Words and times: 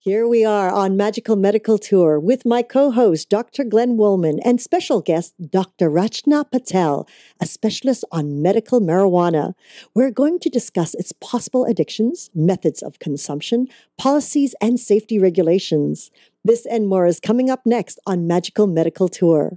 Here 0.00 0.28
we 0.28 0.44
are 0.44 0.70
on 0.70 0.96
Magical 0.96 1.34
Medical 1.34 1.76
Tour 1.76 2.20
with 2.20 2.46
my 2.46 2.62
co 2.62 2.92
host, 2.92 3.28
Dr. 3.28 3.64
Glenn 3.64 3.96
Wollman, 3.96 4.38
and 4.44 4.60
special 4.60 5.00
guest, 5.00 5.34
Dr. 5.50 5.90
Rachna 5.90 6.48
Patel, 6.48 7.08
a 7.40 7.46
specialist 7.46 8.04
on 8.12 8.40
medical 8.40 8.80
marijuana. 8.80 9.54
We're 9.96 10.12
going 10.12 10.38
to 10.38 10.48
discuss 10.48 10.94
its 10.94 11.10
possible 11.10 11.64
addictions, 11.64 12.30
methods 12.32 12.80
of 12.80 13.00
consumption, 13.00 13.66
policies, 13.98 14.54
and 14.60 14.78
safety 14.78 15.18
regulations. 15.18 16.12
This 16.44 16.64
and 16.64 16.86
more 16.86 17.06
is 17.06 17.18
coming 17.18 17.50
up 17.50 17.66
next 17.66 17.98
on 18.06 18.28
Magical 18.28 18.68
Medical 18.68 19.08
Tour. 19.08 19.56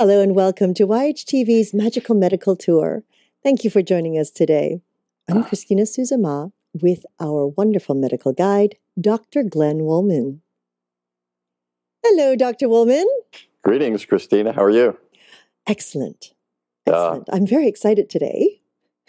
Hello 0.00 0.22
and 0.22 0.36
welcome 0.36 0.74
to 0.74 0.86
YHTV's 0.86 1.74
Magical 1.74 2.14
Medical 2.14 2.54
Tour. 2.54 3.02
Thank 3.42 3.64
you 3.64 3.70
for 3.70 3.82
joining 3.82 4.16
us 4.16 4.30
today. 4.30 4.80
I'm 5.28 5.42
Christina 5.42 5.82
Suzama 5.82 6.52
with 6.72 7.04
our 7.18 7.48
wonderful 7.48 7.96
medical 7.96 8.32
guide, 8.32 8.76
Dr. 9.00 9.42
Glenn 9.42 9.78
Wollman. 9.78 10.40
Hello, 12.04 12.36
Dr. 12.36 12.68
Wollman. 12.68 13.06
Greetings, 13.64 14.04
Christina. 14.04 14.52
How 14.52 14.62
are 14.62 14.70
you? 14.70 14.96
Excellent. 15.66 16.32
Excellent. 16.86 17.28
Uh, 17.28 17.32
I'm 17.32 17.44
very 17.44 17.66
excited 17.66 18.08
today. 18.08 18.60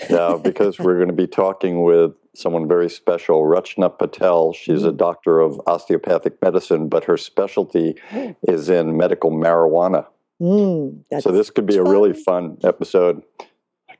yeah, 0.10 0.40
because 0.42 0.80
we're 0.80 0.96
going 0.96 1.10
to 1.10 1.14
be 1.14 1.28
talking 1.28 1.84
with 1.84 2.14
someone 2.34 2.68
very 2.68 2.90
special, 2.90 3.44
Rachna 3.44 3.96
Patel. 3.96 4.54
She's 4.54 4.84
a 4.84 4.88
mm-hmm. 4.88 4.98
doctor 4.98 5.40
of 5.40 5.62
osteopathic 5.68 6.42
medicine, 6.42 6.90
but 6.90 7.04
her 7.04 7.16
specialty 7.16 7.94
is 8.42 8.70
in 8.70 8.98
medical 8.98 9.30
marijuana. 9.30 10.08
Mm, 10.42 11.04
so 11.20 11.32
this 11.32 11.50
could 11.50 11.66
be 11.66 11.76
a 11.76 11.84
really 11.84 12.14
fun 12.14 12.58
episode. 12.64 13.24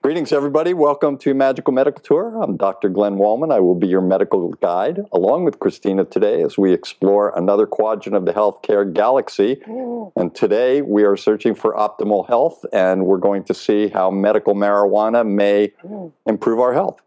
Greetings, 0.02 0.32
everybody. 0.32 0.74
Welcome 0.74 1.18
to 1.18 1.34
Magical 1.34 1.74
Medical 1.74 2.02
Tour. 2.02 2.42
I'm 2.42 2.56
Dr. 2.56 2.88
Glenn 2.88 3.18
Wollman. 3.18 3.52
I 3.52 3.60
will 3.60 3.76
be 3.76 3.88
your 3.88 4.00
medical 4.00 4.48
guide 4.62 5.02
along 5.12 5.44
with 5.44 5.60
Christina 5.60 6.06
today 6.06 6.42
as 6.42 6.58
we 6.58 6.72
explore 6.72 7.38
another 7.38 7.68
quadrant 7.68 8.16
of 8.16 8.26
the 8.26 8.32
healthcare 8.32 8.94
galaxy. 8.94 9.58
Mm. 9.68 10.14
And 10.16 10.34
today 10.34 10.82
we 10.82 11.04
are 11.04 11.18
searching 11.18 11.54
for 11.54 11.74
optimal 11.74 12.26
health 12.30 12.66
and 12.72 13.06
we're 13.06 13.18
going 13.18 13.44
to 13.44 13.54
see 13.54 13.90
how 13.90 14.10
medical 14.10 14.56
marijuana 14.56 15.28
may 15.28 15.74
mm. 15.84 16.14
improve 16.26 16.62
our 16.62 16.74
health. 16.74 17.02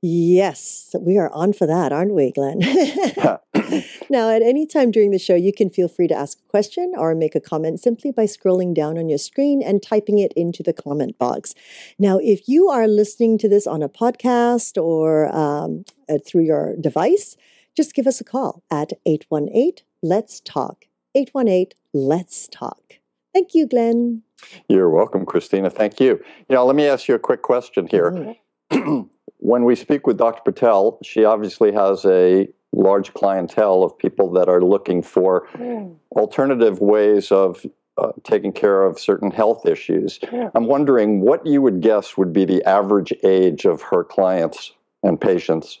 Yes, 0.00 0.94
we 1.00 1.18
are 1.18 1.30
on 1.32 1.52
for 1.52 1.66
that, 1.66 1.92
aren't 1.92 2.14
we, 2.14 2.30
Glenn? 2.30 2.60
now, 4.10 4.30
at 4.30 4.42
any 4.42 4.64
time 4.64 4.92
during 4.92 5.10
the 5.10 5.18
show, 5.18 5.34
you 5.34 5.52
can 5.52 5.70
feel 5.70 5.88
free 5.88 6.06
to 6.06 6.14
ask 6.14 6.38
a 6.38 6.48
question 6.48 6.92
or 6.96 7.16
make 7.16 7.34
a 7.34 7.40
comment 7.40 7.80
simply 7.80 8.12
by 8.12 8.24
scrolling 8.24 8.72
down 8.72 8.96
on 8.96 9.08
your 9.08 9.18
screen 9.18 9.60
and 9.60 9.82
typing 9.82 10.20
it 10.20 10.32
into 10.36 10.62
the 10.62 10.72
comment 10.72 11.18
box. 11.18 11.56
Now, 11.98 12.18
if 12.22 12.48
you 12.48 12.68
are 12.68 12.86
listening 12.86 13.38
to 13.38 13.48
this 13.48 13.66
on 13.66 13.82
a 13.82 13.88
podcast 13.88 14.80
or 14.80 15.34
um, 15.34 15.84
uh, 16.08 16.18
through 16.24 16.42
your 16.42 16.76
device, 16.76 17.36
just 17.76 17.92
give 17.92 18.06
us 18.06 18.20
a 18.20 18.24
call 18.24 18.62
at 18.70 18.92
818 19.04 19.84
Let's 20.00 20.38
Talk. 20.40 20.84
818 21.16 21.76
Let's 21.92 22.46
Talk. 22.46 22.98
Thank 23.34 23.52
you, 23.52 23.66
Glenn. 23.66 24.22
You're 24.68 24.90
welcome, 24.90 25.26
Christina. 25.26 25.70
Thank 25.70 25.98
you. 25.98 26.22
You 26.48 26.54
know, 26.54 26.64
let 26.64 26.76
me 26.76 26.86
ask 26.86 27.08
you 27.08 27.16
a 27.16 27.18
quick 27.18 27.42
question 27.42 27.88
here. 27.88 28.36
Mm-hmm. 28.70 29.02
when 29.38 29.64
we 29.64 29.74
speak 29.74 30.06
with 30.06 30.18
Dr. 30.18 30.42
Patel, 30.44 30.98
she 31.02 31.24
obviously 31.24 31.72
has 31.72 32.04
a 32.04 32.48
large 32.72 33.14
clientele 33.14 33.82
of 33.82 33.96
people 33.98 34.30
that 34.32 34.48
are 34.48 34.60
looking 34.60 35.02
for 35.02 35.48
mm. 35.54 35.96
alternative 36.12 36.80
ways 36.80 37.32
of 37.32 37.64
uh, 37.96 38.12
taking 38.22 38.52
care 38.52 38.84
of 38.84 38.98
certain 38.98 39.30
health 39.30 39.66
issues. 39.66 40.20
Yeah. 40.32 40.50
I'm 40.54 40.66
wondering 40.66 41.20
what 41.20 41.44
you 41.46 41.62
would 41.62 41.80
guess 41.80 42.16
would 42.16 42.32
be 42.32 42.44
the 42.44 42.62
average 42.64 43.12
age 43.24 43.64
of 43.64 43.82
her 43.82 44.04
clients 44.04 44.72
and 45.02 45.20
patients. 45.20 45.80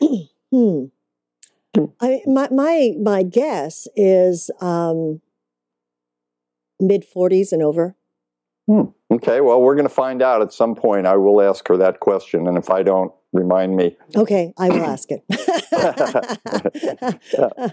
hmm. 0.50 0.84
I, 2.00 2.20
my 2.26 2.48
my 2.50 2.92
my 3.00 3.22
guess 3.22 3.86
is 3.96 4.50
um, 4.60 5.22
mid 6.78 7.04
40s 7.04 7.52
and 7.52 7.62
over. 7.62 7.96
Hmm. 8.70 8.82
Okay, 9.10 9.40
well, 9.40 9.60
we're 9.60 9.74
going 9.74 9.88
to 9.88 9.92
find 9.92 10.22
out 10.22 10.42
at 10.42 10.52
some 10.52 10.76
point. 10.76 11.04
I 11.04 11.16
will 11.16 11.42
ask 11.42 11.66
her 11.66 11.76
that 11.78 11.98
question, 11.98 12.46
and 12.46 12.56
if 12.56 12.70
I 12.70 12.84
don't, 12.84 13.12
remind 13.32 13.76
me. 13.76 13.96
Okay, 14.14 14.54
I 14.56 14.68
will 14.68 14.84
ask 14.84 15.08
it. 15.10 15.24
yeah. 17.32 17.70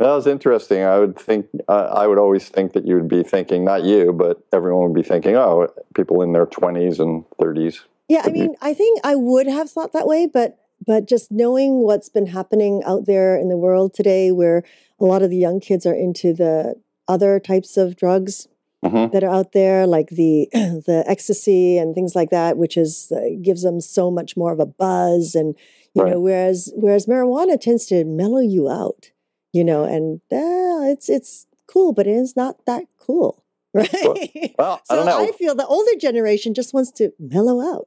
That 0.00 0.14
was 0.14 0.26
interesting. 0.26 0.82
I 0.82 0.98
would 0.98 1.16
think, 1.16 1.46
uh, 1.68 1.92
I 1.94 2.08
would 2.08 2.18
always 2.18 2.48
think 2.48 2.72
that 2.72 2.84
you 2.84 2.96
would 2.96 3.06
be 3.06 3.22
thinking, 3.22 3.64
not 3.64 3.84
you, 3.84 4.12
but 4.12 4.42
everyone 4.52 4.88
would 4.90 4.94
be 5.00 5.08
thinking, 5.08 5.36
oh, 5.36 5.68
people 5.94 6.20
in 6.20 6.32
their 6.32 6.46
20s 6.46 6.98
and 6.98 7.24
30s. 7.40 7.82
Yeah, 8.08 8.22
I 8.24 8.30
mean, 8.30 8.56
I 8.60 8.74
think 8.74 8.98
I 9.04 9.14
would 9.14 9.46
have 9.46 9.70
thought 9.70 9.92
that 9.92 10.08
way, 10.08 10.26
but 10.26 10.58
but 10.84 11.06
just 11.06 11.30
knowing 11.30 11.84
what's 11.84 12.08
been 12.08 12.26
happening 12.26 12.82
out 12.84 13.06
there 13.06 13.36
in 13.36 13.50
the 13.50 13.56
world 13.56 13.94
today, 13.94 14.32
where 14.32 14.64
a 14.98 15.04
lot 15.04 15.22
of 15.22 15.30
the 15.30 15.36
young 15.36 15.60
kids 15.60 15.86
are 15.86 15.94
into 15.94 16.32
the 16.32 16.74
other 17.06 17.38
types 17.38 17.76
of 17.76 17.94
drugs, 17.94 18.48
mm-hmm. 18.84 19.12
that 19.12 19.24
are 19.24 19.30
out 19.30 19.52
there, 19.52 19.86
like 19.86 20.08
the 20.10 20.48
the 20.52 21.04
ecstasy 21.06 21.78
and 21.78 21.94
things 21.94 22.14
like 22.14 22.30
that, 22.30 22.56
which 22.56 22.76
is 22.76 23.12
uh, 23.12 23.20
gives 23.42 23.62
them 23.62 23.80
so 23.80 24.10
much 24.10 24.36
more 24.36 24.52
of 24.52 24.60
a 24.60 24.66
buzz, 24.66 25.34
and 25.34 25.54
you 25.94 26.02
right. 26.02 26.12
know, 26.12 26.20
whereas 26.20 26.72
whereas 26.76 27.06
marijuana 27.06 27.60
tends 27.60 27.86
to 27.86 28.04
mellow 28.04 28.40
you 28.40 28.68
out, 28.68 29.10
you 29.52 29.64
know, 29.64 29.84
and 29.84 30.20
uh, 30.32 30.90
it's 30.90 31.08
it's 31.08 31.46
cool, 31.66 31.92
but 31.92 32.06
it 32.06 32.14
is 32.14 32.36
not 32.36 32.64
that 32.66 32.84
cool. 32.98 33.44
Right. 33.72 34.52
Well, 34.58 34.82
so 34.84 34.94
I, 34.94 34.96
don't 34.96 35.06
know. 35.06 35.20
I 35.20 35.30
feel 35.30 35.54
the 35.54 35.64
older 35.64 35.92
generation 35.96 36.54
just 36.54 36.74
wants 36.74 36.90
to 36.92 37.12
mellow 37.20 37.60
out. 37.60 37.86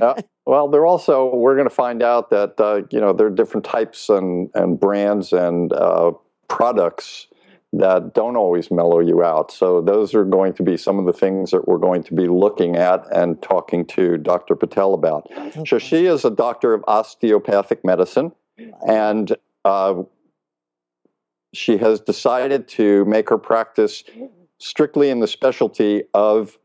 uh, 0.00 0.22
well, 0.46 0.68
they're 0.68 0.86
also 0.86 1.34
we're 1.34 1.56
going 1.56 1.68
to 1.68 1.74
find 1.74 2.04
out 2.04 2.30
that 2.30 2.60
uh, 2.60 2.82
you 2.90 3.00
know 3.00 3.12
there 3.12 3.26
are 3.26 3.30
different 3.30 3.64
types 3.64 4.08
and 4.08 4.48
and 4.54 4.78
brands 4.78 5.32
and 5.32 5.72
uh, 5.72 6.12
products 6.46 7.26
that 7.78 8.14
don't 8.14 8.36
always 8.36 8.70
mellow 8.70 9.00
you 9.00 9.22
out. 9.22 9.52
So 9.52 9.80
those 9.80 10.14
are 10.14 10.24
going 10.24 10.54
to 10.54 10.62
be 10.62 10.76
some 10.76 10.98
of 10.98 11.06
the 11.06 11.12
things 11.12 11.50
that 11.50 11.68
we're 11.68 11.78
going 11.78 12.02
to 12.04 12.14
be 12.14 12.26
looking 12.26 12.76
at 12.76 13.06
and 13.14 13.40
talking 13.42 13.84
to 13.86 14.16
Dr. 14.16 14.56
Patel 14.56 14.94
about. 14.94 15.28
Okay. 15.30 15.64
So 15.66 15.78
she 15.78 16.06
is 16.06 16.24
a 16.24 16.30
doctor 16.30 16.72
of 16.72 16.82
osteopathic 16.86 17.84
medicine, 17.84 18.32
and 18.86 19.36
uh, 19.64 20.02
she 21.52 21.76
has 21.78 22.00
decided 22.00 22.68
to 22.68 23.04
make 23.04 23.28
her 23.28 23.38
practice 23.38 24.04
strictly 24.58 25.10
in 25.10 25.20
the 25.20 25.26
specialty 25.28 26.04
of 26.14 26.58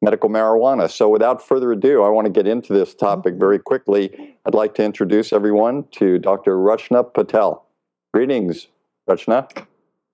medical 0.00 0.28
marijuana. 0.28 0.90
So 0.90 1.08
without 1.08 1.40
further 1.46 1.70
ado, 1.70 2.02
I 2.02 2.08
want 2.08 2.26
to 2.26 2.32
get 2.32 2.48
into 2.48 2.72
this 2.72 2.94
topic 2.94 3.34
very 3.34 3.60
quickly. 3.60 4.36
I'd 4.44 4.54
like 4.54 4.74
to 4.74 4.84
introduce 4.84 5.32
everyone 5.32 5.84
to 5.92 6.18
Dr. 6.18 6.56
Rachna 6.56 7.14
Patel. 7.14 7.64
Greetings, 8.12 8.66
Rachna. 9.08 9.66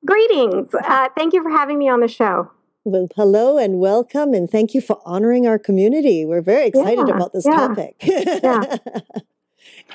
Greetings. 0.07 0.75
Uh, 0.75 1.09
thank 1.17 1.33
you 1.33 1.43
for 1.43 1.51
having 1.51 1.79
me 1.79 1.89
on 1.89 2.01
the 2.01 2.09
show. 2.09 2.51
Well, 2.85 3.09
hello 3.17 3.59
and 3.59 3.79
welcome, 3.79 4.33
and 4.33 4.49
thank 4.49 4.73
you 4.73 4.81
for 4.81 5.01
honoring 5.05 5.47
our 5.47 5.59
community. 5.59 6.25
We're 6.25 6.41
very 6.41 6.69
excited 6.69 7.09
yeah, 7.09 7.15
about 7.15 7.33
this 7.33 7.45
yeah, 7.45 7.57
topic. 7.57 7.97
yeah. 8.03 8.77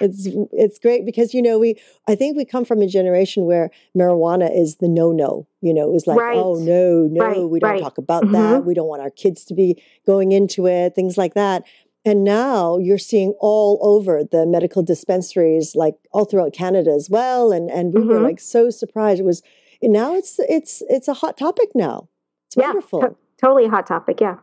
It's 0.01 0.27
it's 0.51 0.79
great 0.79 1.05
because 1.05 1.33
you 1.33 1.41
know 1.41 1.59
we 1.59 1.79
I 2.07 2.15
think 2.15 2.35
we 2.35 2.45
come 2.45 2.65
from 2.65 2.81
a 2.81 2.87
generation 2.87 3.45
where 3.45 3.69
marijuana 3.95 4.55
is 4.55 4.77
the 4.77 4.87
no 4.87 5.11
no. 5.11 5.47
You 5.61 5.73
know, 5.73 5.83
it 5.83 5.91
was 5.91 6.07
like 6.07 6.17
right. 6.17 6.37
oh 6.37 6.55
no 6.55 7.07
no 7.09 7.25
right, 7.25 7.49
we 7.49 7.59
don't 7.59 7.71
right. 7.71 7.81
talk 7.81 7.97
about 7.97 8.23
mm-hmm. 8.23 8.33
that. 8.33 8.65
We 8.65 8.73
don't 8.73 8.87
want 8.87 9.01
our 9.01 9.11
kids 9.11 9.45
to 9.45 9.53
be 9.53 9.81
going 10.05 10.31
into 10.31 10.67
it. 10.67 10.95
Things 10.95 11.17
like 11.17 11.35
that. 11.35 11.63
And 12.05 12.23
now 12.23 12.77
you're 12.79 12.97
seeing 12.97 13.33
all 13.39 13.79
over 13.81 14.23
the 14.23 14.45
medical 14.45 14.83
dispensaries, 14.83 15.75
like 15.75 15.95
all 16.11 16.25
throughout 16.25 16.53
Canada 16.53 16.91
as 16.91 17.09
well. 17.09 17.51
And 17.51 17.69
and 17.69 17.93
we 17.93 18.01
mm-hmm. 18.01 18.09
were 18.09 18.19
like 18.19 18.39
so 18.39 18.69
surprised. 18.69 19.19
It 19.19 19.25
was 19.25 19.43
now 19.91 20.15
it's 20.15 20.39
it's 20.39 20.81
it's 20.89 21.07
a 21.07 21.13
hot 21.13 21.37
topic 21.37 21.69
now. 21.75 22.09
It's 22.47 22.57
yeah, 22.57 22.67
wonderful. 22.67 23.17
totally 23.39 23.65
a 23.65 23.69
hot 23.69 23.87
topic. 23.87 24.21
Yeah. 24.21 24.37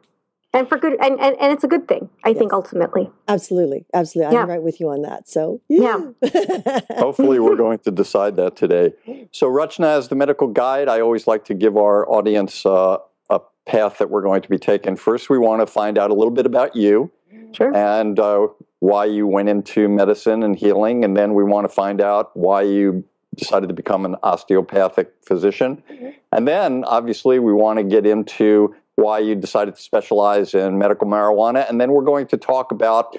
and 0.52 0.68
for 0.68 0.78
good 0.78 0.94
and, 1.00 1.20
and, 1.20 1.36
and 1.40 1.52
it's 1.52 1.64
a 1.64 1.68
good 1.68 1.86
thing 1.86 2.08
i 2.24 2.30
yes. 2.30 2.38
think 2.38 2.52
ultimately 2.52 3.08
absolutely 3.28 3.84
absolutely 3.94 4.36
i'm 4.36 4.48
right 4.48 4.62
with 4.62 4.80
you 4.80 4.88
on 4.88 5.02
that 5.02 5.28
so 5.28 5.60
yeah, 5.68 6.10
yeah. 6.22 6.80
hopefully 6.98 7.38
we're 7.38 7.56
going 7.56 7.78
to 7.78 7.90
decide 7.90 8.36
that 8.36 8.56
today 8.56 8.92
so 9.30 9.48
rachna 9.48 9.96
as 9.96 10.08
the 10.08 10.16
medical 10.16 10.48
guide 10.48 10.88
i 10.88 11.00
always 11.00 11.26
like 11.26 11.44
to 11.44 11.54
give 11.54 11.76
our 11.76 12.08
audience 12.10 12.66
uh, 12.66 12.98
a 13.30 13.40
path 13.66 13.98
that 13.98 14.10
we're 14.10 14.22
going 14.22 14.42
to 14.42 14.48
be 14.48 14.58
taking 14.58 14.96
first 14.96 15.30
we 15.30 15.38
want 15.38 15.60
to 15.60 15.66
find 15.66 15.96
out 15.96 16.10
a 16.10 16.14
little 16.14 16.32
bit 16.32 16.46
about 16.46 16.74
you 16.74 17.10
sure. 17.52 17.74
and 17.74 18.18
uh, 18.18 18.46
why 18.80 19.04
you 19.04 19.26
went 19.26 19.48
into 19.48 19.88
medicine 19.88 20.42
and 20.42 20.56
healing 20.56 21.04
and 21.04 21.16
then 21.16 21.34
we 21.34 21.44
want 21.44 21.64
to 21.64 21.72
find 21.72 22.00
out 22.00 22.36
why 22.36 22.62
you 22.62 23.04
decided 23.36 23.68
to 23.68 23.74
become 23.74 24.04
an 24.04 24.16
osteopathic 24.22 25.12
physician 25.24 25.82
mm-hmm. 25.90 26.08
and 26.32 26.48
then 26.48 26.84
obviously 26.84 27.38
we 27.38 27.52
want 27.52 27.78
to 27.78 27.84
get 27.84 28.06
into 28.06 28.74
why 29.00 29.18
you 29.18 29.34
decided 29.34 29.74
to 29.74 29.82
specialize 29.82 30.54
in 30.54 30.78
medical 30.78 31.06
marijuana. 31.06 31.68
And 31.68 31.80
then 31.80 31.92
we're 31.92 32.04
going 32.04 32.26
to 32.28 32.36
talk 32.36 32.70
about 32.70 33.16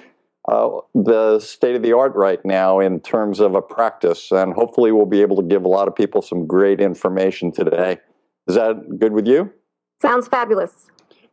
uh, 0.50 0.70
the 0.94 1.38
state 1.40 1.76
of 1.76 1.82
the 1.82 1.92
art 1.92 2.14
right 2.14 2.42
now 2.44 2.80
in 2.80 3.00
terms 3.00 3.40
of 3.40 3.54
a 3.54 3.62
practice. 3.62 4.30
And 4.30 4.54
hopefully, 4.54 4.92
we'll 4.92 5.06
be 5.06 5.20
able 5.20 5.36
to 5.36 5.42
give 5.42 5.64
a 5.64 5.68
lot 5.68 5.88
of 5.88 5.94
people 5.94 6.22
some 6.22 6.46
great 6.46 6.80
information 6.80 7.52
today. 7.52 7.98
Is 8.48 8.54
that 8.54 8.98
good 8.98 9.12
with 9.12 9.26
you? 9.26 9.52
Sounds 10.00 10.26
fabulous. 10.26 10.86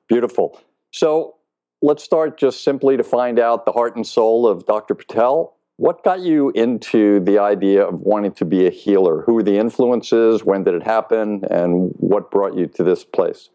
Beautiful. 0.07 0.61
So, 0.91 1.35
let's 1.81 2.03
start 2.03 2.37
just 2.37 2.63
simply 2.63 2.97
to 2.97 3.03
find 3.03 3.39
out 3.39 3.65
the 3.65 3.71
heart 3.71 3.95
and 3.95 4.05
soul 4.05 4.47
of 4.47 4.65
Dr. 4.65 4.95
Patel. 4.95 5.55
What 5.79 6.03
got 6.03 6.19
you 6.19 6.49
into 6.55 7.21
the 7.21 7.39
idea 7.39 7.87
of 7.87 8.01
wanting 8.01 8.33
to 8.33 8.43
be 8.43 8.67
a 8.67 8.69
healer? 8.69 9.21
Who 9.21 9.35
were 9.35 9.43
the 9.43 9.57
influences? 9.57 10.43
When 10.43 10.65
did 10.65 10.73
it 10.73 10.83
happen? 10.83 11.45
And 11.49 11.93
what 11.95 12.29
brought 12.31 12.53
you 12.53 12.67
to 12.67 12.83
this 12.83 13.05
place? 13.05 13.49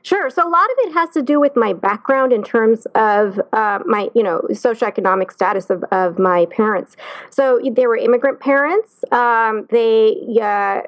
Sure. 0.00 0.30
So 0.30 0.42
a 0.42 0.48
lot 0.48 0.64
of 0.70 0.76
it 0.78 0.92
has 0.94 1.10
to 1.10 1.20
do 1.20 1.38
with 1.38 1.54
my 1.54 1.74
background 1.74 2.32
in 2.32 2.42
terms 2.42 2.86
of 2.94 3.38
uh, 3.52 3.80
my, 3.84 4.08
you 4.14 4.22
know, 4.22 4.40
socioeconomic 4.52 5.30
status 5.30 5.68
of, 5.68 5.84
of 5.90 6.18
my 6.18 6.46
parents. 6.46 6.96
So 7.28 7.60
they 7.70 7.86
were 7.86 7.98
immigrant 7.98 8.40
parents. 8.40 9.04
Um, 9.12 9.66
they 9.68 10.16
uh, 10.40 10.80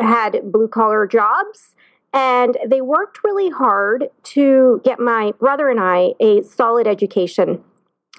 had 0.00 0.52
blue 0.52 0.68
collar 0.68 1.08
jobs. 1.08 1.74
And 2.12 2.56
they 2.64 2.80
worked 2.80 3.24
really 3.24 3.50
hard 3.50 4.08
to 4.22 4.80
get 4.84 5.00
my 5.00 5.32
brother 5.40 5.68
and 5.68 5.80
I 5.80 6.12
a 6.20 6.42
solid 6.44 6.86
education 6.86 7.64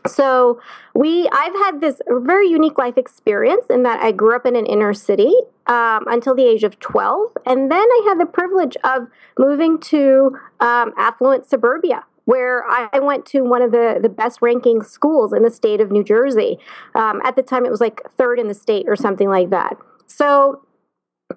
so 0.06 0.60
we 0.94 1.28
i've 1.32 1.54
had 1.54 1.82
this 1.82 2.02
very 2.10 2.48
unique 2.48 2.78
life 2.78 2.98
experience 2.98 3.66
in 3.70 3.84
that 3.84 4.00
i 4.02 4.12
grew 4.12 4.36
up 4.36 4.46
in 4.46 4.56
an 4.56 4.66
inner 4.66 4.94
city 4.94 5.34
um, 5.68 6.06
until 6.08 6.34
the 6.36 6.46
age 6.46 6.64
of 6.64 6.80
12 6.80 7.32
and 7.46 7.72
then 7.72 7.80
i 7.80 8.06
had 8.08 8.20
the 8.20 8.26
privilege 8.26 8.78
of 8.84 9.08
moving 9.38 9.80
to 9.80 10.38
um, 10.60 10.94
affluent 10.98 11.46
suburbia 11.46 12.04
where 12.28 12.66
I 12.70 13.00
went 13.00 13.26
to 13.28 13.40
one 13.40 13.62
of 13.62 13.72
the, 13.72 14.00
the 14.02 14.10
best 14.10 14.42
ranking 14.42 14.84
schools 14.84 15.32
in 15.32 15.44
the 15.44 15.50
state 15.50 15.80
of 15.80 15.92
New 15.92 16.04
Jersey. 16.04 16.60
Um, 16.94 17.22
at 17.24 17.38
the 17.38 17.42
time, 17.42 17.66
it 17.66 17.72
was 17.72 17.80
like 17.80 18.02
third 18.18 18.38
in 18.38 18.50
the 18.50 18.54
state 18.54 18.84
or 18.90 18.98
something 18.98 19.30
like 19.30 19.50
that. 19.52 19.78
So, 20.08 20.62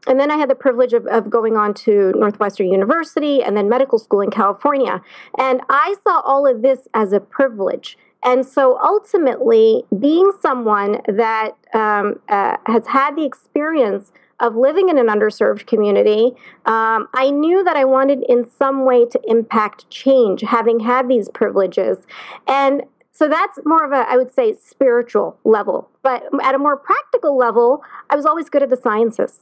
and 0.09 0.19
then 0.19 0.33
I 0.33 0.37
had 0.37 0.51
the 0.51 0.57
privilege 0.57 0.93
of, 0.93 1.07
of 1.07 1.31
going 1.31 1.57
on 1.57 1.75
to 1.75 2.12
Northwestern 2.17 2.73
University 2.73 3.41
and 3.41 3.57
then 3.57 3.69
medical 3.69 4.01
school 4.01 4.21
in 4.21 4.33
California. 4.33 5.01
And 5.39 5.61
I 5.69 5.95
saw 6.03 6.23
all 6.23 6.45
of 6.45 6.62
this 6.62 6.89
as 6.93 7.12
a 7.12 7.21
privilege 7.21 7.97
and 8.22 8.44
so 8.44 8.78
ultimately, 8.82 9.84
being 9.99 10.31
someone 10.40 11.00
that 11.06 11.52
um, 11.72 12.20
uh, 12.28 12.56
has 12.67 12.87
had 12.87 13.17
the 13.17 13.25
experience 13.25 14.12
of 14.40 14.56
living 14.56 14.88
in 14.88 14.99
an 14.99 15.06
underserved 15.06 15.67
community, 15.67 16.32
um, 16.67 17.08
I 17.14 17.31
knew 17.31 17.62
that 17.64 17.76
I 17.76 17.84
wanted 17.84 18.22
in 18.28 18.49
some 18.49 18.84
way 18.84 19.06
to 19.06 19.20
impact 19.26 19.88
change, 19.90 20.43
having 20.43 20.81
had 20.81 21.08
these 21.08 21.28
privileges. 21.28 21.99
And 22.46 22.82
so 23.12 23.28
that's 23.28 23.58
more 23.64 23.84
of 23.84 23.93
a, 23.93 24.08
I 24.08 24.17
would 24.17 24.32
say, 24.32 24.55
spiritual 24.55 25.38
level. 25.44 25.90
But 26.02 26.25
at 26.43 26.55
a 26.55 26.58
more 26.58 26.76
practical 26.76 27.37
level, 27.37 27.82
I 28.08 28.16
was 28.16 28.25
always 28.25 28.49
good 28.49 28.62
at 28.62 28.70
the 28.70 28.78
sciences. 28.78 29.40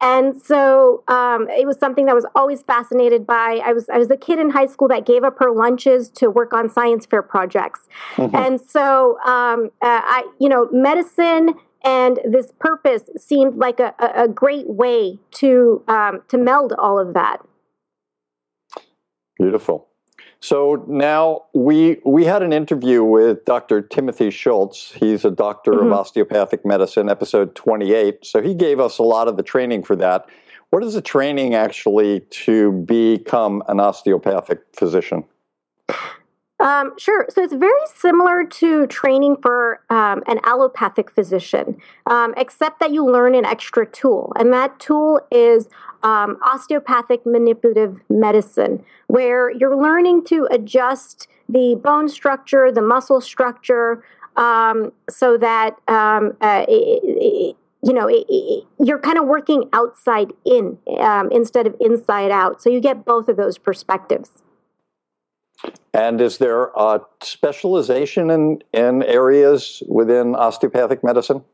And 0.00 0.40
so 0.40 1.02
um, 1.08 1.48
it 1.50 1.66
was 1.66 1.78
something 1.78 2.06
that 2.06 2.12
I 2.12 2.14
was 2.14 2.26
always 2.34 2.62
fascinated 2.62 3.26
by. 3.26 3.60
I 3.62 3.72
was 3.72 3.88
I 3.90 3.98
was 3.98 4.08
the 4.08 4.16
kid 4.16 4.38
in 4.38 4.50
high 4.50 4.66
school 4.66 4.88
that 4.88 5.04
gave 5.04 5.24
up 5.24 5.38
her 5.38 5.52
lunches 5.52 6.08
to 6.10 6.30
work 6.30 6.54
on 6.54 6.70
science 6.70 7.04
fair 7.04 7.22
projects, 7.22 7.80
mm-hmm. 8.16 8.34
and 8.34 8.60
so 8.60 9.18
um, 9.20 9.70
uh, 9.82 10.00
I 10.02 10.24
you 10.38 10.48
know 10.48 10.68
medicine 10.72 11.54
and 11.82 12.18
this 12.24 12.52
purpose 12.58 13.02
seemed 13.16 13.56
like 13.56 13.80
a, 13.80 13.94
a 14.14 14.28
great 14.28 14.68
way 14.68 15.18
to 15.32 15.82
um, 15.88 16.22
to 16.28 16.38
meld 16.38 16.72
all 16.78 16.98
of 16.98 17.14
that. 17.14 17.38
Beautiful. 19.38 19.89
So 20.42 20.84
now 20.88 21.42
we 21.52 21.98
we 22.04 22.24
had 22.24 22.42
an 22.42 22.52
interview 22.52 23.04
with 23.04 23.44
Dr. 23.44 23.82
Timothy 23.82 24.30
Schultz. 24.30 24.92
He's 24.92 25.24
a 25.24 25.30
doctor 25.30 25.72
mm-hmm. 25.72 25.86
of 25.86 25.92
osteopathic 25.92 26.64
medicine, 26.64 27.10
episode 27.10 27.54
28. 27.54 28.24
So 28.24 28.40
he 28.40 28.54
gave 28.54 28.80
us 28.80 28.98
a 28.98 29.02
lot 29.02 29.28
of 29.28 29.36
the 29.36 29.42
training 29.42 29.82
for 29.82 29.96
that. 29.96 30.26
What 30.70 30.82
is 30.82 30.94
the 30.94 31.02
training 31.02 31.54
actually 31.54 32.20
to 32.20 32.72
become 32.72 33.62
an 33.68 33.80
osteopathic 33.80 34.60
physician? 34.72 35.24
Um, 36.60 36.92
sure. 36.98 37.26
So 37.30 37.42
it's 37.42 37.54
very 37.54 37.86
similar 37.94 38.44
to 38.44 38.86
training 38.86 39.36
for 39.40 39.80
um, 39.88 40.22
an 40.26 40.40
allopathic 40.44 41.10
physician, 41.10 41.80
um, 42.06 42.34
except 42.36 42.80
that 42.80 42.92
you 42.92 43.04
learn 43.04 43.34
an 43.34 43.46
extra 43.46 43.86
tool, 43.86 44.32
and 44.38 44.52
that 44.52 44.78
tool 44.78 45.20
is 45.30 45.68
um, 46.02 46.36
osteopathic 46.44 47.24
manipulative 47.24 48.00
medicine, 48.10 48.84
where 49.06 49.50
you're 49.50 49.76
learning 49.76 50.24
to 50.26 50.46
adjust 50.50 51.28
the 51.48 51.80
bone 51.82 52.08
structure, 52.08 52.70
the 52.70 52.82
muscle 52.82 53.22
structure, 53.22 54.04
um, 54.36 54.92
so 55.08 55.38
that 55.38 55.76
um, 55.88 56.36
uh, 56.42 56.64
it, 56.68 57.00
it, 57.04 57.56
you 57.82 57.92
know 57.94 58.06
it, 58.06 58.26
you're 58.78 58.98
kind 58.98 59.18
of 59.18 59.26
working 59.26 59.64
outside 59.72 60.30
in 60.44 60.76
instead 61.32 61.66
of 61.66 61.74
inside 61.80 62.30
out. 62.30 62.60
So 62.60 62.68
you 62.68 62.80
get 62.80 63.06
both 63.06 63.28
of 63.28 63.38
those 63.38 63.56
perspectives. 63.56 64.42
And 65.92 66.20
is 66.20 66.38
there 66.38 66.70
a 66.76 67.00
specialization 67.22 68.30
in, 68.30 68.62
in 68.72 69.02
areas 69.02 69.82
within 69.88 70.34
osteopathic 70.34 71.02
medicine? 71.02 71.44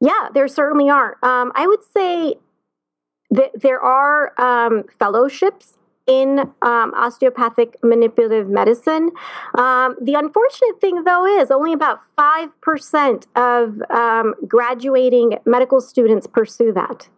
Yeah, 0.00 0.28
there 0.34 0.48
certainly 0.48 0.90
are. 0.90 1.16
Um, 1.22 1.52
I 1.54 1.66
would 1.66 1.84
say 1.94 2.34
that 3.30 3.50
there 3.60 3.80
are 3.80 4.32
um, 4.40 4.84
fellowships 4.98 5.78
in 6.06 6.40
um, 6.62 6.92
osteopathic 6.94 7.76
manipulative 7.82 8.48
medicine. 8.48 9.10
Um, 9.54 9.96
the 10.00 10.14
unfortunate 10.14 10.80
thing, 10.80 11.04
though, 11.04 11.24
is 11.40 11.50
only 11.50 11.72
about 11.72 12.00
5% 12.18 13.26
of 13.36 13.82
um, 13.90 14.34
graduating 14.46 15.38
medical 15.46 15.80
students 15.80 16.26
pursue 16.26 16.72
that. 16.72 17.08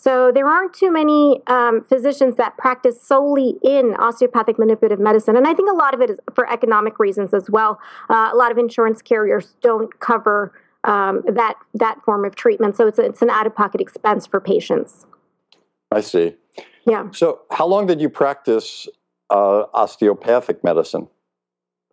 So 0.00 0.30
there 0.32 0.46
aren't 0.46 0.74
too 0.74 0.92
many 0.92 1.42
um, 1.48 1.82
physicians 1.82 2.36
that 2.36 2.56
practice 2.56 3.02
solely 3.02 3.56
in 3.64 3.94
osteopathic 3.98 4.58
manipulative 4.58 5.00
medicine, 5.00 5.36
and 5.36 5.46
I 5.46 5.54
think 5.54 5.68
a 5.68 5.74
lot 5.74 5.92
of 5.92 6.00
it 6.00 6.10
is 6.10 6.18
for 6.34 6.50
economic 6.50 7.00
reasons 7.00 7.34
as 7.34 7.50
well. 7.50 7.80
Uh, 8.08 8.30
a 8.32 8.36
lot 8.36 8.52
of 8.52 8.58
insurance 8.58 9.02
carriers 9.02 9.54
don't 9.60 9.98
cover 9.98 10.52
um, 10.84 11.22
that 11.26 11.54
that 11.74 12.00
form 12.04 12.24
of 12.24 12.36
treatment, 12.36 12.76
so 12.76 12.86
it's 12.86 12.98
a, 12.98 13.02
it's 13.02 13.22
an 13.22 13.30
out 13.30 13.46
of 13.46 13.56
pocket 13.56 13.80
expense 13.80 14.24
for 14.26 14.40
patients. 14.40 15.04
I 15.90 16.00
see. 16.00 16.36
Yeah. 16.86 17.10
So, 17.12 17.40
how 17.50 17.66
long 17.66 17.86
did 17.86 18.00
you 18.00 18.08
practice 18.08 18.86
uh, 19.30 19.64
osteopathic 19.74 20.62
medicine? 20.62 21.08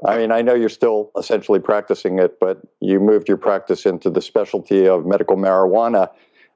I 0.05 0.17
mean, 0.17 0.31
I 0.31 0.41
know 0.41 0.53
you're 0.53 0.69
still 0.69 1.12
essentially 1.17 1.59
practicing 1.59 2.19
it, 2.19 2.39
but 2.39 2.62
you 2.81 3.00
moved 3.00 3.27
your 3.27 3.38
practice 3.38 3.85
into 3.85 4.09
the 4.09 4.21
specialty 4.21 4.88
of 4.88 5.05
medical 5.05 5.38
marijuana. 5.38 6.09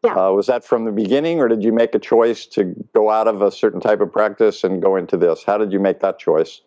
Yeah. 0.03 0.13
Uh, 0.13 0.31
was 0.31 0.47
that 0.47 0.63
from 0.63 0.85
the 0.85 0.91
beginning, 0.91 1.39
or 1.39 1.49
did 1.49 1.61
you 1.61 1.73
make 1.73 1.93
a 1.93 1.99
choice 1.99 2.45
to 2.47 2.73
go 2.95 3.09
out 3.09 3.27
of 3.27 3.41
a 3.41 3.51
certain 3.51 3.81
type 3.81 3.99
of 3.99 4.11
practice 4.11 4.63
and 4.63 4.81
go 4.81 4.95
into 4.95 5.17
this? 5.17 5.43
How 5.43 5.57
did 5.57 5.73
you 5.73 5.79
make 5.79 5.99
that 5.99 6.19
choice? 6.19 6.61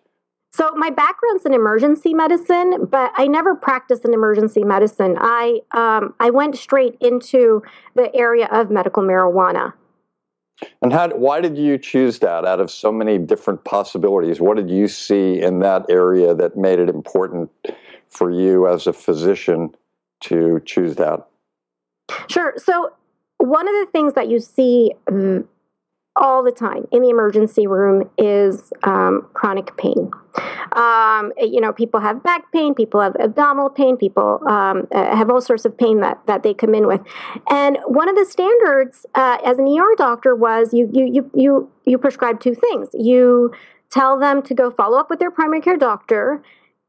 So 0.54 0.70
my 0.74 0.90
background's 0.90 1.46
in 1.46 1.54
emergency 1.54 2.12
medicine, 2.12 2.84
but 2.90 3.10
I 3.16 3.26
never 3.26 3.54
practiced 3.54 4.04
in 4.04 4.12
emergency 4.12 4.64
medicine. 4.64 5.16
I 5.18 5.60
um, 5.70 6.14
I 6.20 6.28
went 6.28 6.58
straight 6.58 6.98
into 7.00 7.62
the 7.94 8.14
area 8.14 8.48
of 8.52 8.70
medical 8.70 9.02
marijuana. 9.02 9.72
And 10.82 10.92
how? 10.92 11.08
Why 11.08 11.40
did 11.40 11.56
you 11.56 11.78
choose 11.78 12.18
that 12.18 12.44
out 12.44 12.60
of 12.60 12.70
so 12.70 12.92
many 12.92 13.16
different 13.16 13.64
possibilities? 13.64 14.42
What 14.42 14.58
did 14.58 14.68
you 14.68 14.88
see 14.88 15.40
in 15.40 15.60
that 15.60 15.86
area 15.88 16.34
that 16.34 16.54
made 16.54 16.78
it 16.78 16.90
important 16.90 17.50
for 18.10 18.30
you 18.30 18.68
as 18.68 18.86
a 18.86 18.92
physician 18.92 19.74
to 20.24 20.60
choose 20.66 20.96
that? 20.96 21.26
Sure. 22.28 22.52
So 22.58 22.92
one 23.42 23.66
of 23.68 23.74
the 23.74 23.90
things 23.90 24.14
that 24.14 24.28
you 24.28 24.38
see 24.38 24.92
mm, 25.06 25.44
all 26.16 26.42
the 26.42 26.52
time 26.52 26.86
in 26.92 27.02
the 27.02 27.08
emergency 27.08 27.66
room 27.66 28.08
is 28.18 28.72
um, 28.84 29.26
chronic 29.32 29.76
pain. 29.76 30.10
Um, 30.72 31.32
you 31.38 31.60
know, 31.60 31.72
people 31.72 32.00
have 32.00 32.22
back 32.22 32.52
pain, 32.52 32.74
people 32.74 33.00
have 33.00 33.16
abdominal 33.18 33.70
pain, 33.70 33.96
people 33.96 34.40
um, 34.46 34.86
uh, 34.92 35.16
have 35.16 35.30
all 35.30 35.40
sorts 35.40 35.64
of 35.64 35.76
pain 35.76 36.00
that, 36.00 36.20
that 36.26 36.42
they 36.42 36.54
come 36.54 36.74
in 36.74 36.86
with. 36.86 37.00
And 37.50 37.78
one 37.86 38.08
of 38.08 38.16
the 38.16 38.24
standards 38.24 39.06
uh, 39.14 39.38
as 39.44 39.58
an 39.58 39.66
ER 39.66 39.94
doctor 39.96 40.36
was 40.36 40.72
you, 40.72 40.88
you, 40.92 41.06
you, 41.06 41.30
you, 41.34 41.70
you 41.84 41.98
prescribe 41.98 42.40
two 42.40 42.54
things. 42.54 42.88
You 42.92 43.52
tell 43.90 44.18
them 44.18 44.42
to 44.42 44.54
go 44.54 44.70
follow 44.70 44.98
up 44.98 45.10
with 45.10 45.18
their 45.18 45.30
primary 45.30 45.60
care 45.60 45.76
doctor, 45.76 46.42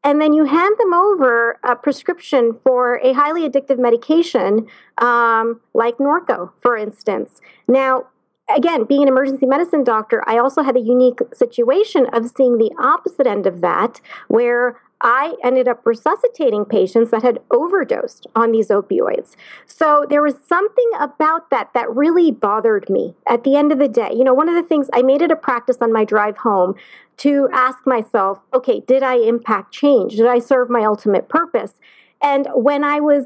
and 0.03 0.19
then 0.19 0.33
you 0.33 0.45
hand 0.45 0.75
them 0.77 0.93
over 0.93 1.60
a 1.63 1.75
prescription 1.75 2.57
for 2.63 2.98
a 3.03 3.13
highly 3.13 3.50
addictive 3.50 3.79
medication 3.79 4.67
um, 4.98 5.62
like 5.74 5.98
Norco, 5.98 6.51
for 6.62 6.75
instance. 6.75 7.39
Now, 7.67 8.07
again, 8.53 8.83
being 8.83 9.03
an 9.03 9.07
emergency 9.07 9.45
medicine 9.45 9.83
doctor, 9.83 10.24
I 10.27 10.38
also 10.38 10.62
had 10.62 10.75
a 10.75 10.81
unique 10.81 11.19
situation 11.33 12.07
of 12.13 12.29
seeing 12.36 12.57
the 12.57 12.72
opposite 12.77 13.27
end 13.27 13.48
of 13.48 13.62
that, 13.62 14.01
where 14.27 14.79
I 15.03 15.36
ended 15.43 15.67
up 15.67 15.86
resuscitating 15.86 16.63
patients 16.63 17.12
that 17.12 17.24
had 17.24 17.39
overdosed 17.51 18.25
on 18.36 18.53
these 18.53 18.69
opioids. 18.69 19.36
So 19.67 20.05
there 20.10 20.22
was 20.22 20.36
something 20.48 20.89
about 20.98 21.50
that 21.50 21.72
that 21.74 21.93
really 21.93 22.31
bothered 22.31 22.89
me 22.89 23.13
at 23.27 23.43
the 23.43 23.57
end 23.57 23.74
of 23.74 23.79
the 23.79 23.89
day. 23.89 24.12
You 24.13 24.24
know, 24.24 24.33
one 24.33 24.48
of 24.48 24.55
the 24.55 24.63
things 24.63 24.89
I 24.93 25.01
made 25.01 25.22
it 25.22 25.29
a 25.29 25.36
practice 25.36 25.77
on 25.81 25.91
my 25.91 26.05
drive 26.05 26.38
home 26.38 26.75
to 27.17 27.50
ask 27.51 27.86
myself, 27.86 28.39
okay, 28.53 28.79
did 28.88 29.03
I 29.03 29.15
impact 29.15 29.74
change? 29.74 30.15
Did 30.15 30.25
I 30.25 30.39
serve 30.39 30.69
my 30.69 30.86
ultimate 30.86 31.27
purpose? 31.27 31.74
And 32.22 32.48
when 32.53 32.86
I 32.86 33.01
was 33.01 33.25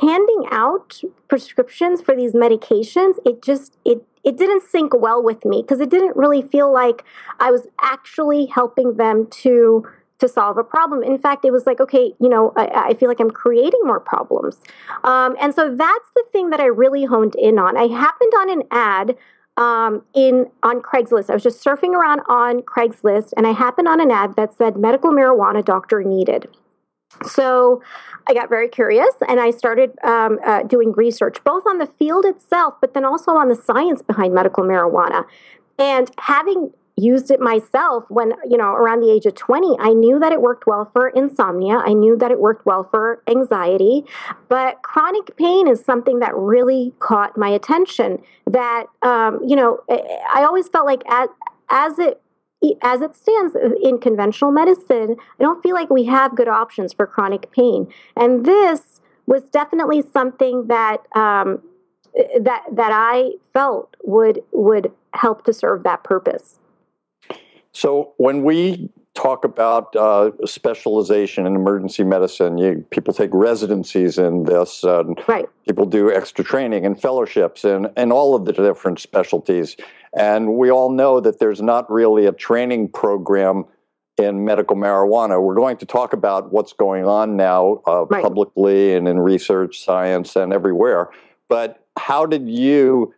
handing 0.00 0.44
out 0.50 1.00
prescriptions 1.28 2.02
for 2.02 2.14
these 2.14 2.32
medications, 2.32 3.14
it 3.24 3.42
just 3.42 3.78
it 3.84 4.04
it 4.24 4.36
didn't 4.36 4.62
sync 4.62 4.94
well 4.94 5.22
with 5.22 5.44
me 5.44 5.62
because 5.62 5.80
it 5.80 5.90
didn't 5.90 6.16
really 6.16 6.42
feel 6.42 6.72
like 6.72 7.04
I 7.40 7.50
was 7.50 7.66
actually 7.82 8.46
helping 8.46 8.96
them 8.96 9.26
to 9.42 9.86
to 10.18 10.28
solve 10.28 10.58
a 10.58 10.64
problem. 10.64 11.02
In 11.02 11.18
fact, 11.18 11.44
it 11.44 11.50
was 11.50 11.66
like, 11.66 11.80
okay, 11.80 12.14
you 12.20 12.28
know, 12.28 12.52
I, 12.56 12.88
I 12.90 12.94
feel 12.94 13.08
like 13.08 13.20
I'm 13.20 13.30
creating 13.30 13.80
more 13.84 14.00
problems. 14.00 14.58
Um, 15.02 15.36
and 15.40 15.54
so 15.54 15.74
that's 15.74 16.10
the 16.14 16.24
thing 16.32 16.50
that 16.50 16.60
I 16.60 16.66
really 16.66 17.04
honed 17.04 17.34
in 17.36 17.58
on. 17.58 17.76
I 17.76 17.88
happened 17.88 18.32
on 18.38 18.50
an 18.50 18.62
ad 18.70 19.16
um, 19.56 20.02
in 20.14 20.46
on 20.62 20.80
Craigslist. 20.82 21.30
I 21.30 21.34
was 21.34 21.42
just 21.42 21.64
surfing 21.64 21.94
around 21.94 22.20
on 22.28 22.62
Craigslist, 22.62 23.32
and 23.36 23.46
I 23.46 23.52
happened 23.52 23.88
on 23.88 24.00
an 24.00 24.10
ad 24.10 24.36
that 24.36 24.54
said 24.54 24.76
medical 24.76 25.10
marijuana 25.10 25.64
doctor 25.64 26.02
needed. 26.02 26.48
So 27.22 27.82
I 28.26 28.34
got 28.34 28.48
very 28.48 28.68
curious 28.68 29.14
and 29.28 29.38
I 29.38 29.50
started 29.50 29.92
um, 30.02 30.38
uh, 30.44 30.62
doing 30.64 30.92
research 30.92 31.42
both 31.44 31.64
on 31.66 31.78
the 31.78 31.86
field 31.86 32.24
itself, 32.24 32.74
but 32.80 32.94
then 32.94 33.04
also 33.04 33.32
on 33.32 33.48
the 33.48 33.54
science 33.54 34.02
behind 34.02 34.34
medical 34.34 34.64
marijuana. 34.64 35.24
And 35.78 36.10
having 36.18 36.72
used 36.96 37.30
it 37.30 37.40
myself 37.40 38.04
when, 38.08 38.32
you 38.48 38.56
know, 38.56 38.72
around 38.72 39.00
the 39.00 39.10
age 39.10 39.26
of 39.26 39.34
20. 39.34 39.76
I 39.80 39.92
knew 39.92 40.18
that 40.20 40.32
it 40.32 40.40
worked 40.40 40.66
well 40.66 40.90
for 40.92 41.08
insomnia. 41.08 41.78
I 41.78 41.92
knew 41.92 42.16
that 42.16 42.30
it 42.30 42.38
worked 42.38 42.66
well 42.66 42.88
for 42.90 43.22
anxiety. 43.28 44.04
But 44.48 44.82
chronic 44.82 45.36
pain 45.36 45.66
is 45.66 45.84
something 45.84 46.20
that 46.20 46.34
really 46.36 46.94
caught 47.00 47.36
my 47.36 47.48
attention. 47.48 48.22
That, 48.46 48.86
um, 49.02 49.40
you 49.44 49.56
know, 49.56 49.80
I 49.88 50.44
always 50.44 50.68
felt 50.68 50.86
like 50.86 51.02
as, 51.08 51.28
as 51.70 51.98
it 51.98 52.20
as 52.80 53.02
it 53.02 53.14
stands 53.14 53.54
in 53.82 53.98
conventional 53.98 54.50
medicine, 54.50 55.16
I 55.38 55.42
don't 55.42 55.62
feel 55.62 55.74
like 55.74 55.90
we 55.90 56.04
have 56.04 56.34
good 56.34 56.48
options 56.48 56.94
for 56.94 57.06
chronic 57.06 57.52
pain. 57.52 57.92
And 58.16 58.46
this 58.46 59.02
was 59.26 59.42
definitely 59.52 60.02
something 60.12 60.68
that 60.68 60.98
um, 61.14 61.62
that 62.40 62.64
that 62.72 62.90
I 62.92 63.32
felt 63.52 63.96
would 64.04 64.40
would 64.52 64.92
help 65.12 65.44
to 65.44 65.52
serve 65.52 65.82
that 65.82 66.04
purpose. 66.04 66.58
So 67.74 68.14
when 68.16 68.44
we 68.44 68.88
talk 69.14 69.44
about 69.44 69.94
uh, 69.96 70.30
specialization 70.44 71.46
in 71.46 71.54
emergency 71.54 72.04
medicine, 72.04 72.56
you, 72.56 72.86
people 72.90 73.12
take 73.12 73.30
residencies 73.32 74.16
in 74.16 74.44
this, 74.44 74.84
and 74.84 75.20
right. 75.28 75.48
people 75.66 75.84
do 75.84 76.12
extra 76.12 76.44
training 76.44 76.86
and 76.86 77.00
fellowships 77.00 77.64
in, 77.64 77.88
in 77.96 78.12
all 78.12 78.34
of 78.34 78.44
the 78.44 78.52
different 78.52 79.00
specialties. 79.00 79.76
And 80.16 80.54
we 80.54 80.70
all 80.70 80.90
know 80.90 81.20
that 81.20 81.40
there's 81.40 81.60
not 81.60 81.90
really 81.90 82.26
a 82.26 82.32
training 82.32 82.88
program 82.88 83.64
in 84.16 84.44
medical 84.44 84.76
marijuana. 84.76 85.42
We're 85.42 85.56
going 85.56 85.76
to 85.78 85.86
talk 85.86 86.12
about 86.12 86.52
what's 86.52 86.72
going 86.72 87.04
on 87.04 87.36
now 87.36 87.82
uh, 87.86 88.06
right. 88.06 88.22
publicly 88.22 88.94
and 88.94 89.08
in 89.08 89.18
research, 89.18 89.84
science, 89.84 90.36
and 90.36 90.52
everywhere. 90.52 91.10
But 91.48 91.84
how 91.98 92.24
did 92.26 92.48
you 92.48 93.12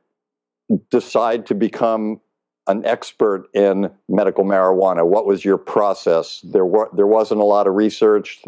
decide 0.90 1.46
to 1.46 1.54
become 1.54 2.20
an 2.66 2.84
expert 2.84 3.48
in 3.54 3.90
medical 4.08 4.44
marijuana? 4.44 5.06
What 5.06 5.26
was 5.26 5.44
your 5.44 5.58
process? 5.58 6.40
There 6.42 6.66
were 6.66 6.88
there 6.92 7.06
wasn't 7.06 7.40
a 7.40 7.44
lot 7.44 7.66
of 7.66 7.74
research, 7.74 8.42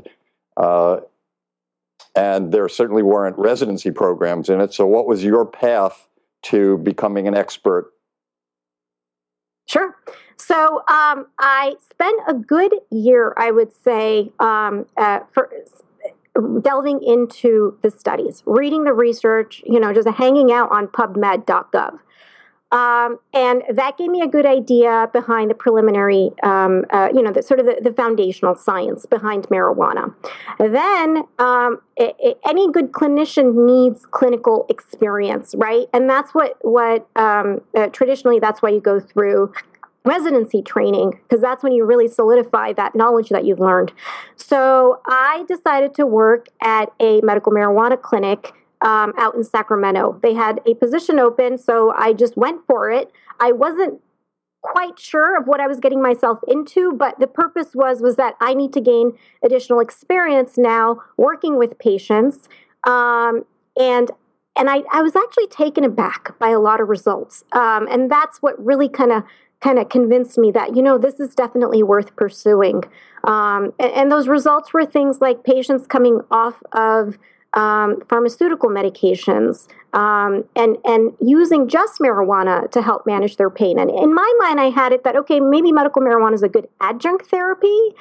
uh, 0.57 1.01
and 2.15 2.53
there 2.53 2.69
certainly 2.69 3.03
weren't 3.03 3.39
residency 3.39 3.91
programs 3.91 4.49
in 4.49 4.61
it. 4.61 4.75
So, 4.75 4.87
what 4.87 5.07
was 5.07 5.25
your 5.25 5.45
path 5.45 6.09
to 6.45 6.79
becoming 6.79 7.29
an 7.29 7.35
expert? 7.35 7.93
Sure. 9.67 9.95
So 10.39 10.79
um, 10.89 11.27
I 11.39 11.75
spent 11.91 12.21
a 12.27 12.35
good 12.35 12.73
year, 12.91 13.35
I 13.37 13.51
would 13.51 13.73
say, 13.75 14.33
um, 14.39 14.87
uh, 14.97 15.21
for 15.33 15.51
delving 16.63 17.03
into 17.03 17.77
the 17.83 17.91
studies, 17.91 18.43
reading 18.47 18.85
the 18.85 18.95
research, 18.95 19.63
you 19.67 19.81
know, 19.81 19.93
just 19.93 20.09
hanging 20.09 20.53
out 20.53 20.71
on 20.71 20.87
PubMed.gov. 20.87 21.99
Um, 22.71 23.19
and 23.33 23.63
that 23.73 23.97
gave 23.97 24.11
me 24.11 24.21
a 24.21 24.27
good 24.27 24.45
idea 24.45 25.09
behind 25.13 25.51
the 25.51 25.55
preliminary, 25.55 26.33
um, 26.43 26.85
uh, 26.91 27.09
you 27.15 27.23
know, 27.23 27.33
the, 27.33 27.43
sort 27.43 27.61
of 27.61 27.67
the, 27.67 27.81
the, 27.83 27.95
foundational 27.95 28.55
science 28.55 29.07
behind 29.07 29.45
marijuana. 29.49 30.15
Then, 30.59 31.25
um, 31.39 31.81
it, 31.97 32.15
it, 32.19 32.39
any 32.47 32.71
good 32.71 32.93
clinician 32.93 33.67
needs 33.67 34.05
clinical 34.05 34.67
experience, 34.69 35.55
right? 35.57 35.87
And 35.95 36.11
that's 36.11 36.35
what 36.35 36.59
what 36.61 37.09
um, 37.17 37.63
uh, 37.75 37.87
traditionally 37.87 38.39
that's 38.39 38.61
why 38.61 38.69
you 38.69 38.81
go 38.81 39.01
through 39.01 39.51
residency 40.05 40.63
training 40.63 41.19
because 41.23 41.41
that's 41.41 41.63
when 41.63 41.73
you 41.73 41.85
really 41.85 42.09
solidify 42.09 42.73
that 42.75 42.95
knowledge 42.95 43.31
that 43.31 43.45
you've 43.45 43.61
learned. 43.61 43.93
So 44.37 45.01
I 45.07 45.45
decided 45.49 45.95
to 45.95 46.07
work 46.07 46.49
at 46.63 46.93
a 47.01 47.21
medical 47.23 47.53
marijuana 47.53 48.01
clinic 48.01 48.53
um, 48.83 49.13
out 49.19 49.35
in 49.35 49.45
Sacramento. 49.45 50.19
They 50.23 50.35
had 50.35 50.61
a 50.67 50.75
position 50.75 51.19
open, 51.19 51.59
so 51.59 51.93
I 51.97 52.13
just 52.13 52.37
went 52.37 52.61
for 52.67 52.91
it. 52.91 53.11
I 53.41 53.53
wasn't 53.53 54.01
quite 54.63 54.99
sure 54.99 55.39
of 55.39 55.47
what 55.47 55.61
I 55.61 55.67
was 55.67 55.79
getting 55.81 56.03
myself 56.03 56.39
into, 56.49 56.93
but 56.93 57.19
the 57.19 57.27
purpose 57.27 57.75
was 57.75 58.01
was 58.01 58.17
that 58.17 58.35
I 58.41 58.55
need 58.55 58.73
to 58.75 58.81
gain 58.81 59.17
additional 59.45 59.81
experience 59.81 60.59
now 60.59 61.03
working 61.17 61.57
with 61.59 61.79
patients, 61.79 62.49
um, 62.85 63.45
and 63.79 64.11
and 64.57 64.69
I, 64.69 64.83
I 64.93 65.03
was 65.03 65.15
actually 65.15 65.47
taken 65.47 65.85
aback 65.85 66.37
by 66.39 66.51
a 66.51 66.59
lot 66.59 66.81
of 66.81 66.89
results, 66.89 67.45
um, 67.53 67.87
and 67.89 68.11
that's 68.11 68.39
what 68.43 68.63
really 68.65 68.89
kind 68.89 69.13
of 69.13 69.23
kind 69.61 69.79
of 69.79 69.89
convinced 69.89 70.39
me 70.39 70.51
that 70.53 70.77
you 70.77 70.83
know 70.83 70.99
this 70.99 71.21
is 71.21 71.35
definitely 71.35 71.83
worth 71.83 72.15
pursuing. 72.17 72.83
Um, 73.25 73.73
and, 73.79 73.93
and 73.93 74.13
those 74.13 74.29
results 74.29 74.73
were 74.73 74.87
things 74.87 75.21
like 75.21 75.45
patients 75.45 75.87
coming 75.87 76.21
off 76.31 76.63
of 76.73 77.19
um, 77.55 78.03
pharmaceutical 78.09 78.69
medications, 78.69 79.69
um, 79.93 80.45
and 80.55 80.77
and 80.85 81.13
using 81.21 81.69
just 81.69 81.99
marijuana 81.99 82.71
to 82.71 82.83
help 82.83 83.07
manage 83.07 83.37
their 83.37 83.51
pain. 83.51 83.79
And 83.79 83.91
in 83.91 84.15
my 84.15 84.35
mind, 84.39 84.61
I 84.61 84.71
had 84.71 84.93
it 84.93 85.05
that 85.05 85.17
okay, 85.17 85.41
maybe 85.41 85.73
medical 85.73 86.03
marijuana 86.03 86.35
is 86.35 86.43
a 86.43 86.49
good 86.49 86.69
adjunct 86.81 87.27
therapy, 87.27 87.95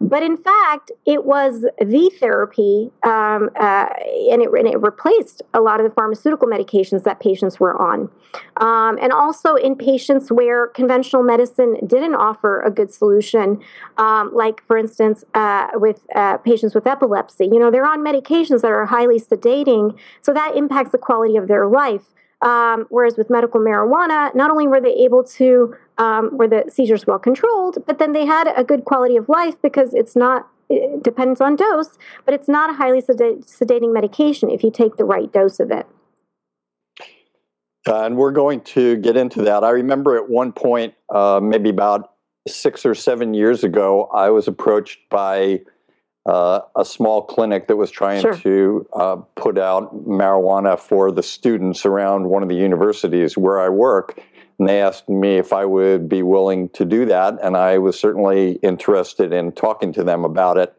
but 0.00 0.22
in 0.22 0.36
fact, 0.36 0.92
it 1.06 1.24
was 1.24 1.62
the 1.78 2.10
therapy, 2.20 2.90
um, 3.02 3.50
uh, 3.58 3.86
and, 4.30 4.42
it, 4.42 4.48
and 4.50 4.68
it 4.68 4.80
replaced 4.80 5.42
a 5.54 5.60
lot 5.60 5.80
of 5.80 5.88
the 5.88 5.92
pharmaceutical 5.92 6.46
medications 6.46 7.02
that 7.02 7.18
patients 7.18 7.58
were 7.58 7.80
on. 7.80 8.08
Um, 8.58 8.98
and 9.00 9.12
also 9.12 9.54
in 9.54 9.74
patients 9.74 10.30
where 10.30 10.68
conventional 10.68 11.22
medicine 11.22 11.78
didn't 11.86 12.14
offer 12.14 12.60
a 12.60 12.70
good 12.70 12.92
solution, 12.92 13.60
um, 13.96 14.30
like 14.32 14.64
for 14.66 14.76
instance, 14.76 15.24
uh, 15.34 15.68
with 15.74 16.06
uh, 16.14 16.38
patients 16.38 16.74
with 16.74 16.86
epilepsy, 16.86 17.46
you 17.46 17.58
know, 17.58 17.70
they're 17.70 17.86
on 17.86 18.04
medications 18.04 18.60
that 18.60 18.70
are 18.70 18.86
highly 18.88 19.20
sedating, 19.20 19.96
so 20.20 20.32
that 20.32 20.56
impacts 20.56 20.92
the 20.92 20.98
quality 20.98 21.36
of 21.36 21.48
their 21.48 21.66
life. 21.66 22.06
Um, 22.40 22.86
whereas 22.88 23.16
with 23.16 23.30
medical 23.30 23.60
marijuana, 23.60 24.32
not 24.34 24.50
only 24.50 24.68
were 24.68 24.80
they 24.80 24.94
able 24.94 25.24
to, 25.24 25.74
um, 25.98 26.36
were 26.36 26.46
the 26.46 26.64
seizures 26.68 27.04
well 27.06 27.18
controlled, 27.18 27.78
but 27.86 27.98
then 27.98 28.12
they 28.12 28.26
had 28.26 28.46
a 28.56 28.62
good 28.62 28.84
quality 28.84 29.16
of 29.16 29.28
life 29.28 29.56
because 29.60 29.92
it's 29.92 30.14
not, 30.14 30.46
it 30.70 31.02
depends 31.02 31.40
on 31.40 31.56
dose, 31.56 31.98
but 32.24 32.34
it's 32.34 32.48
not 32.48 32.70
a 32.70 32.74
highly 32.74 33.02
sedating 33.02 33.92
medication 33.92 34.50
if 34.50 34.62
you 34.62 34.70
take 34.70 34.96
the 34.96 35.04
right 35.04 35.32
dose 35.32 35.58
of 35.58 35.72
it. 35.72 35.86
Uh, 37.88 38.04
and 38.04 38.16
we're 38.16 38.32
going 38.32 38.60
to 38.60 38.96
get 38.96 39.16
into 39.16 39.42
that. 39.42 39.64
I 39.64 39.70
remember 39.70 40.16
at 40.16 40.28
one 40.28 40.52
point, 40.52 40.94
uh, 41.12 41.40
maybe 41.42 41.70
about 41.70 42.12
six 42.46 42.86
or 42.86 42.94
seven 42.94 43.34
years 43.34 43.64
ago, 43.64 44.08
I 44.14 44.30
was 44.30 44.46
approached 44.46 44.98
by 45.10 45.62
uh, 46.26 46.60
a 46.76 46.84
small 46.84 47.22
clinic 47.22 47.68
that 47.68 47.76
was 47.76 47.90
trying 47.90 48.20
sure. 48.20 48.36
to 48.36 48.86
uh, 48.92 49.16
put 49.36 49.58
out 49.58 50.06
marijuana 50.06 50.78
for 50.78 51.10
the 51.10 51.22
students 51.22 51.86
around 51.86 52.28
one 52.28 52.42
of 52.42 52.48
the 52.48 52.56
universities 52.56 53.36
where 53.36 53.58
I 53.60 53.68
work. 53.68 54.20
And 54.58 54.68
they 54.68 54.82
asked 54.82 55.08
me 55.08 55.36
if 55.36 55.52
I 55.52 55.64
would 55.64 56.08
be 56.08 56.22
willing 56.22 56.68
to 56.70 56.84
do 56.84 57.06
that. 57.06 57.38
And 57.42 57.56
I 57.56 57.78
was 57.78 57.98
certainly 57.98 58.52
interested 58.62 59.32
in 59.32 59.52
talking 59.52 59.92
to 59.94 60.04
them 60.04 60.24
about 60.24 60.58
it. 60.58 60.74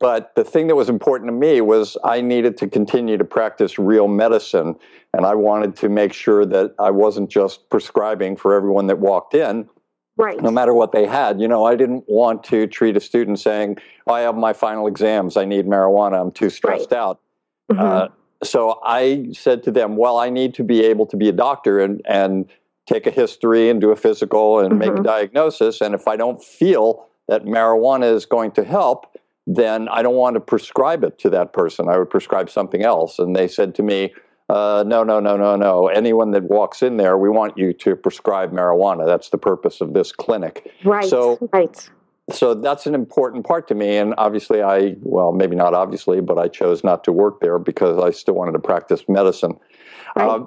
But 0.00 0.34
the 0.36 0.44
thing 0.44 0.68
that 0.68 0.76
was 0.76 0.88
important 0.88 1.28
to 1.28 1.32
me 1.32 1.60
was 1.60 1.96
I 2.04 2.20
needed 2.20 2.56
to 2.58 2.68
continue 2.68 3.16
to 3.16 3.24
practice 3.24 3.78
real 3.78 4.06
medicine. 4.06 4.76
And 5.12 5.26
I 5.26 5.34
wanted 5.34 5.74
to 5.76 5.88
make 5.88 6.12
sure 6.12 6.46
that 6.46 6.74
I 6.78 6.90
wasn't 6.90 7.30
just 7.30 7.68
prescribing 7.68 8.36
for 8.36 8.54
everyone 8.54 8.86
that 8.86 9.00
walked 9.00 9.34
in, 9.34 9.68
Right. 10.18 10.40
No 10.42 10.50
matter 10.50 10.74
what 10.74 10.90
they 10.90 11.06
had. 11.06 11.40
You 11.40 11.46
know, 11.46 11.64
I 11.64 11.76
didn't 11.76 12.04
want 12.08 12.42
to 12.44 12.66
treat 12.66 12.96
a 12.96 13.00
student 13.00 13.38
saying, 13.38 13.78
oh, 14.06 14.12
I 14.12 14.20
have 14.22 14.34
my 14.34 14.52
final 14.52 14.88
exams. 14.88 15.36
I 15.36 15.44
need 15.44 15.66
marijuana. 15.66 16.20
I'm 16.20 16.32
too 16.32 16.50
stressed 16.50 16.90
right. 16.90 16.98
out. 16.98 17.20
Mm-hmm. 17.70 17.80
Uh, 17.80 18.08
so 18.42 18.80
I 18.84 19.28
said 19.32 19.62
to 19.64 19.70
them, 19.70 19.96
well, 19.96 20.18
I 20.18 20.28
need 20.28 20.54
to 20.54 20.64
be 20.64 20.84
able 20.84 21.06
to 21.06 21.16
be 21.16 21.28
a 21.28 21.32
doctor 21.32 21.80
and, 21.80 22.02
and 22.04 22.46
take 22.86 23.06
a 23.06 23.10
history 23.10 23.70
and 23.70 23.80
do 23.80 23.90
a 23.90 23.96
physical 23.96 24.58
and 24.58 24.70
mm-hmm. 24.72 24.78
make 24.78 24.98
a 24.98 25.02
diagnosis. 25.02 25.80
And 25.80 25.94
if 25.94 26.08
I 26.08 26.16
don't 26.16 26.42
feel 26.42 27.06
that 27.28 27.44
marijuana 27.44 28.12
is 28.12 28.26
going 28.26 28.50
to 28.52 28.64
help, 28.64 29.18
then 29.46 29.88
I 29.88 30.02
don't 30.02 30.16
want 30.16 30.34
to 30.34 30.40
prescribe 30.40 31.04
it 31.04 31.18
to 31.20 31.30
that 31.30 31.52
person. 31.52 31.88
I 31.88 31.96
would 31.96 32.10
prescribe 32.10 32.50
something 32.50 32.82
else. 32.82 33.18
And 33.18 33.36
they 33.36 33.46
said 33.46 33.74
to 33.76 33.82
me, 33.82 34.12
uh, 34.48 34.82
no, 34.86 35.04
no, 35.04 35.20
no, 35.20 35.36
no, 35.36 35.56
no. 35.56 35.88
Anyone 35.88 36.30
that 36.30 36.44
walks 36.44 36.82
in 36.82 36.96
there, 36.96 37.18
we 37.18 37.28
want 37.28 37.58
you 37.58 37.72
to 37.74 37.94
prescribe 37.94 38.50
marijuana. 38.50 39.04
That's 39.04 39.28
the 39.28 39.38
purpose 39.38 39.80
of 39.80 39.92
this 39.92 40.10
clinic. 40.10 40.72
Right. 40.84 41.04
So, 41.04 41.38
right. 41.52 41.90
So 42.30 42.54
that's 42.54 42.86
an 42.86 42.94
important 42.94 43.46
part 43.46 43.68
to 43.68 43.74
me. 43.74 43.96
And 43.96 44.14
obviously, 44.18 44.62
I, 44.62 44.96
well, 45.02 45.32
maybe 45.32 45.56
not 45.56 45.74
obviously, 45.74 46.20
but 46.20 46.38
I 46.38 46.48
chose 46.48 46.82
not 46.82 47.04
to 47.04 47.12
work 47.12 47.40
there 47.40 47.58
because 47.58 48.02
I 48.02 48.10
still 48.10 48.34
wanted 48.34 48.52
to 48.52 48.58
practice 48.58 49.04
medicine. 49.08 49.58
Right. 50.16 50.28
Uh, 50.28 50.46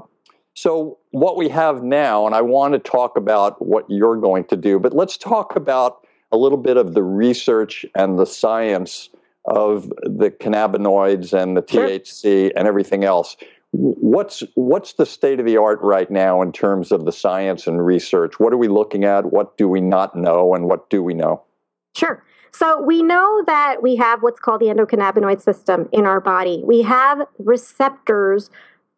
so, 0.54 0.98
what 1.12 1.38
we 1.38 1.48
have 1.50 1.82
now, 1.82 2.26
and 2.26 2.36
I 2.36 2.42
want 2.42 2.74
to 2.74 2.80
talk 2.80 3.16
about 3.16 3.66
what 3.66 3.86
you're 3.88 4.18
going 4.18 4.44
to 4.46 4.58
do, 4.58 4.80
but 4.80 4.94
let's 4.94 5.18
talk 5.18 5.56
about 5.56 6.06
a 6.32 6.38
little 6.38 6.58
bit 6.58 6.78
of 6.78 6.94
the 6.94 7.04
research 7.04 7.86
and 7.96 8.20
the 8.20 8.26
science 8.26 9.10
of 9.46 9.90
the 10.04 10.30
cannabinoids 10.30 11.34
and 11.34 11.58
the 11.58 11.62
THC 11.62 12.22
sure. 12.22 12.52
and 12.56 12.68
everything 12.68 13.04
else. 13.04 13.38
What's 13.74 14.44
what's 14.56 14.94
the 14.94 15.06
state 15.06 15.40
of 15.40 15.46
the 15.46 15.58
art 15.58 15.80
right 15.82 16.12
now 16.12 16.42
in 16.42 16.52
terms 16.52 16.92
of 16.92 17.06
the 17.06 17.12
science 17.12 17.68
and 17.68 17.86
research? 17.86 18.40
What 18.40 18.52
are 18.52 18.58
we 18.58 18.68
looking 18.68 19.06
at? 19.06 19.32
What 19.32 19.58
do 19.58 19.70
we 19.70 19.80
not 19.80 20.16
know, 20.16 20.54
and 20.54 20.66
what 20.66 20.90
do 20.90 21.02
we 21.02 21.14
know? 21.14 21.44
Sure. 21.96 22.24
So 22.54 22.82
we 22.82 23.02
know 23.02 23.44
that 23.48 23.82
we 23.82 23.96
have 23.96 24.22
what's 24.22 24.40
called 24.40 24.60
the 24.60 24.66
endocannabinoid 24.66 25.42
system 25.42 25.88
in 25.94 26.06
our 26.06 26.20
body. 26.20 26.62
We 26.66 26.82
have 26.82 27.26
receptors 27.40 28.50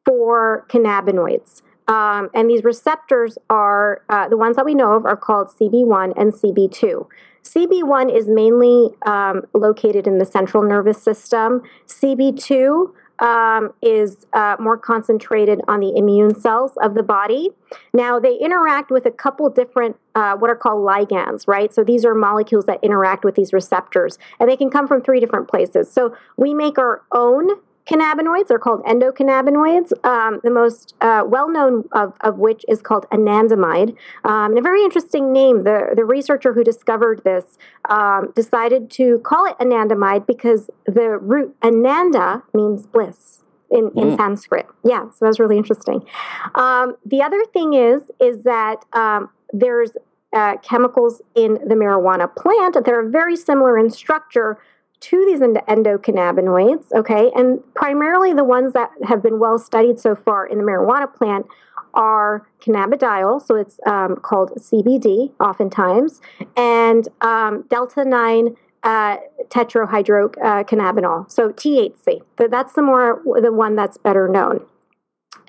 for 0.06 0.66
cannabinoids. 0.70 1.62
Um, 1.88 2.30
and 2.34 2.50
these 2.50 2.64
receptors 2.64 3.38
are 3.50 4.02
uh, 4.10 4.28
the 4.30 4.38
ones 4.38 4.56
that 4.56 4.66
we 4.66 4.74
know 4.74 4.94
of 4.94 5.06
are 5.06 5.18
called 5.18 5.50
CB1 5.50 6.14
and 6.18 6.34
CB2. 6.34 7.08
CB1 7.44 8.16
is 8.16 8.28
mainly 8.28 8.90
um, 9.06 9.42
located 9.54 10.08
in 10.08 10.18
the 10.18 10.26
central 10.26 10.64
nervous 10.64 11.02
system. 11.02 11.62
CB2 11.88 12.92
um, 13.20 13.74
is 13.82 14.26
uh, 14.34 14.56
more 14.60 14.78
concentrated 14.78 15.62
on 15.68 15.80
the 15.80 15.96
immune 15.96 16.36
cells 16.40 16.72
of 16.82 16.94
the 16.96 17.04
body. 17.04 17.50
Now, 17.94 18.20
they 18.20 18.36
interact 18.36 18.92
with 18.92 19.06
a 19.06 19.12
couple 19.12 19.50
different, 19.50 19.96
uh, 20.16 20.36
what 20.36 20.50
are 20.50 20.56
called 20.56 20.86
ligands, 20.86 21.48
right? 21.48 21.74
So 21.74 21.84
these 21.84 22.06
are 22.06 22.16
molecules 22.16 22.66
that 22.66 22.80
interact 22.84 23.24
with 23.24 23.36
these 23.36 23.54
receptors, 23.54 24.18
and 24.40 24.50
they 24.50 24.58
can 24.58 24.70
come 24.70 24.88
from 24.88 25.02
three 25.02 25.20
different 25.20 25.48
places. 25.48 25.92
So 25.92 26.16
we 26.38 26.54
make 26.54 26.78
our 26.78 27.04
own 27.12 27.50
cannabinoids 27.86 28.50
are 28.52 28.60
called 28.60 28.84
endocannabinoids. 28.84 29.94
Um, 30.06 30.40
the 30.44 30.50
most 30.50 30.96
uh, 31.02 31.24
well 31.26 31.50
known 31.50 31.86
of, 31.92 32.14
of 32.22 32.38
which 32.38 32.64
is 32.68 32.82
called 32.82 33.06
anandamide. 33.12 33.96
Um, 34.24 34.52
and 34.52 34.58
a 34.58 34.62
very 34.62 34.84
interesting 34.84 35.32
name. 35.32 35.64
The, 35.64 35.94
the 35.96 36.06
researcher 36.06 36.54
who 36.54 36.64
discovered 36.64 37.24
this 37.24 37.58
um, 37.90 38.32
decided 38.36 38.90
to 38.92 39.20
call 39.20 39.46
it 39.46 39.58
anandamide 39.60 40.26
because 40.26 40.70
the 40.86 41.18
root 41.18 41.56
ananda 41.64 42.44
means 42.54 42.86
bliss. 42.86 43.40
In, 43.72 43.88
in 43.96 44.12
mm. 44.12 44.18
Sanskrit, 44.18 44.68
yeah, 44.84 45.10
so 45.10 45.26
that's 45.26 45.40
really 45.40 45.58
interesting. 45.58 46.06
Um, 46.54 46.96
the 47.04 47.24
other 47.24 47.44
thing 47.46 47.74
is 47.74 48.04
is 48.20 48.44
that 48.44 48.86
um, 48.94 49.32
there's 49.52 49.94
uh, 50.34 50.58
chemicals 50.58 51.22
in 51.36 51.54
the 51.54 51.76
marijuana 51.76 52.34
plant 52.36 52.76
that 52.76 52.90
are 52.90 53.08
very 53.10 53.36
similar 53.36 53.78
in 53.78 53.90
structure 53.90 54.60
to 55.04 55.26
these 55.26 55.40
endocannabinoids, 55.42 56.92
okay, 56.94 57.30
and 57.36 57.62
primarily 57.76 58.32
the 58.34 58.44
ones 58.44 58.72
that 58.72 58.90
have 59.04 59.22
been 59.22 59.38
well 59.38 59.60
studied 59.60 60.00
so 60.00 60.16
far 60.16 60.46
in 60.46 60.58
the 60.58 60.64
marijuana 60.64 61.14
plant 61.14 61.46
are 61.94 62.48
cannabidiol, 62.62 63.46
so 63.46 63.56
it's 63.56 63.80
um, 63.86 64.16
called 64.16 64.52
CBD 64.58 65.32
oftentimes, 65.42 66.22
and 66.56 67.10
um, 67.22 67.66
delta 67.70 68.06
9 68.06 68.56
uh, 68.84 69.18
tetrahydrocannabinol, 69.50 71.30
so 71.30 71.50
THC. 71.50 72.22
So 72.38 72.48
that's 72.48 72.74
the 72.74 72.82
more 72.82 73.22
the 73.42 73.52
one 73.52 73.76
that's 73.76 73.98
better 73.98 74.30
known. 74.30 74.66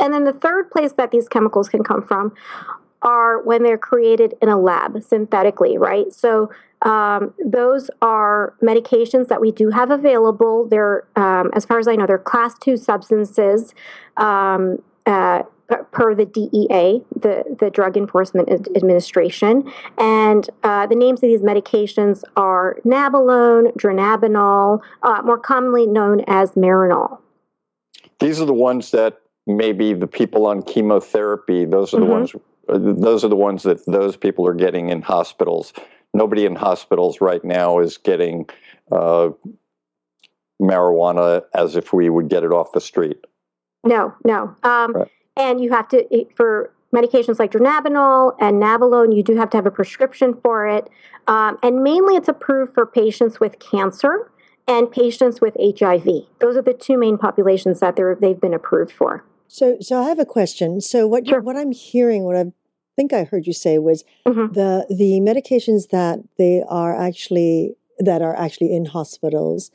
And 0.01 0.13
then 0.13 0.25
the 0.25 0.33
third 0.33 0.71
place 0.71 0.93
that 0.95 1.13
these 1.13 1.29
chemicals 1.29 1.69
can 1.69 1.85
come 1.85 2.03
from 2.03 2.35
are 3.05 3.43
when 3.43 3.63
they're 3.63 3.79
created 3.79 4.35
in 4.43 4.49
a 4.49 4.59
lab 4.59 5.03
synthetically, 5.03 5.79
right? 5.79 6.13
So 6.13 6.51
um, 6.83 7.33
those 7.45 7.91
are 8.03 8.55
medications 8.63 9.29
that 9.29 9.41
we 9.41 9.53
do 9.53 9.71
have 9.71 9.91
available. 9.91 10.67
They're, 10.67 11.07
um, 11.17 11.51
as 11.55 11.65
far 11.65 11.79
as 11.79 11.87
I 11.87 11.97
know, 11.97 12.07
they're 12.07 12.19
class 12.19 12.55
two 12.59 12.77
substances 12.77 13.75
um, 14.17 14.83
uh, 15.07 15.43
per 15.93 16.15
the 16.15 16.27
DEA, 16.27 17.03
the, 17.19 17.57
the 17.59 17.71
Drug 17.71 17.97
Enforcement 17.97 18.51
Administration. 18.77 19.71
And 19.99 20.49
uh, 20.63 20.87
the 20.87 20.95
names 20.95 21.23
of 21.23 21.29
these 21.29 21.41
medications 21.41 22.23
are 22.37 22.77
nabilone, 22.85 23.75
dronabinol, 23.77 24.81
uh, 25.03 25.23
more 25.25 25.39
commonly 25.39 25.87
known 25.87 26.23
as 26.27 26.51
Marinol. 26.53 27.19
These 28.21 28.41
are 28.41 28.47
the 28.47 28.53
ones 28.53 28.91
that 28.91 29.21
maybe 29.47 29.95
the 29.95 30.07
people 30.07 30.47
on 30.47 30.63
chemotherapy, 30.63 31.65
those 31.65 31.93
are 31.95 31.99
the 31.99 32.05
mm-hmm. 32.05 32.13
ones 32.13 32.35
those 32.69 33.25
are 33.25 33.29
the 33.29 33.37
ones 33.37 33.63
that 33.65 33.85
those 33.87 34.17
people 34.17 34.47
are 34.47 34.55
getting 34.55 34.89
in 34.91 35.03
hospitals. 35.03 35.73
Nobody 36.13 36.45
in 36.47 36.55
hospitals 36.55 37.21
right 37.21 37.45
now 37.45 37.79
is 37.81 37.99
getting 37.99 38.49
uh, 38.93 39.31
marijuana 40.61 41.43
as 41.55 41.77
if 41.77 41.93
we 41.93 42.09
would 42.09 42.29
get 42.29 42.45
it 42.45 42.53
off 42.53 42.73
the 42.73 42.81
street. 42.81 43.19
No, 43.85 44.15
no. 44.25 44.57
Um, 44.63 44.93
right. 44.93 45.09
And 45.37 45.61
you 45.61 45.71
have 45.73 45.89
to, 45.89 46.27
for 46.37 46.73
medications 46.95 47.39
like 47.39 47.51
dronabinol 47.51 48.37
and 48.41 48.63
nabilone, 48.63 49.15
you 49.15 49.23
do 49.23 49.37
have 49.37 49.51
to 49.51 49.57
have 49.57 49.67
a 49.67 49.71
prescription 49.71 50.39
for 50.43 50.67
it. 50.67 50.89
Um, 51.27 51.59
and 51.63 51.83
mainly 51.83 52.15
it's 52.15 52.29
approved 52.29 52.75
for 52.75 52.87
patients 52.87 53.41
with 53.41 53.59
cancer 53.59 54.31
and 54.69 54.91
patients 54.91 55.41
with 55.41 55.57
HIV. 55.61 56.07
Those 56.39 56.57
are 56.57 56.63
the 56.63 56.73
two 56.73 56.97
main 56.97 57.19
populations 57.19 57.81
that 57.81 57.97
they've 57.97 58.41
been 58.41 58.55
approved 58.55 58.93
for. 58.93 59.25
So, 59.55 59.77
so 59.81 60.03
I 60.03 60.09
have 60.09 60.19
a 60.19 60.27
question. 60.27 60.81
So, 60.81 61.07
what 61.07 61.29
sure. 61.29 61.41
what 61.41 61.55
I'm 61.55 61.71
hearing, 61.71 62.25
what 62.25 62.35
I 62.35 62.47
think 62.97 63.13
I 63.13 63.23
heard 63.23 63.47
you 63.47 63.53
say 63.53 63.79
was 63.79 64.03
mm-hmm. 64.27 64.53
the 64.53 64.85
the 64.91 65.21
medications 65.21 65.91
that 65.91 66.19
they 66.39 66.65
are 66.69 66.93
actually 66.93 67.77
that 68.01 68.21
are 68.21 68.35
actually 68.35 68.75
in 68.75 68.87
hospitals 68.87 69.71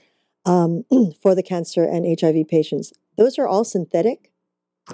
um, 0.46 0.84
for 1.22 1.34
the 1.34 1.42
cancer 1.42 1.86
and 1.86 2.06
HIV 2.20 2.50
patients. 2.50 2.92
Those 3.18 3.40
are 3.40 3.48
all 3.48 3.64
synthetic. 3.64 4.34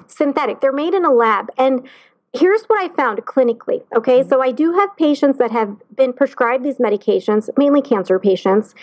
Synthetic. 0.05 0.61
They're 0.61 0.71
made 0.71 0.93
in 0.93 1.03
a 1.03 1.11
lab, 1.11 1.49
and 1.57 1.89
here's 2.33 2.61
what 2.65 2.79
I 2.79 2.93
found 2.95 3.17
clinically. 3.25 3.81
Okay, 3.97 4.19
mm-hmm. 4.19 4.29
so 4.29 4.39
I 4.39 4.51
do 4.51 4.71
have 4.73 4.95
patients 4.97 5.39
that 5.39 5.49
have 5.49 5.75
been 5.95 6.13
prescribed 6.13 6.63
these 6.63 6.77
medications, 6.77 7.49
mainly 7.57 7.81
cancer 7.81 8.19
patients, 8.19 8.75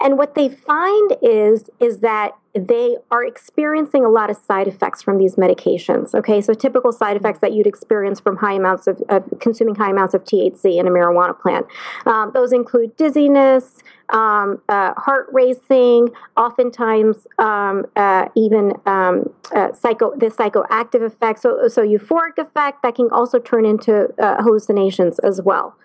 and 0.00 0.16
what 0.16 0.34
they 0.34 0.48
find 0.48 1.18
is 1.20 1.68
is 1.80 1.98
that 1.98 2.32
they 2.54 2.96
are 3.10 3.24
experiencing 3.24 4.04
a 4.04 4.08
lot 4.08 4.28
of 4.28 4.36
side 4.36 4.66
effects 4.66 5.02
from 5.02 5.18
these 5.18 5.36
medications. 5.36 6.14
Okay, 6.14 6.40
so 6.40 6.52
typical 6.52 6.92
side 6.92 7.16
effects 7.16 7.38
that 7.40 7.52
you'd 7.52 7.66
experience 7.66 8.18
from 8.18 8.36
high 8.36 8.54
amounts 8.54 8.88
of, 8.88 9.00
consuming 9.40 9.76
high 9.76 9.90
amounts 9.90 10.14
of 10.14 10.24
THC 10.24 10.78
in 10.78 10.86
a 10.86 10.90
marijuana 10.90 11.38
plant. 11.38 11.66
Um, 12.06 12.32
those 12.34 12.52
include 12.52 12.96
dizziness, 12.96 13.78
um, 14.08 14.60
uh, 14.68 14.94
heart 14.94 15.28
racing, 15.32 16.08
oftentimes 16.36 17.28
um, 17.38 17.86
uh, 17.94 18.26
even 18.34 18.72
um, 18.86 19.32
uh, 19.54 19.72
psycho 19.72 20.12
the 20.16 20.26
psychoactive 20.26 21.06
effects. 21.06 21.42
So, 21.42 21.68
so 21.68 21.86
euphoric 21.86 22.38
effect 22.38 22.82
that 22.82 22.96
can 22.96 23.08
also 23.12 23.38
turn 23.38 23.64
into 23.64 24.08
uh, 24.18 24.42
hallucinations 24.42 25.20
as 25.20 25.40
well. 25.40 25.76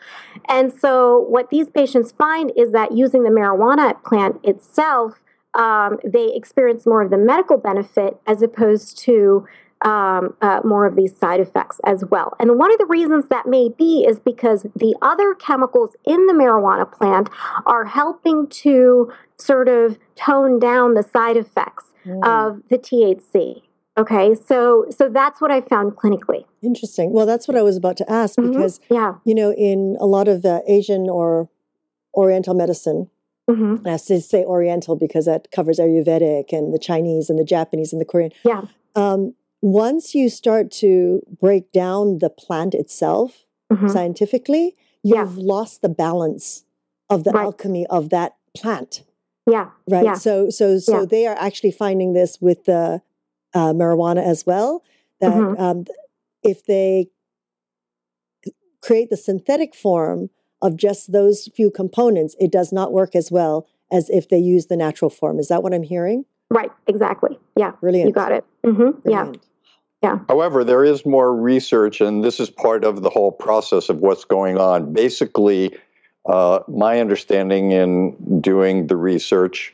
And 0.50 0.74
so, 0.74 1.20
what 1.30 1.52
these 1.52 1.70
patients 1.70 2.12
find 2.12 2.52
is 2.58 2.72
that 2.72 2.92
using 2.94 3.24
the 3.24 3.30
marijuana 3.30 4.02
plant 4.04 4.40
itself 4.44 5.22
um, 5.56 5.98
they 6.04 6.34
experience 6.34 6.86
more 6.86 7.02
of 7.02 7.10
the 7.10 7.18
medical 7.18 7.58
benefit 7.58 8.18
as 8.28 8.42
opposed 8.42 8.98
to 9.00 9.48
um, 9.82 10.36
uh, 10.42 10.62
more 10.64 10.86
of 10.86 10.96
these 10.96 11.16
side 11.16 11.40
effects 11.40 11.80
as 11.86 12.04
well. 12.10 12.34
And 12.40 12.58
one 12.58 12.72
of 12.72 12.80
the 12.80 12.86
reasons 12.86 13.28
that 13.28 13.46
may 13.46 13.70
be 13.70 14.06
is 14.08 14.20
because 14.20 14.64
the 14.76 14.96
other 15.02 15.36
chemicals 15.36 15.96
in 16.06 16.26
the 16.28 16.34
marijuana 16.34 16.92
plant 16.92 17.30
are 17.66 17.86
helping 17.86 18.48
to 18.48 19.12
sort 19.38 19.68
of 19.68 20.00
tone 20.16 20.60
down 20.60 20.94
the 20.94 21.04
side 21.04 21.38
effects 21.38 21.92
mm. 22.06 22.26
of 22.26 22.62
the 22.70 22.78
THC. 22.78 23.62
Okay, 23.98 24.36
so 24.36 24.86
so 24.90 25.08
that's 25.08 25.40
what 25.40 25.52
I 25.52 25.62
found 25.62 25.94
clinically. 25.96 26.44
Interesting. 26.62 27.14
Well, 27.14 27.26
that's 27.26 27.48
what 27.48 27.56
I 27.56 27.62
was 27.62 27.78
about 27.78 27.96
to 27.98 28.12
ask 28.12 28.38
mm-hmm. 28.38 28.52
because 28.52 28.82
yeah. 28.90 29.14
you 29.24 29.34
know 29.34 29.54
in 29.54 29.96
a 30.02 30.06
lot 30.06 30.28
of 30.28 30.42
the 30.42 30.64
Asian 30.68 31.10
or 31.10 31.50
Oriental 32.14 32.54
medicine, 32.54 33.10
Mm-hmm. 33.50 33.88
I 33.88 33.92
have 33.92 34.06
to 34.06 34.20
say 34.22 34.44
Oriental 34.44 34.96
because 34.96 35.26
that 35.26 35.52
covers 35.52 35.78
Ayurvedic 35.78 36.52
and 36.52 36.74
the 36.74 36.80
Chinese 36.80 37.30
and 37.30 37.38
the 37.38 37.44
Japanese 37.44 37.94
and 37.94 38.02
the 38.02 38.06
Korean. 38.06 38.32
Yeah. 38.44 38.64
Um, 38.96 39.36
once 39.62 40.16
you 40.16 40.30
start 40.30 40.72
to 40.72 41.22
break 41.40 41.72
down 41.72 42.20
the 42.20 42.30
plant 42.30 42.74
itself 42.74 43.46
mm-hmm. 43.72 43.88
scientifically, 43.88 44.76
you've 45.04 45.38
lost 45.38 45.82
the 45.82 45.90
balance 45.90 46.66
of 47.10 47.24
the 47.24 47.32
Right. 47.32 47.44
alchemy 47.46 47.86
of 47.88 48.10
that 48.10 48.36
plant. 48.58 49.04
Yeah. 49.46 49.70
Right. 49.88 50.06
Yeah. 50.06 50.14
So 50.16 50.50
so 50.50 50.80
so 50.80 51.02
Yeah. 51.02 51.06
they 51.06 51.28
are 51.28 51.36
actually 51.38 51.72
finding 51.72 52.14
this 52.14 52.42
with 52.42 52.66
the 52.66 53.02
uh, 53.54 53.74
marijuana 53.74 54.24
as 54.24 54.46
well. 54.46 54.84
That 55.22 55.32
Mhm. 55.34 55.60
um, 55.60 55.86
if 56.44 56.66
they 56.66 57.10
create 58.82 59.10
the 59.10 59.18
synthetic 59.18 59.76
form 59.76 60.30
of 60.62 60.78
just 60.78 61.12
those 61.12 61.50
few 61.56 61.70
components, 61.70 62.36
it 62.40 62.52
does 62.52 62.72
not 62.72 62.92
work 62.92 63.16
as 63.16 63.32
well 63.32 63.68
as 63.92 64.10
if 64.10 64.30
they 64.30 64.38
use 64.38 64.68
the 64.68 64.78
natural 64.78 65.10
form. 65.10 65.40
Is 65.40 65.48
that 65.50 65.64
what 65.64 65.74
I'm 65.74 65.84
hearing? 65.84 66.26
Right. 66.50 66.72
Exactly. 66.88 67.38
Yeah. 67.56 67.72
Brilliant. 67.82 68.08
You 68.08 68.14
got 68.14 68.32
it. 68.32 68.46
hmm 68.64 68.92
Yeah. 69.06 69.24
Brilliant. 69.24 69.42
However, 70.28 70.64
there 70.64 70.84
is 70.84 71.06
more 71.06 71.36
research, 71.36 72.02
and 72.02 72.24
this 72.24 72.40
is 72.40 72.50
part 72.50 72.84
of 72.84 73.02
the 73.02 73.10
whole 73.10 73.32
process 73.32 73.90
of 73.90 73.98
what's 74.02 74.24
going 74.24 74.58
on. 74.58 74.94
Basically, 74.94 75.76
uh, 76.28 76.60
my 76.68 77.00
understanding 77.00 77.72
in 77.72 78.42
doing 78.42 78.88
the 78.88 78.96
research 78.96 79.74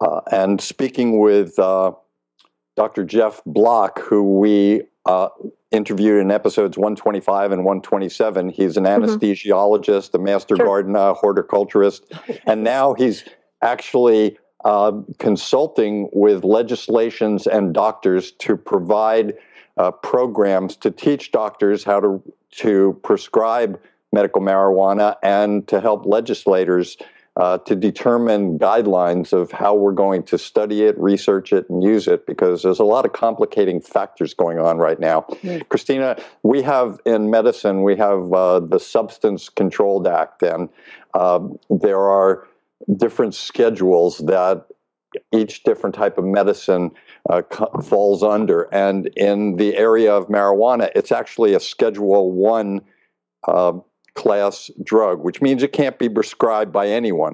uh, 0.00 0.20
and 0.30 0.60
speaking 0.60 1.20
with 1.20 1.58
uh, 1.58 1.92
Dr. 2.76 3.04
Jeff 3.04 3.40
Block, 3.46 4.00
who 4.00 4.38
we 4.38 4.82
uh, 5.06 5.28
interviewed 5.72 6.20
in 6.20 6.30
episodes 6.30 6.76
125 6.76 7.52
and 7.52 7.64
127, 7.64 8.50
he's 8.50 8.76
an 8.76 8.84
anesthesiologist, 8.84 10.14
a 10.14 10.18
master 10.18 10.56
Sure. 10.56 10.66
gardener, 10.66 11.14
horticulturist, 11.14 12.12
and 12.46 12.62
now 12.74 12.94
he's 12.94 13.24
actually 13.62 14.38
uh, 14.64 14.92
consulting 15.18 16.08
with 16.12 16.44
legislations 16.44 17.46
and 17.46 17.74
doctors 17.74 18.32
to 18.32 18.56
provide 18.56 19.34
uh, 19.76 19.90
programs 19.90 20.76
to 20.76 20.90
teach 20.90 21.32
doctors 21.32 21.82
how 21.82 21.98
to 21.98 22.22
to 22.50 23.00
prescribe 23.02 23.80
medical 24.12 24.42
marijuana 24.42 25.16
and 25.22 25.66
to 25.66 25.80
help 25.80 26.04
legislators 26.04 26.98
uh, 27.36 27.58
to 27.58 27.74
determine 27.74 28.58
guidelines 28.58 29.32
of 29.32 29.50
how 29.50 29.74
we're 29.74 29.92
going 29.92 30.22
to 30.22 30.36
study 30.36 30.82
it, 30.82 30.98
research 30.98 31.52
it, 31.52 31.68
and 31.70 31.82
use 31.82 32.06
it 32.06 32.26
because 32.26 32.62
there's 32.62 32.78
a 32.78 32.84
lot 32.84 33.06
of 33.06 33.12
complicating 33.12 33.80
factors 33.80 34.34
going 34.34 34.58
on 34.58 34.76
right 34.78 35.00
now. 35.00 35.22
Mm. 35.42 35.66
Christina, 35.68 36.22
we 36.42 36.60
have 36.62 37.00
in 37.06 37.30
medicine, 37.30 37.82
we 37.82 37.96
have 37.96 38.32
uh, 38.32 38.60
the 38.60 38.78
Substance 38.78 39.48
Controlled 39.48 40.06
Act, 40.06 40.42
and 40.42 40.68
uh, 41.14 41.40
there 41.70 42.00
are 42.00 42.46
different 42.96 43.34
schedules 43.34 44.18
that 44.18 44.66
each 45.32 45.62
different 45.62 45.94
type 45.94 46.18
of 46.18 46.24
medicine 46.24 46.90
uh, 47.30 47.42
co- 47.42 47.70
falls 47.82 48.22
under. 48.22 48.62
And 48.74 49.06
in 49.08 49.56
the 49.56 49.76
area 49.76 50.12
of 50.14 50.28
marijuana, 50.28 50.90
it's 50.94 51.12
actually 51.12 51.54
a 51.54 51.60
Schedule 51.60 52.32
One 52.32 52.82
uh, 53.46 53.74
class 54.14 54.70
drug, 54.82 55.20
which 55.20 55.40
means 55.40 55.62
it 55.62 55.72
can't 55.72 55.98
be 55.98 56.08
prescribed 56.08 56.72
by 56.72 56.88
anyone. 56.88 57.32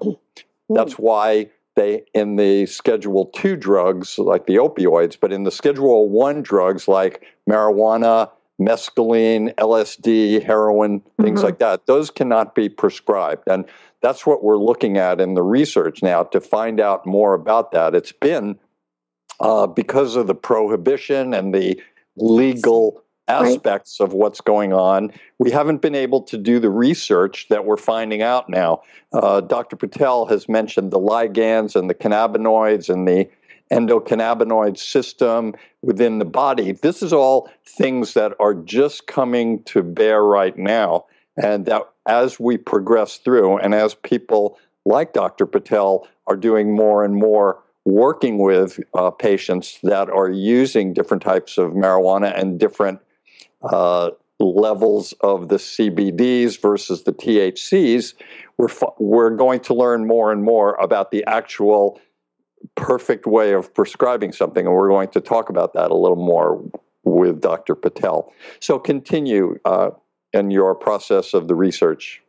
That's 0.69 0.95
why 0.95 1.51
they 1.77 2.05
in 2.15 2.37
the 2.37 2.67
Schedule 2.67 3.27
Two 3.27 3.57
drugs, 3.57 4.19
like 4.19 4.47
the 4.47 4.57
opioids, 4.57 5.17
but 5.21 5.33
in 5.33 5.45
the 5.45 5.51
Schedule 5.51 6.09
One 6.09 6.43
drugs 6.43 6.89
like 6.89 7.25
marijuana, 7.49 8.31
mescaline, 8.61 9.55
LSD, 9.55 10.41
heroin, 10.43 11.03
things 11.23 11.41
Mhm. 11.41 11.45
like 11.45 11.59
that, 11.59 11.87
those 11.87 12.11
cannot 12.11 12.55
be 12.55 12.69
prescribed. 12.69 13.45
And 13.47 13.65
that's 14.03 14.27
what 14.27 14.43
we're 14.43 14.57
looking 14.57 14.99
at 14.99 15.21
in 15.21 15.35
the 15.35 15.43
research 15.43 16.03
now 16.03 16.25
to 16.25 16.41
find 16.41 16.81
out 16.81 17.07
more 17.07 17.35
about 17.35 17.71
that. 17.73 17.95
It's 17.95 18.13
been 18.13 18.59
uh, 19.41 19.69
because 19.69 20.17
of 20.17 20.27
the 20.27 20.35
prohibition 20.35 21.33
and 21.33 21.55
the 21.55 21.81
legal 22.17 23.05
Right. 23.29 23.57
aspects 23.57 24.01
of 24.01 24.15
what's 24.15 24.41
going 24.41 24.73
on, 24.73 25.13
we 25.39 25.51
haven't 25.51 25.83
been 25.83 25.95
able 25.95 26.23
to 26.23 26.39
do 26.39 26.59
the 26.59 26.71
research 26.71 27.47
that 27.51 27.67
we're 27.67 27.77
finding 27.77 28.23
out 28.23 28.49
now. 28.49 28.83
Uh, 29.13 29.43
Dr. 29.43 29.77
Patel 29.77 30.25
has 30.27 30.49
mentioned 30.49 30.91
the 30.91 30.99
ligands 30.99 31.77
and 31.77 31.91
the 31.91 31.95
cannabinoids 31.95 32.89
and 32.89 33.07
the 33.07 33.29
endocannabinoid 33.71 34.79
system 34.79 35.55
within 35.83 36.19
the 36.19 36.25
body. 36.25 36.73
This 36.73 37.03
is 37.03 37.13
all 37.13 37.51
things 37.67 38.15
that 38.15 38.33
are 38.41 38.55
just 38.55 39.07
coming 39.07 39.63
to 39.65 39.83
bear 39.83 40.23
right 40.23 40.57
now. 40.57 41.05
And 41.37 41.67
that 41.67 41.83
as 42.07 42.41
we 42.41 42.57
progress 42.57 43.19
through, 43.19 43.59
and 43.59 43.75
as 43.75 43.95
people 43.95 44.59
like 44.85 45.13
Dr. 45.13 45.47
Patel 45.47 46.09
are 46.27 46.37
doing 46.37 46.75
more 46.75 47.05
and 47.05 47.15
more 47.15 47.63
working 47.85 48.39
with 48.39 48.81
uh, 48.95 49.11
patients 49.11 49.79
that 49.83 50.11
are 50.11 50.31
using 50.31 50.93
different 50.93 51.23
types 51.23 51.59
of 51.59 51.73
marijuana 51.73 52.39
and 52.39 52.59
different 52.59 53.01
uh, 53.63 54.11
levels 54.41 55.13
of 55.21 55.49
the 55.49 55.57
CBDs 55.57 56.61
versus 56.61 57.05
the 57.05 57.13
THCs, 57.13 58.15
we're, 58.57 58.69
fu- 58.69 58.95
we're 58.99 59.31
going 59.31 59.61
to 59.61 59.75
learn 59.75 60.07
more 60.07 60.33
and 60.33 60.43
more 60.43 60.75
about 60.75 61.11
the 61.11 61.25
actual 61.27 62.01
perfect 62.75 63.27
way 63.27 63.53
of 63.53 63.73
prescribing 63.75 64.33
something. 64.33 64.67
And 64.67 64.75
we're 64.75 64.89
going 64.89 65.09
to 65.09 65.21
talk 65.21 65.49
about 65.49 65.75
that 65.75 65.91
a 65.91 65.95
little 65.95 66.17
more 66.17 66.63
with 67.05 67.41
Dr. 67.41 67.75
Patel. 67.75 68.33
So 68.61 68.79
continue 68.79 69.59
uh, 69.65 69.91
in 70.33 70.51
your 70.51 70.75
process 70.75 71.35
of 71.35 71.49
the 71.49 71.55
research. 71.55 72.23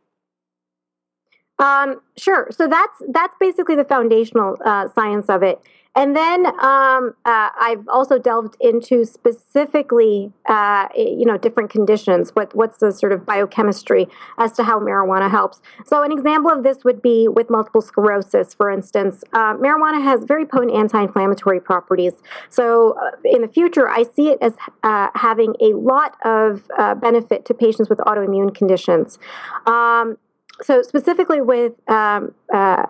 Um, 1.60 2.00
sure. 2.18 2.48
So 2.52 2.68
that's 2.68 3.02
that's 3.10 3.36
basically 3.40 3.76
the 3.76 3.84
foundational 3.84 4.58
uh, 4.64 4.88
science 4.96 5.28
of 5.28 5.44
it, 5.44 5.62
and 5.96 6.16
then 6.16 6.46
um, 6.46 7.16
uh, 7.26 7.50
I've 7.60 7.88
also 7.90 8.20
delved 8.20 8.56
into 8.60 9.06
specifically, 9.06 10.32
uh, 10.48 10.88
you 10.96 11.26
know, 11.26 11.38
different 11.38 11.72
conditions. 11.72 12.30
What 12.36 12.56
what's 12.56 12.78
the 12.78 12.92
sort 12.92 13.12
of 13.12 13.26
biochemistry 13.26 14.08
as 14.38 14.52
to 14.54 14.64
how 14.64 14.80
marijuana 14.80 15.30
helps? 15.32 15.62
So 15.86 16.04
an 16.04 16.12
example 16.12 16.52
of 16.52 16.64
this 16.64 16.84
would 16.84 17.02
be 17.02 17.28
with 17.28 17.50
multiple 17.50 17.82
sclerosis, 17.82 18.54
for 18.54 18.70
instance. 18.70 19.24
Uh, 19.34 19.56
marijuana 19.56 20.02
has 20.04 20.24
very 20.24 20.46
potent 20.46 20.74
anti-inflammatory 20.74 21.60
properties. 21.60 22.14
So 22.50 22.92
uh, 22.92 23.18
in 23.26 23.42
the 23.42 23.48
future, 23.48 23.90
I 23.90 24.04
see 24.04 24.30
it 24.30 24.38
as 24.42 24.54
uh, 24.84 25.10
having 25.16 25.56
a 25.60 25.74
lot 25.74 26.16
of 26.24 26.64
uh, 26.78 26.96
benefit 26.96 27.46
to 27.46 27.54
patients 27.54 27.90
with 27.90 27.98
autoimmune 28.00 28.54
conditions. 28.54 29.18
Um, 29.66 30.18
so 30.62 30.82
specifically 30.82 31.42
with 31.42 31.74
um, 31.90 32.34
uh, 32.54 32.86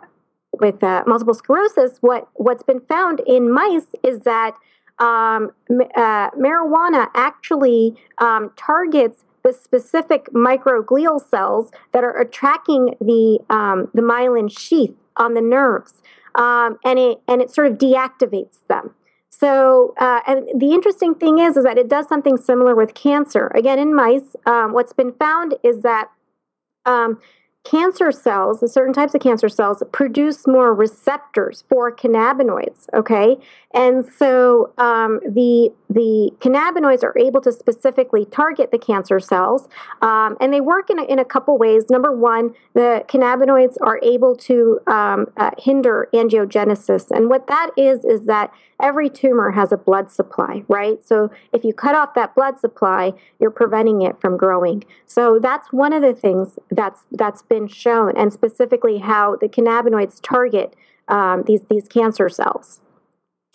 with 0.59 0.83
uh, 0.83 1.03
multiple 1.07 1.33
sclerosis, 1.33 1.97
what 2.01 2.27
what's 2.33 2.63
been 2.63 2.81
found 2.81 3.21
in 3.25 3.51
mice 3.51 3.87
is 4.03 4.19
that 4.19 4.55
um, 4.99 5.51
uh, 5.95 6.29
marijuana 6.31 7.07
actually 7.15 7.95
um, 8.17 8.51
targets 8.57 9.23
the 9.43 9.53
specific 9.53 10.25
microglial 10.33 11.19
cells 11.29 11.71
that 11.93 12.03
are 12.03 12.19
attracting 12.19 12.95
the 12.99 13.39
um, 13.49 13.89
the 13.93 14.01
myelin 14.01 14.51
sheath 14.51 14.95
on 15.15 15.33
the 15.33 15.41
nerves, 15.41 16.01
um, 16.35 16.77
and 16.83 16.99
it 16.99 17.21
and 17.27 17.41
it 17.41 17.51
sort 17.51 17.67
of 17.67 17.77
deactivates 17.77 18.59
them. 18.67 18.93
So, 19.29 19.93
uh, 19.97 20.19
and 20.27 20.49
the 20.59 20.73
interesting 20.73 21.15
thing 21.15 21.39
is, 21.39 21.55
is 21.55 21.63
that 21.63 21.77
it 21.77 21.87
does 21.87 22.09
something 22.09 22.35
similar 22.35 22.75
with 22.75 22.93
cancer. 22.93 23.47
Again, 23.55 23.79
in 23.79 23.95
mice, 23.95 24.35
um, 24.45 24.73
what's 24.73 24.91
been 24.91 25.13
found 25.13 25.55
is 25.63 25.81
that 25.81 26.09
um, 26.85 27.19
cancer 27.69 28.11
cells, 28.11 28.71
certain 28.71 28.93
types 28.93 29.13
of 29.13 29.21
cancer 29.21 29.47
cells, 29.47 29.83
produce 29.91 30.47
more 30.47 30.73
receptors 30.73 31.63
for 31.69 31.91
cannabinoids. 31.95 32.87
Okay, 32.93 33.37
and 33.73 34.05
so 34.05 34.73
um, 34.77 35.19
the 35.23 35.71
the 35.89 36.31
cannabinoids 36.39 37.03
are 37.03 37.17
able 37.17 37.41
to 37.41 37.51
specifically 37.51 38.25
target 38.25 38.71
the 38.71 38.79
cancer 38.79 39.19
cells, 39.19 39.67
um, 40.01 40.35
and 40.41 40.51
they 40.51 40.61
work 40.61 40.89
in 40.89 40.99
a, 40.99 41.03
in 41.03 41.19
a 41.19 41.25
couple 41.25 41.57
ways. 41.57 41.89
Number 41.89 42.11
one, 42.11 42.55
the 42.73 43.05
cannabinoids 43.07 43.75
are 43.81 43.99
able 44.01 44.35
to 44.37 44.79
um, 44.87 45.27
uh, 45.37 45.51
hinder 45.59 46.09
angiogenesis, 46.13 47.11
and 47.11 47.29
what 47.29 47.47
that 47.47 47.69
is 47.77 48.03
is 48.03 48.25
that 48.25 48.51
every 48.79 49.09
tumor 49.09 49.51
has 49.51 49.71
a 49.71 49.77
blood 49.77 50.09
supply, 50.09 50.63
right? 50.67 51.05
So 51.05 51.29
if 51.53 51.63
you 51.63 51.73
cut 51.73 51.95
off 51.95 52.13
that 52.15 52.33
blood 52.33 52.59
supply, 52.59 53.13
you're 53.39 53.51
preventing 53.51 54.01
it 54.01 54.19
from 54.21 54.37
growing. 54.37 54.85
So 55.05 55.39
that's 55.39 55.71
one 55.71 55.93
of 55.93 56.01
the 56.01 56.13
things 56.13 56.57
that's 56.71 57.01
that's 57.11 57.41
been 57.41 57.58
shown, 57.67 58.15
and 58.17 58.31
specifically 58.31 58.99
how 58.99 59.35
the 59.37 59.47
cannabinoids 59.47 60.19
target 60.21 60.75
um, 61.09 61.43
these 61.45 61.61
these 61.69 61.87
cancer 61.87 62.29
cells. 62.29 62.79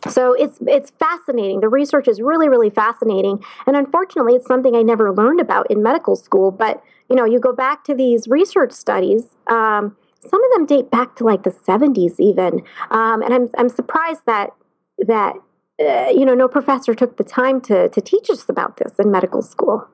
So 0.08 0.34
it's 0.34 0.58
it's 0.66 0.90
fascinating. 0.90 1.60
The 1.60 1.68
research 1.68 2.08
is 2.08 2.20
really 2.20 2.48
really 2.48 2.70
fascinating, 2.70 3.42
and 3.66 3.76
unfortunately, 3.76 4.34
it's 4.34 4.46
something 4.46 4.76
I 4.76 4.82
never 4.82 5.12
learned 5.12 5.40
about 5.40 5.70
in 5.70 5.82
medical 5.82 6.16
school. 6.16 6.50
But 6.50 6.82
you 7.08 7.16
know, 7.16 7.24
you 7.24 7.40
go 7.40 7.52
back 7.52 7.84
to 7.84 7.94
these 7.94 8.28
research 8.28 8.72
studies. 8.72 9.24
Um, 9.46 9.96
some 10.26 10.42
of 10.42 10.50
them 10.52 10.66
date 10.66 10.90
back 10.90 11.16
to 11.16 11.24
like 11.24 11.42
the 11.42 11.50
70s, 11.50 12.18
even, 12.18 12.62
um, 12.90 13.22
and 13.22 13.32
I'm 13.32 13.50
I'm 13.56 13.68
surprised 13.68 14.22
that 14.26 14.50
that 14.98 15.36
uh, 15.80 16.10
you 16.10 16.24
know 16.24 16.34
no 16.34 16.48
professor 16.48 16.94
took 16.94 17.16
the 17.16 17.24
time 17.24 17.60
to 17.62 17.88
to 17.88 18.00
teach 18.00 18.28
us 18.28 18.48
about 18.48 18.76
this 18.76 18.94
in 18.98 19.10
medical 19.10 19.42
school. 19.42 19.88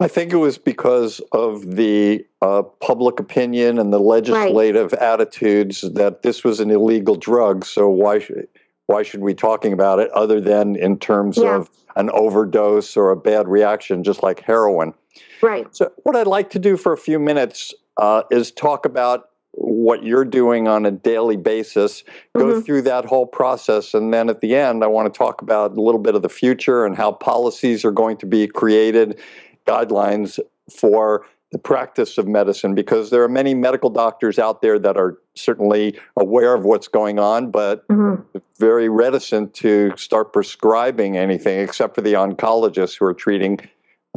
I 0.00 0.08
think 0.08 0.32
it 0.32 0.36
was 0.36 0.56
because 0.56 1.20
of 1.32 1.76
the 1.76 2.24
uh, 2.40 2.62
public 2.62 3.20
opinion 3.20 3.78
and 3.78 3.92
the 3.92 3.98
legislative 4.00 4.94
attitudes 4.94 5.82
that 5.82 6.22
this 6.22 6.42
was 6.42 6.58
an 6.58 6.70
illegal 6.70 7.16
drug. 7.16 7.66
So 7.66 7.88
why 7.88 8.18
should 8.18 8.48
why 8.86 9.04
should 9.04 9.20
we 9.20 9.32
be 9.32 9.36
talking 9.36 9.72
about 9.72 10.00
it 10.00 10.10
other 10.10 10.40
than 10.40 10.74
in 10.74 10.98
terms 10.98 11.38
Yeah. 11.38 11.56
of 11.56 11.70
an 11.94 12.10
overdose 12.10 12.96
or 12.96 13.10
a 13.10 13.16
bad 13.16 13.46
reaction, 13.46 14.02
just 14.02 14.22
like 14.22 14.40
heroin? 14.40 14.94
Right. 15.42 15.68
So 15.70 15.92
what 16.02 16.16
I'd 16.16 16.26
like 16.26 16.50
to 16.50 16.58
do 16.58 16.76
for 16.76 16.92
a 16.92 16.96
few 16.96 17.20
minutes 17.20 17.72
uh, 17.98 18.22
is 18.30 18.50
talk 18.50 18.86
about 18.86 19.28
what 19.52 20.04
you're 20.04 20.24
doing 20.24 20.68
on 20.68 20.86
a 20.86 20.90
daily 20.90 21.36
basis. 21.36 22.04
Go 22.36 22.46
mm-hmm. 22.46 22.60
through 22.60 22.82
that 22.82 23.04
whole 23.04 23.26
process. 23.26 23.94
And 23.94 24.12
then 24.12 24.28
at 24.28 24.40
the 24.40 24.54
end, 24.54 24.82
I 24.82 24.86
want 24.86 25.12
to 25.12 25.16
talk 25.16 25.42
about 25.42 25.76
a 25.76 25.80
little 25.80 26.00
bit 26.00 26.14
of 26.14 26.22
the 26.22 26.28
future 26.28 26.84
and 26.84 26.96
how 26.96 27.12
policies 27.12 27.84
are 27.84 27.90
going 27.90 28.16
to 28.18 28.26
be 28.26 28.46
created, 28.46 29.20
guidelines 29.66 30.38
for 30.74 31.26
the 31.52 31.58
practice 31.58 32.16
of 32.16 32.28
medicine, 32.28 32.74
because 32.74 33.10
there 33.10 33.24
are 33.24 33.28
many 33.28 33.54
medical 33.54 33.90
doctors 33.90 34.38
out 34.38 34.62
there 34.62 34.78
that 34.78 34.96
are 34.96 35.18
certainly 35.34 35.98
aware 36.16 36.54
of 36.54 36.64
what's 36.64 36.86
going 36.86 37.18
on, 37.18 37.50
but 37.50 37.86
mm-hmm. 37.88 38.22
very 38.58 38.88
reticent 38.88 39.52
to 39.54 39.92
start 39.96 40.32
prescribing 40.32 41.16
anything 41.16 41.58
except 41.58 41.96
for 41.96 42.02
the 42.02 42.12
oncologists 42.12 42.96
who 42.96 43.04
are 43.04 43.14
treating, 43.14 43.58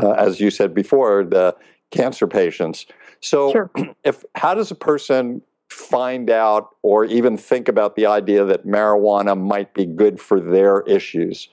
uh, 0.02 0.12
as 0.12 0.40
you 0.40 0.52
said 0.52 0.76
before, 0.76 1.24
the 1.24 1.56
cancer 1.90 2.28
patients. 2.28 2.86
So, 3.20 3.52
sure. 3.52 3.72
if 4.04 4.24
how 4.36 4.54
does 4.54 4.70
a 4.70 4.76
person 4.76 5.42
find 5.70 6.30
out 6.30 6.76
or 6.84 7.06
even 7.06 7.36
think 7.36 7.68
about 7.68 7.96
the 7.96 8.06
idea 8.06 8.46
that 8.46 8.68
marijuana 8.68 9.40
might 9.40 9.74
be 9.74 9.86
good 9.86 10.20
for 10.20 10.40
their 10.40 10.82
issues? 10.82 11.50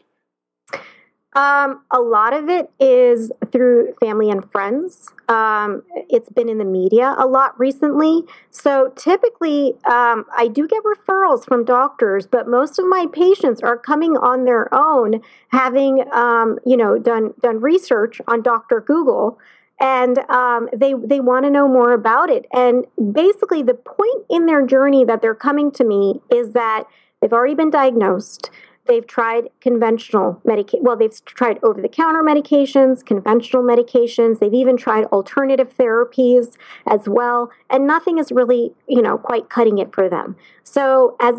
Um, 1.35 1.83
a 1.93 2.01
lot 2.01 2.33
of 2.33 2.49
it 2.49 2.71
is 2.81 3.31
through 3.53 3.95
family 4.01 4.31
and 4.31 4.51
friends. 4.51 5.09
Um, 5.29 5.83
it's 6.09 6.29
been 6.29 6.49
in 6.49 6.59
the 6.59 6.65
media 6.65 7.15
a 7.19 7.27
lot 7.27 7.59
recently. 7.59 8.23
So 8.51 8.93
typically, 8.97 9.75
um, 9.85 10.25
I 10.37 10.49
do 10.53 10.67
get 10.67 10.83
referrals 10.83 11.47
from 11.47 11.65
doctors, 11.65 12.27
but 12.27 12.49
most 12.49 12.81
of 12.81 12.87
my 12.87 13.07
patients 13.13 13.61
are 13.61 13.79
coming 13.79 14.17
on 14.17 14.45
their 14.45 14.73
own, 14.75 15.21
having 15.49 16.05
um, 16.13 16.59
you 16.67 16.77
know 16.77 16.99
done 16.99 17.33
done 17.41 17.61
research 17.61 18.21
on 18.27 18.43
Doctor 18.43 18.81
Google 18.81 19.39
and 19.81 20.19
um, 20.31 20.69
they 20.75 20.95
they 20.95 21.21
want 21.21 21.45
to 21.45 21.51
know 21.51 21.67
more 21.67 21.93
about 21.93 22.29
it. 22.29 22.47
And 22.53 22.87
basically, 23.13 23.63
the 23.63 23.75
point 23.75 24.25
in 24.29 24.47
their 24.47 24.65
journey 24.67 25.05
that 25.07 25.23
they're 25.23 25.35
coming 25.35 25.71
to 25.73 25.85
me 25.85 26.21
is 26.31 26.53
that 26.53 26.85
they've 27.21 27.33
already 27.33 27.55
been 27.55 27.71
diagnosed. 27.71 28.51
They've 28.91 29.07
tried 29.07 29.51
conventional 29.61 30.41
medication. 30.45 30.81
Well, 30.83 30.97
they've 30.97 31.25
tried 31.25 31.61
over 31.63 31.81
the 31.81 31.89
counter 31.89 32.25
medications, 32.25 33.07
conventional 33.07 33.63
medications. 33.63 34.41
They've 34.41 34.53
even 34.53 34.77
tried 34.77 35.05
alternative 35.05 35.73
therapies 35.79 36.57
as 36.89 37.09
well. 37.09 37.53
And 37.71 37.87
nothing 37.87 38.19
is 38.19 38.33
really, 38.33 38.73
you 38.89 39.01
know, 39.01 39.17
quite 39.17 39.49
cutting 39.49 39.79
it 39.79 39.95
for 39.95 40.09
them. 40.09 40.35
So 40.65 41.17
as 41.21 41.37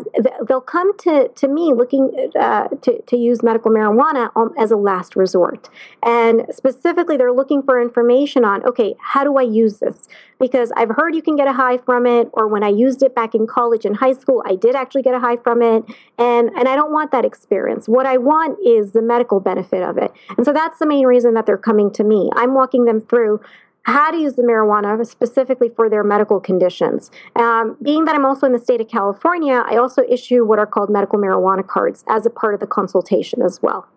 they'll 0.48 0.62
come 0.62 0.96
to, 0.98 1.28
to 1.28 1.48
me 1.48 1.74
looking 1.74 2.30
uh, 2.40 2.68
to, 2.68 3.02
to 3.02 3.16
use 3.18 3.42
medical 3.42 3.70
marijuana 3.70 4.30
as 4.58 4.70
a 4.70 4.76
last 4.76 5.14
resort. 5.14 5.68
And 6.02 6.46
specifically, 6.50 7.18
they're 7.18 7.32
looking 7.32 7.62
for 7.62 7.82
information 7.82 8.46
on, 8.46 8.64
okay, 8.64 8.94
how 8.98 9.24
do 9.24 9.36
I 9.36 9.42
use 9.42 9.78
this? 9.78 10.08
Because 10.42 10.72
I've 10.76 10.88
heard 10.88 11.14
you 11.14 11.22
can 11.22 11.36
get 11.36 11.46
a 11.46 11.52
high 11.52 11.78
from 11.78 12.04
it, 12.04 12.28
or 12.32 12.48
when 12.48 12.64
I 12.64 12.68
used 12.68 13.00
it 13.04 13.14
back 13.14 13.32
in 13.32 13.46
college 13.46 13.84
and 13.84 13.96
high 13.96 14.12
school, 14.12 14.42
I 14.44 14.56
did 14.56 14.74
actually 14.74 15.02
get 15.02 15.14
a 15.14 15.20
high 15.20 15.36
from 15.36 15.62
it. 15.62 15.84
And, 16.18 16.50
and 16.56 16.68
I 16.68 16.74
don't 16.74 16.90
want 16.90 17.12
that 17.12 17.24
experience. 17.24 17.88
What 17.88 18.06
I 18.06 18.16
want 18.16 18.58
is 18.66 18.90
the 18.90 19.02
medical 19.02 19.38
benefit 19.38 19.84
of 19.84 19.98
it. 19.98 20.10
And 20.36 20.44
so 20.44 20.52
that's 20.52 20.80
the 20.80 20.86
main 20.86 21.06
reason 21.06 21.34
that 21.34 21.46
they're 21.46 21.56
coming 21.56 21.92
to 21.92 22.02
me. 22.02 22.28
I'm 22.34 22.54
walking 22.54 22.86
them 22.86 23.00
through 23.00 23.40
how 23.84 24.10
to 24.10 24.18
use 24.18 24.34
the 24.34 24.42
marijuana 24.42 25.06
specifically 25.06 25.68
for 25.68 25.88
their 25.88 26.02
medical 26.02 26.40
conditions. 26.40 27.12
Um, 27.36 27.76
being 27.80 28.04
that 28.06 28.16
I'm 28.16 28.26
also 28.26 28.46
in 28.46 28.52
the 28.52 28.58
state 28.58 28.80
of 28.80 28.88
California, 28.88 29.62
I 29.64 29.76
also 29.76 30.02
issue 30.08 30.44
what 30.44 30.58
are 30.58 30.66
called 30.66 30.90
medical 30.90 31.20
marijuana 31.20 31.66
cards 31.66 32.04
as 32.08 32.26
a 32.26 32.30
part 32.30 32.54
of 32.54 32.60
the 32.60 32.66
consultation 32.66 33.42
as 33.42 33.60
well. 33.62 33.88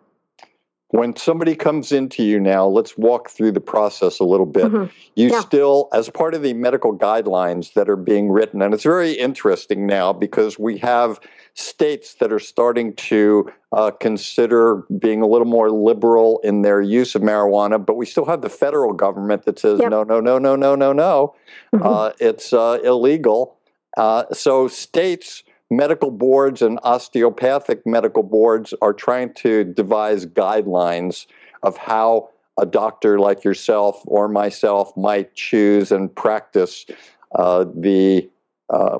When 0.90 1.16
somebody 1.16 1.56
comes 1.56 1.92
into 1.92 2.24
you 2.24 2.40
now, 2.40 2.68
let's 2.68 2.98
walk 2.98 3.30
through 3.30 3.54
the 3.54 3.60
process 3.60 4.20
a 4.20 4.24
little 4.24 4.46
bit. 4.46 4.66
Mm-hmm. 4.66 4.86
You 5.16 5.32
yeah. 5.32 5.42
still, 5.42 5.90
as 5.94 6.10
part 6.10 6.36
of 6.36 6.44
the 6.44 6.54
medical 6.54 6.96
guidelines 6.96 7.74
that 7.74 7.90
are 7.90 7.96
being 7.96 8.30
written, 8.30 8.62
and 8.62 8.74
it's 8.74 8.84
very 8.84 9.14
interesting 9.14 9.88
now 9.88 10.14
because 10.14 10.60
we 10.60 10.78
have 10.78 11.20
states 11.56 12.16
that 12.16 12.32
are 12.32 12.40
starting 12.40 12.94
to 12.96 13.52
uh, 13.72 13.90
consider 13.92 14.84
being 15.00 15.22
a 15.22 15.28
little 15.28 15.48
more 15.48 15.72
liberal 15.72 16.40
in 16.44 16.62
their 16.62 16.82
use 16.82 17.16
of 17.16 17.22
marijuana, 17.22 17.84
but 17.84 17.96
we 17.96 18.06
still 18.06 18.26
have 18.26 18.42
the 18.42 18.50
federal 18.50 18.94
government 18.94 19.44
that 19.46 19.58
says 19.58 19.80
yep. 19.80 19.90
no, 19.90 20.04
no, 20.04 20.20
no, 20.20 20.38
no, 20.38 20.56
no, 20.56 20.76
no, 20.76 20.94
no. 20.94 21.36
Mm-hmm. 21.74 21.86
Uh, 21.86 22.12
it's 22.20 22.54
uh, 22.54 22.78
illegal. 22.84 23.58
Uh, 23.98 24.26
so 24.34 24.68
states, 24.68 25.44
medical 25.72 26.12
boards, 26.12 26.62
and 26.62 26.80
osteopathic 26.84 27.86
medical 27.86 28.24
boards 28.24 28.74
are 28.82 28.94
trying 28.94 29.34
to 29.34 29.64
devise 29.64 30.26
guidelines 30.26 31.26
of 31.64 31.78
how 31.78 32.30
a 32.60 32.66
doctor 32.66 33.20
like 33.20 33.44
yourself 33.44 34.02
or 34.06 34.28
myself 34.28 34.96
might 34.96 35.34
choose 35.36 35.92
and 35.92 36.14
practice 36.16 36.86
uh, 37.34 37.66
the 37.76 38.30
uh, 38.70 39.00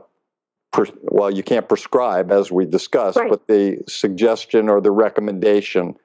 well, 1.04 1.32
you 1.32 1.44
can't 1.44 1.70
prescribe, 1.70 2.32
as 2.32 2.52
we 2.52 2.66
discussed, 2.66 3.18
right. 3.18 3.30
but 3.30 3.48
the 3.48 3.82
suggestion 3.88 4.68
or 4.68 4.82
the 4.82 4.92
recommendation 4.92 5.96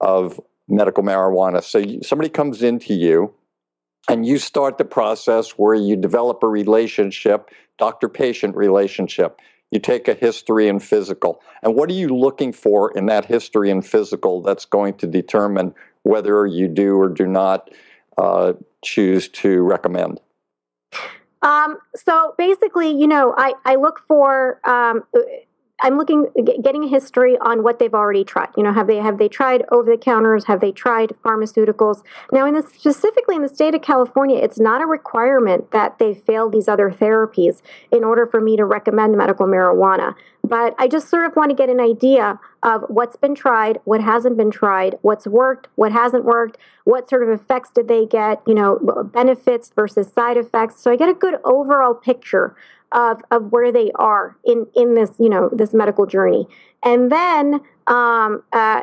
of 0.00 0.40
medical 0.68 1.02
marijuana. 1.02 1.62
So 1.62 1.78
you, 1.78 2.02
somebody 2.02 2.28
comes 2.28 2.62
into 2.62 2.94
you 2.94 3.32
and 4.08 4.26
you 4.26 4.38
start 4.38 4.78
the 4.78 4.84
process 4.84 5.50
where 5.52 5.74
you 5.74 5.96
develop 5.96 6.42
a 6.42 6.48
relationship, 6.48 7.50
doctor 7.78 8.08
patient 8.08 8.56
relationship. 8.56 9.40
You 9.70 9.78
take 9.78 10.08
a 10.08 10.14
history 10.14 10.68
and 10.68 10.82
physical. 10.82 11.40
And 11.62 11.74
what 11.74 11.90
are 11.90 11.94
you 11.94 12.08
looking 12.08 12.52
for 12.52 12.90
in 12.96 13.06
that 13.06 13.24
history 13.24 13.70
and 13.70 13.86
physical 13.86 14.42
that's 14.42 14.64
going 14.64 14.94
to 14.94 15.06
determine 15.06 15.74
whether 16.02 16.46
you 16.46 16.68
do 16.68 16.96
or 16.96 17.08
do 17.08 17.26
not 17.26 17.70
uh, 18.18 18.54
choose 18.82 19.28
to 19.28 19.62
recommend? 19.62 20.20
Um, 21.42 21.78
so 21.94 22.34
basically, 22.36 22.90
you 22.90 23.06
know, 23.06 23.34
I, 23.36 23.54
I 23.64 23.76
look 23.76 24.02
for 24.06 24.60
um, 24.68 25.04
I'm 25.82 25.96
looking 25.96 26.26
getting 26.62 26.84
a 26.84 26.88
history 26.88 27.36
on 27.38 27.62
what 27.62 27.78
they've 27.78 27.94
already 27.94 28.24
tried. 28.24 28.48
You 28.56 28.62
know, 28.62 28.72
have 28.72 28.86
they 28.86 28.96
have 28.96 29.18
they 29.18 29.28
tried 29.28 29.64
over 29.70 29.90
the 29.90 29.96
counters? 29.96 30.44
Have 30.44 30.60
they 30.60 30.72
tried 30.72 31.10
pharmaceuticals? 31.24 32.02
Now, 32.32 32.46
in 32.46 32.54
the, 32.54 32.62
specifically 32.62 33.36
in 33.36 33.42
the 33.42 33.48
state 33.48 33.74
of 33.74 33.82
California, 33.82 34.38
it's 34.38 34.58
not 34.58 34.82
a 34.82 34.86
requirement 34.86 35.70
that 35.70 35.98
they 35.98 36.14
fail 36.14 36.50
these 36.50 36.68
other 36.68 36.90
therapies 36.90 37.62
in 37.90 38.04
order 38.04 38.26
for 38.26 38.40
me 38.40 38.56
to 38.56 38.64
recommend 38.64 39.16
medical 39.16 39.46
marijuana. 39.46 40.14
But 40.42 40.74
I 40.78 40.88
just 40.88 41.08
sort 41.08 41.26
of 41.26 41.36
want 41.36 41.50
to 41.50 41.56
get 41.56 41.68
an 41.68 41.80
idea 41.80 42.38
of 42.62 42.84
what's 42.88 43.16
been 43.16 43.34
tried, 43.34 43.78
what 43.84 44.00
hasn't 44.02 44.36
been 44.36 44.50
tried, 44.50 44.96
what's 45.02 45.26
worked, 45.26 45.68
what 45.76 45.92
hasn't 45.92 46.24
worked, 46.24 46.56
what 46.84 47.08
sort 47.08 47.22
of 47.22 47.28
effects 47.28 47.70
did 47.70 47.88
they 47.88 48.06
get, 48.06 48.42
you 48.46 48.54
know, 48.54 48.78
benefits 49.12 49.70
versus 49.74 50.10
side 50.12 50.36
effects. 50.36 50.80
So 50.80 50.90
I 50.90 50.96
get 50.96 51.08
a 51.08 51.14
good 51.14 51.36
overall 51.44 51.94
picture 51.94 52.56
of, 52.92 53.22
of 53.30 53.52
where 53.52 53.72
they 53.72 53.90
are 53.94 54.36
in, 54.44 54.66
in 54.74 54.94
this, 54.94 55.10
you 55.18 55.28
know, 55.28 55.48
this 55.52 55.72
medical 55.72 56.06
journey. 56.06 56.46
And 56.82 57.10
then 57.10 57.60
um, 57.86 58.42
uh, 58.52 58.82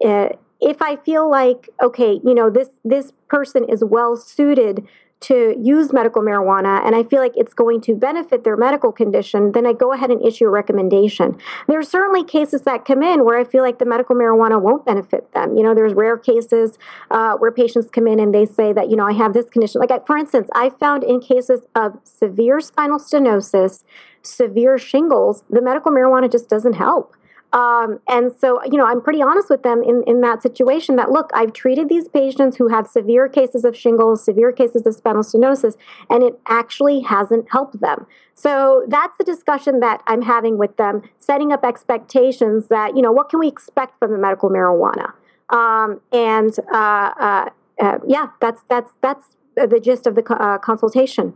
if 0.00 0.82
I 0.82 0.96
feel 1.04 1.30
like, 1.30 1.68
okay, 1.82 2.20
you 2.24 2.34
know, 2.34 2.50
this, 2.50 2.70
this 2.84 3.12
person 3.28 3.64
is 3.68 3.84
well 3.84 4.16
suited 4.16 4.86
to 5.20 5.56
use 5.60 5.92
medical 5.92 6.22
marijuana 6.22 6.84
and 6.84 6.94
I 6.94 7.02
feel 7.02 7.20
like 7.20 7.32
it's 7.36 7.54
going 7.54 7.80
to 7.82 7.94
benefit 7.94 8.44
their 8.44 8.56
medical 8.56 8.92
condition, 8.92 9.52
then 9.52 9.66
I 9.66 9.72
go 9.72 9.92
ahead 9.92 10.10
and 10.10 10.24
issue 10.24 10.46
a 10.46 10.50
recommendation. 10.50 11.36
There 11.66 11.78
are 11.78 11.82
certainly 11.82 12.22
cases 12.24 12.62
that 12.62 12.84
come 12.84 13.02
in 13.02 13.24
where 13.24 13.38
I 13.38 13.44
feel 13.44 13.62
like 13.62 13.78
the 13.78 13.84
medical 13.84 14.14
marijuana 14.14 14.60
won't 14.60 14.84
benefit 14.84 15.32
them. 15.32 15.56
You 15.56 15.64
know, 15.64 15.74
there's 15.74 15.94
rare 15.94 16.16
cases 16.16 16.78
uh, 17.10 17.36
where 17.36 17.50
patients 17.50 17.88
come 17.90 18.06
in 18.06 18.20
and 18.20 18.32
they 18.32 18.46
say 18.46 18.72
that, 18.72 18.90
you 18.90 18.96
know, 18.96 19.06
I 19.06 19.12
have 19.12 19.32
this 19.32 19.48
condition. 19.48 19.80
Like, 19.80 19.90
I, 19.90 19.98
for 20.06 20.16
instance, 20.16 20.48
I 20.54 20.70
found 20.70 21.02
in 21.02 21.20
cases 21.20 21.62
of 21.74 21.98
severe 22.04 22.60
spinal 22.60 22.98
stenosis, 22.98 23.82
severe 24.22 24.78
shingles, 24.78 25.42
the 25.50 25.62
medical 25.62 25.90
marijuana 25.90 26.30
just 26.30 26.48
doesn't 26.48 26.74
help. 26.74 27.14
Um, 27.52 27.98
and 28.08 28.30
so, 28.38 28.62
you 28.64 28.76
know, 28.76 28.84
I'm 28.84 29.00
pretty 29.00 29.22
honest 29.22 29.48
with 29.48 29.62
them 29.62 29.82
in, 29.82 30.02
in 30.06 30.20
that 30.20 30.42
situation 30.42 30.96
that, 30.96 31.10
look, 31.10 31.30
I've 31.32 31.54
treated 31.54 31.88
these 31.88 32.06
patients 32.06 32.56
who 32.56 32.68
have 32.68 32.86
severe 32.86 33.26
cases 33.28 33.64
of 33.64 33.74
shingles, 33.74 34.22
severe 34.22 34.52
cases 34.52 34.86
of 34.86 34.94
spinal 34.94 35.22
stenosis, 35.22 35.74
and 36.10 36.22
it 36.22 36.38
actually 36.46 37.00
hasn't 37.00 37.50
helped 37.50 37.80
them. 37.80 38.06
So 38.34 38.84
that's 38.88 39.16
the 39.16 39.24
discussion 39.24 39.80
that 39.80 40.02
I'm 40.06 40.22
having 40.22 40.58
with 40.58 40.76
them, 40.76 41.02
setting 41.18 41.50
up 41.50 41.64
expectations 41.64 42.68
that, 42.68 42.94
you 42.94 43.02
know, 43.02 43.12
what 43.12 43.30
can 43.30 43.40
we 43.40 43.48
expect 43.48 43.98
from 43.98 44.12
the 44.12 44.18
medical 44.18 44.50
marijuana? 44.50 45.12
Um, 45.48 46.00
and 46.12 46.54
uh, 46.72 47.12
uh, 47.18 47.48
uh, 47.80 47.98
yeah, 48.06 48.28
that's, 48.40 48.62
that's, 48.68 48.92
that's 49.00 49.26
the 49.56 49.80
gist 49.80 50.06
of 50.06 50.14
the 50.14 50.24
uh, 50.34 50.58
consultation. 50.58 51.34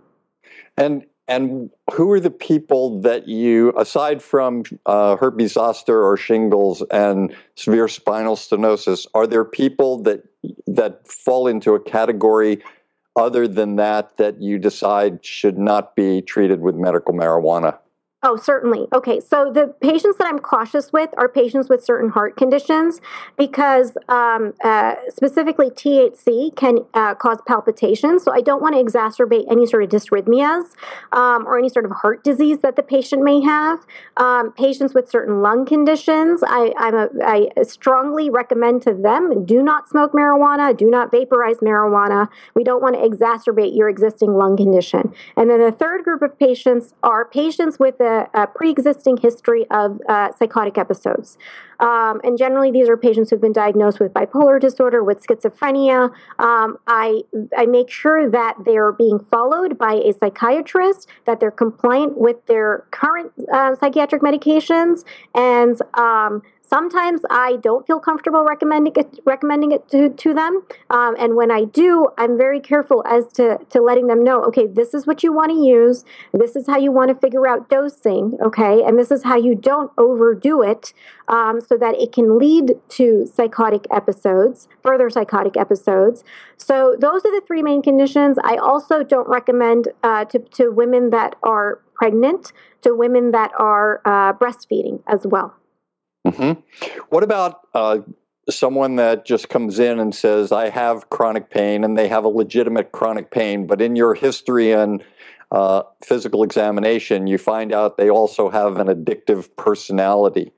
And 0.76 1.06
and 1.28 1.70
who 1.92 2.10
are 2.10 2.20
the 2.20 2.30
people 2.30 3.00
that 3.02 3.28
you, 3.28 3.72
aside 3.76 4.22
from 4.22 4.64
uh, 4.86 5.16
herpes 5.16 5.52
zoster 5.52 6.02
or 6.02 6.16
shingles 6.16 6.82
and 6.90 7.34
severe 7.54 7.88
spinal 7.88 8.36
stenosis, 8.36 9.06
are 9.14 9.26
there 9.26 9.44
people 9.44 10.02
that 10.02 10.24
that 10.66 11.06
fall 11.06 11.46
into 11.46 11.74
a 11.74 11.80
category 11.80 12.62
other 13.14 13.46
than 13.46 13.76
that 13.76 14.16
that 14.16 14.40
you 14.42 14.58
decide 14.58 15.24
should 15.24 15.58
not 15.58 15.94
be 15.94 16.22
treated 16.22 16.60
with 16.60 16.74
medical 16.74 17.14
marijuana? 17.14 17.78
Oh, 18.24 18.36
certainly. 18.36 18.86
Okay, 18.92 19.18
so 19.18 19.50
the 19.52 19.74
patients 19.80 20.16
that 20.18 20.28
I'm 20.28 20.38
cautious 20.38 20.92
with 20.92 21.10
are 21.18 21.28
patients 21.28 21.68
with 21.68 21.84
certain 21.84 22.08
heart 22.08 22.36
conditions 22.36 23.00
because 23.36 23.96
um, 24.08 24.54
uh, 24.62 24.94
specifically 25.08 25.70
THC 25.70 26.54
can 26.54 26.78
uh, 26.94 27.16
cause 27.16 27.38
palpitations. 27.48 28.22
So 28.22 28.32
I 28.32 28.40
don't 28.40 28.62
want 28.62 28.76
to 28.76 28.80
exacerbate 28.84 29.50
any 29.50 29.66
sort 29.66 29.82
of 29.82 29.88
dysrhythmias 29.88 30.70
um, 31.10 31.48
or 31.48 31.58
any 31.58 31.68
sort 31.68 31.84
of 31.84 31.90
heart 31.90 32.22
disease 32.22 32.58
that 32.60 32.76
the 32.76 32.84
patient 32.84 33.24
may 33.24 33.40
have. 33.40 33.84
Um, 34.16 34.52
patients 34.52 34.94
with 34.94 35.10
certain 35.10 35.42
lung 35.42 35.66
conditions, 35.66 36.44
I, 36.46 36.72
I'm 36.76 36.94
a, 36.94 37.08
I 37.24 37.48
strongly 37.64 38.30
recommend 38.30 38.82
to 38.82 38.94
them 38.94 39.44
do 39.44 39.64
not 39.64 39.88
smoke 39.88 40.12
marijuana, 40.12 40.76
do 40.76 40.88
not 40.88 41.10
vaporize 41.10 41.56
marijuana. 41.56 42.28
We 42.54 42.62
don't 42.62 42.82
want 42.82 42.94
to 42.94 43.00
exacerbate 43.00 43.76
your 43.76 43.88
existing 43.88 44.34
lung 44.34 44.56
condition. 44.56 45.12
And 45.36 45.50
then 45.50 45.60
the 45.60 45.72
third 45.72 46.04
group 46.04 46.22
of 46.22 46.38
patients 46.38 46.94
are 47.02 47.24
patients 47.24 47.80
with 47.80 48.00
a 48.34 48.46
pre 48.46 48.70
existing 48.70 49.16
history 49.18 49.66
of 49.70 50.00
uh, 50.08 50.32
psychotic 50.38 50.78
episodes. 50.78 51.38
Um, 51.80 52.20
and 52.22 52.38
generally, 52.38 52.70
these 52.70 52.88
are 52.88 52.96
patients 52.96 53.30
who've 53.30 53.40
been 53.40 53.52
diagnosed 53.52 53.98
with 53.98 54.12
bipolar 54.14 54.60
disorder, 54.60 55.02
with 55.02 55.26
schizophrenia. 55.26 56.10
Um, 56.38 56.78
I, 56.86 57.22
I 57.56 57.66
make 57.66 57.90
sure 57.90 58.30
that 58.30 58.54
they're 58.64 58.92
being 58.92 59.18
followed 59.30 59.76
by 59.76 59.94
a 59.94 60.12
psychiatrist, 60.12 61.08
that 61.26 61.40
they're 61.40 61.50
compliant 61.50 62.16
with 62.16 62.46
their 62.46 62.86
current 62.92 63.32
uh, 63.52 63.74
psychiatric 63.74 64.22
medications, 64.22 65.04
and 65.34 65.76
um, 65.94 66.42
Sometimes 66.72 67.20
I 67.28 67.56
don't 67.56 67.86
feel 67.86 68.00
comfortable 68.00 68.44
recommending 68.44 68.94
it, 68.96 69.20
recommending 69.26 69.72
it 69.72 69.90
to, 69.90 70.08
to 70.08 70.32
them. 70.32 70.62
Um, 70.88 71.14
and 71.18 71.36
when 71.36 71.50
I 71.50 71.64
do, 71.64 72.08
I'm 72.16 72.38
very 72.38 72.60
careful 72.60 73.04
as 73.06 73.26
to, 73.34 73.58
to 73.68 73.82
letting 73.82 74.06
them 74.06 74.24
know, 74.24 74.42
okay, 74.44 74.66
this 74.66 74.94
is 74.94 75.06
what 75.06 75.22
you 75.22 75.34
want 75.34 75.50
to 75.50 75.58
use. 75.58 76.06
This 76.32 76.56
is 76.56 76.66
how 76.66 76.78
you 76.78 76.90
want 76.90 77.10
to 77.10 77.14
figure 77.14 77.46
out 77.46 77.68
dosing, 77.68 78.38
okay? 78.42 78.82
And 78.82 78.98
this 78.98 79.10
is 79.10 79.22
how 79.22 79.36
you 79.36 79.54
don't 79.54 79.92
overdo 79.98 80.62
it 80.62 80.94
um, 81.28 81.60
so 81.60 81.76
that 81.76 81.94
it 82.00 82.10
can 82.10 82.38
lead 82.38 82.72
to 82.88 83.26
psychotic 83.26 83.84
episodes, 83.90 84.66
further 84.82 85.10
psychotic 85.10 85.58
episodes. 85.58 86.24
So 86.56 86.96
those 86.98 87.22
are 87.26 87.38
the 87.38 87.42
three 87.46 87.62
main 87.62 87.82
conditions. 87.82 88.38
I 88.42 88.56
also 88.56 89.02
don't 89.02 89.28
recommend 89.28 89.88
uh, 90.02 90.24
to, 90.24 90.38
to 90.38 90.70
women 90.70 91.10
that 91.10 91.36
are 91.42 91.82
pregnant, 91.92 92.54
to 92.80 92.94
women 92.94 93.32
that 93.32 93.50
are 93.58 94.00
uh, 94.06 94.32
breastfeeding 94.32 95.02
as 95.06 95.26
well. 95.26 95.54
Mm-hmm. 96.26 96.60
What 97.08 97.22
about 97.22 97.60
uh, 97.74 97.98
someone 98.48 98.96
that 98.96 99.24
just 99.24 99.48
comes 99.48 99.78
in 99.78 99.98
and 99.98 100.14
says, 100.14 100.52
I 100.52 100.68
have 100.68 101.10
chronic 101.10 101.50
pain, 101.50 101.84
and 101.84 101.96
they 101.96 102.08
have 102.08 102.24
a 102.24 102.28
legitimate 102.28 102.92
chronic 102.92 103.30
pain, 103.30 103.66
but 103.66 103.80
in 103.80 103.96
your 103.96 104.14
history 104.14 104.72
and 104.72 105.02
uh, 105.50 105.82
physical 106.02 106.42
examination, 106.42 107.26
you 107.26 107.38
find 107.38 107.72
out 107.72 107.98
they 107.98 108.10
also 108.10 108.48
have 108.48 108.78
an 108.78 108.86
addictive 108.86 109.54
personality. 109.56 110.52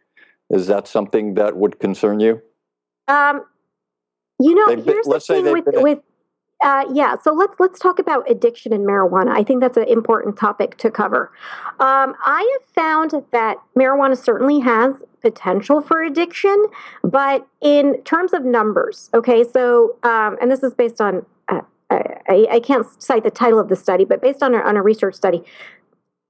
Is 0.51 0.67
that 0.69 0.87
something 0.87 1.35
that 1.35 1.57
would 1.57 1.81
concern 1.81 2.21
you? 2.21 2.41
Um, 3.09 3.45
you 4.39 4.55
know, 4.55 4.75
they've 4.75 4.85
here's 4.85 5.07
the 5.07 5.21
thing 5.21 5.51
with, 5.51 5.65
with 5.67 5.99
uh, 6.63 6.85
yeah, 6.93 7.17
so 7.23 7.33
let's 7.33 7.59
let's 7.59 7.79
talk 7.79 7.99
about 7.99 8.31
addiction 8.31 8.73
and 8.73 8.87
marijuana. 8.87 9.31
I 9.31 9.43
think 9.43 9.61
that's 9.61 9.77
an 9.77 9.89
important 9.89 10.39
topic 10.39 10.77
to 10.79 10.91
cover. 10.91 11.33
Um, 11.81 12.15
I 12.25 12.59
have 12.59 12.69
found 12.75 13.25
that 13.33 13.59
marijuana 13.77 14.17
certainly 14.17 14.61
has 14.61 14.95
potential 15.25 15.81
for 15.81 16.03
addiction, 16.03 16.67
but 17.03 17.47
in 17.63 18.03
terms 18.03 18.35
of 18.35 18.45
numbers, 18.45 19.09
okay. 19.15 19.43
So, 19.43 19.97
um, 20.03 20.37
and 20.41 20.51
this 20.51 20.63
is 20.63 20.75
based 20.75 21.01
on 21.01 21.25
uh, 21.49 21.61
I, 21.91 22.47
I, 22.51 22.61
can't 22.61 22.87
cite 23.03 23.25
the 23.25 23.31
title 23.31 23.59
of 23.59 23.69
the 23.69 23.77
study, 23.77 24.05
but 24.05 24.21
based 24.21 24.43
on 24.43 24.55
a, 24.55 24.59
on 24.59 24.77
a 24.77 24.83
research 24.83 25.15
study, 25.15 25.43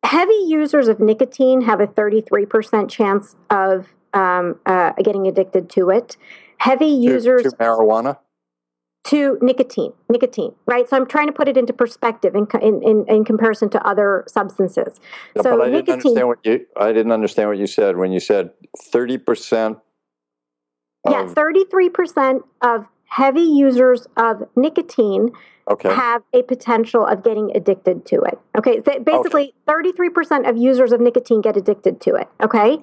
heavy 0.04 0.40
users 0.46 0.88
of 0.88 1.00
nicotine 1.00 1.60
have 1.62 1.80
a 1.80 1.86
thirty 1.86 2.20
three 2.20 2.46
percent 2.46 2.88
chance 2.88 3.36
of 3.50 3.88
um, 4.12 4.58
uh, 4.66 4.92
getting 5.02 5.26
addicted 5.26 5.68
to 5.70 5.90
it. 5.90 6.16
Heavy 6.58 6.86
users 6.86 7.42
to, 7.42 7.50
to 7.50 7.56
marijuana 7.56 8.18
to 9.04 9.38
nicotine, 9.42 9.92
nicotine, 10.08 10.54
right? 10.66 10.88
So 10.88 10.96
I'm 10.96 11.06
trying 11.06 11.26
to 11.26 11.32
put 11.32 11.46
it 11.46 11.56
into 11.56 11.72
perspective 11.72 12.34
in 12.34 12.46
in, 12.60 12.82
in, 12.82 13.04
in 13.08 13.24
comparison 13.24 13.68
to 13.70 13.86
other 13.86 14.24
substances. 14.26 14.98
Yeah, 15.36 15.42
so 15.42 15.62
I 15.62 15.68
nicotine, 15.68 15.84
didn't 15.84 15.92
understand 15.92 16.28
what 16.28 16.38
you 16.44 16.66
I 16.76 16.92
didn't 16.92 17.12
understand 17.12 17.48
what 17.50 17.58
you 17.58 17.66
said 17.66 17.96
when 17.96 18.12
you 18.12 18.20
said 18.20 18.50
30%. 18.92 19.80
yeah, 21.08 21.26
33% 21.26 22.40
of 22.62 22.86
heavy 23.04 23.42
users 23.42 24.06
of 24.16 24.42
nicotine 24.56 25.30
okay. 25.68 25.92
have 25.92 26.22
a 26.32 26.42
potential 26.42 27.06
of 27.06 27.22
getting 27.22 27.54
addicted 27.56 28.06
to 28.06 28.20
it. 28.22 28.38
Okay, 28.56 28.82
so 28.84 28.98
basically, 29.00 29.54
okay. 29.68 30.08
33% 30.08 30.48
of 30.48 30.56
users 30.56 30.92
of 30.92 31.00
nicotine 31.00 31.40
get 31.40 31.56
addicted 31.56 32.00
to 32.02 32.14
it. 32.14 32.28
Okay, 32.42 32.78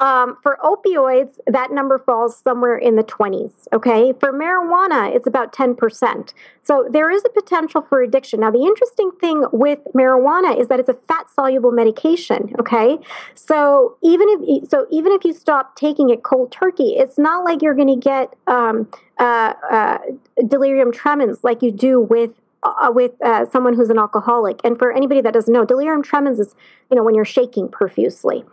um, 0.00 0.36
for 0.42 0.58
opioids, 0.62 1.38
that 1.46 1.70
number 1.70 1.98
falls 1.98 2.36
somewhere 2.36 2.76
in 2.76 2.96
the 2.96 3.04
20s. 3.04 3.52
Okay, 3.72 4.12
for 4.18 4.32
marijuana, 4.32 5.14
it's 5.14 5.26
about 5.26 5.52
10%. 5.52 6.32
So 6.64 6.88
there 6.90 7.10
is 7.10 7.22
a 7.24 7.28
potential 7.28 7.82
for 7.82 8.02
addiction. 8.02 8.40
Now, 8.40 8.50
the 8.50 8.64
interesting 8.64 9.10
thing 9.20 9.44
with 9.52 9.80
marijuana 9.94 10.58
is 10.58 10.68
that 10.68 10.80
it's 10.80 10.88
a 10.88 10.96
fat 11.08 11.26
soluble 11.34 11.72
medication. 11.72 12.54
Okay, 12.58 12.98
so 13.34 13.96
even 14.02 14.26
if 14.30 14.68
so, 14.68 14.86
even 14.90 15.12
if 15.12 15.24
you 15.24 15.32
stop 15.32 15.76
taking 15.76 16.10
it 16.10 16.22
cold 16.22 16.52
turkey, 16.52 16.94
it's 16.96 17.18
not 17.18 17.44
like 17.44 17.62
you're 17.62 17.74
going 17.74 17.88
to 17.88 17.96
get 17.96 18.34
um, 18.46 18.88
uh, 19.18 19.54
uh, 19.70 19.98
delirium 20.46 20.92
tremens 20.92 21.42
like 21.42 21.62
you 21.62 21.70
do 21.70 22.00
with 22.00 22.30
uh, 22.62 22.90
with 22.94 23.12
uh, 23.22 23.44
someone 23.50 23.74
who's 23.74 23.90
an 23.90 23.98
alcoholic. 23.98 24.60
And 24.62 24.78
for 24.78 24.92
anybody 24.92 25.20
that 25.20 25.34
doesn't 25.34 25.52
know, 25.52 25.64
delirium 25.64 26.02
tremens 26.02 26.38
is 26.38 26.54
you 26.90 26.96
know 26.96 27.02
when 27.02 27.14
you're 27.14 27.24
shaking 27.24 27.68
profusely. 27.68 28.44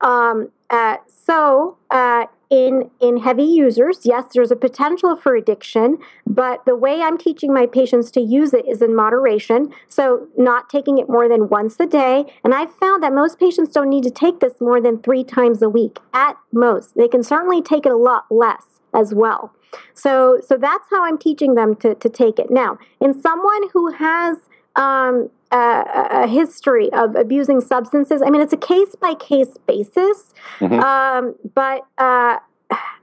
Um, 0.00 0.50
uh, 0.70 0.96
so 1.06 1.76
uh, 1.90 2.26
in 2.50 2.90
in 3.00 3.18
heavy 3.18 3.44
users, 3.44 4.00
yes, 4.04 4.24
there's 4.34 4.50
a 4.50 4.56
potential 4.56 5.16
for 5.16 5.34
addiction, 5.34 5.98
but 6.26 6.64
the 6.66 6.76
way 6.76 7.00
I'm 7.00 7.18
teaching 7.18 7.52
my 7.52 7.66
patients 7.66 8.10
to 8.12 8.20
use 8.20 8.52
it 8.52 8.66
is 8.68 8.82
in 8.82 8.94
moderation. 8.94 9.72
So 9.88 10.28
not 10.36 10.68
taking 10.68 10.98
it 10.98 11.08
more 11.08 11.28
than 11.28 11.48
once 11.48 11.78
a 11.80 11.86
day. 11.86 12.24
And 12.44 12.54
I've 12.54 12.74
found 12.76 13.02
that 13.02 13.12
most 13.12 13.38
patients 13.38 13.72
don't 13.72 13.88
need 13.88 14.04
to 14.04 14.10
take 14.10 14.40
this 14.40 14.60
more 14.60 14.80
than 14.80 15.02
three 15.02 15.24
times 15.24 15.62
a 15.62 15.68
week 15.68 15.98
at 16.12 16.36
most. 16.52 16.94
They 16.94 17.08
can 17.08 17.22
certainly 17.22 17.62
take 17.62 17.86
it 17.86 17.92
a 17.92 17.96
lot 17.96 18.26
less 18.30 18.74
as 18.94 19.14
well. 19.14 19.52
So, 19.94 20.40
so 20.46 20.56
that's 20.56 20.88
how 20.90 21.04
I'm 21.04 21.18
teaching 21.18 21.54
them 21.54 21.76
to, 21.76 21.94
to 21.96 22.08
take 22.08 22.38
it. 22.38 22.50
Now, 22.50 22.78
in 23.00 23.20
someone 23.20 23.68
who 23.72 23.92
has 23.92 24.38
um, 24.76 25.30
a, 25.50 25.84
a, 26.10 26.26
history 26.26 26.92
of 26.92 27.14
abusing 27.16 27.60
substances, 27.60 28.22
I 28.24 28.30
mean, 28.30 28.40
it's 28.40 28.52
a 28.52 28.58
case 28.58 28.94
by 29.00 29.14
case 29.14 29.56
basis. 29.66 30.32
Mm-hmm. 30.58 30.80
Um, 30.80 31.34
but, 31.54 31.86
uh, 31.98 32.38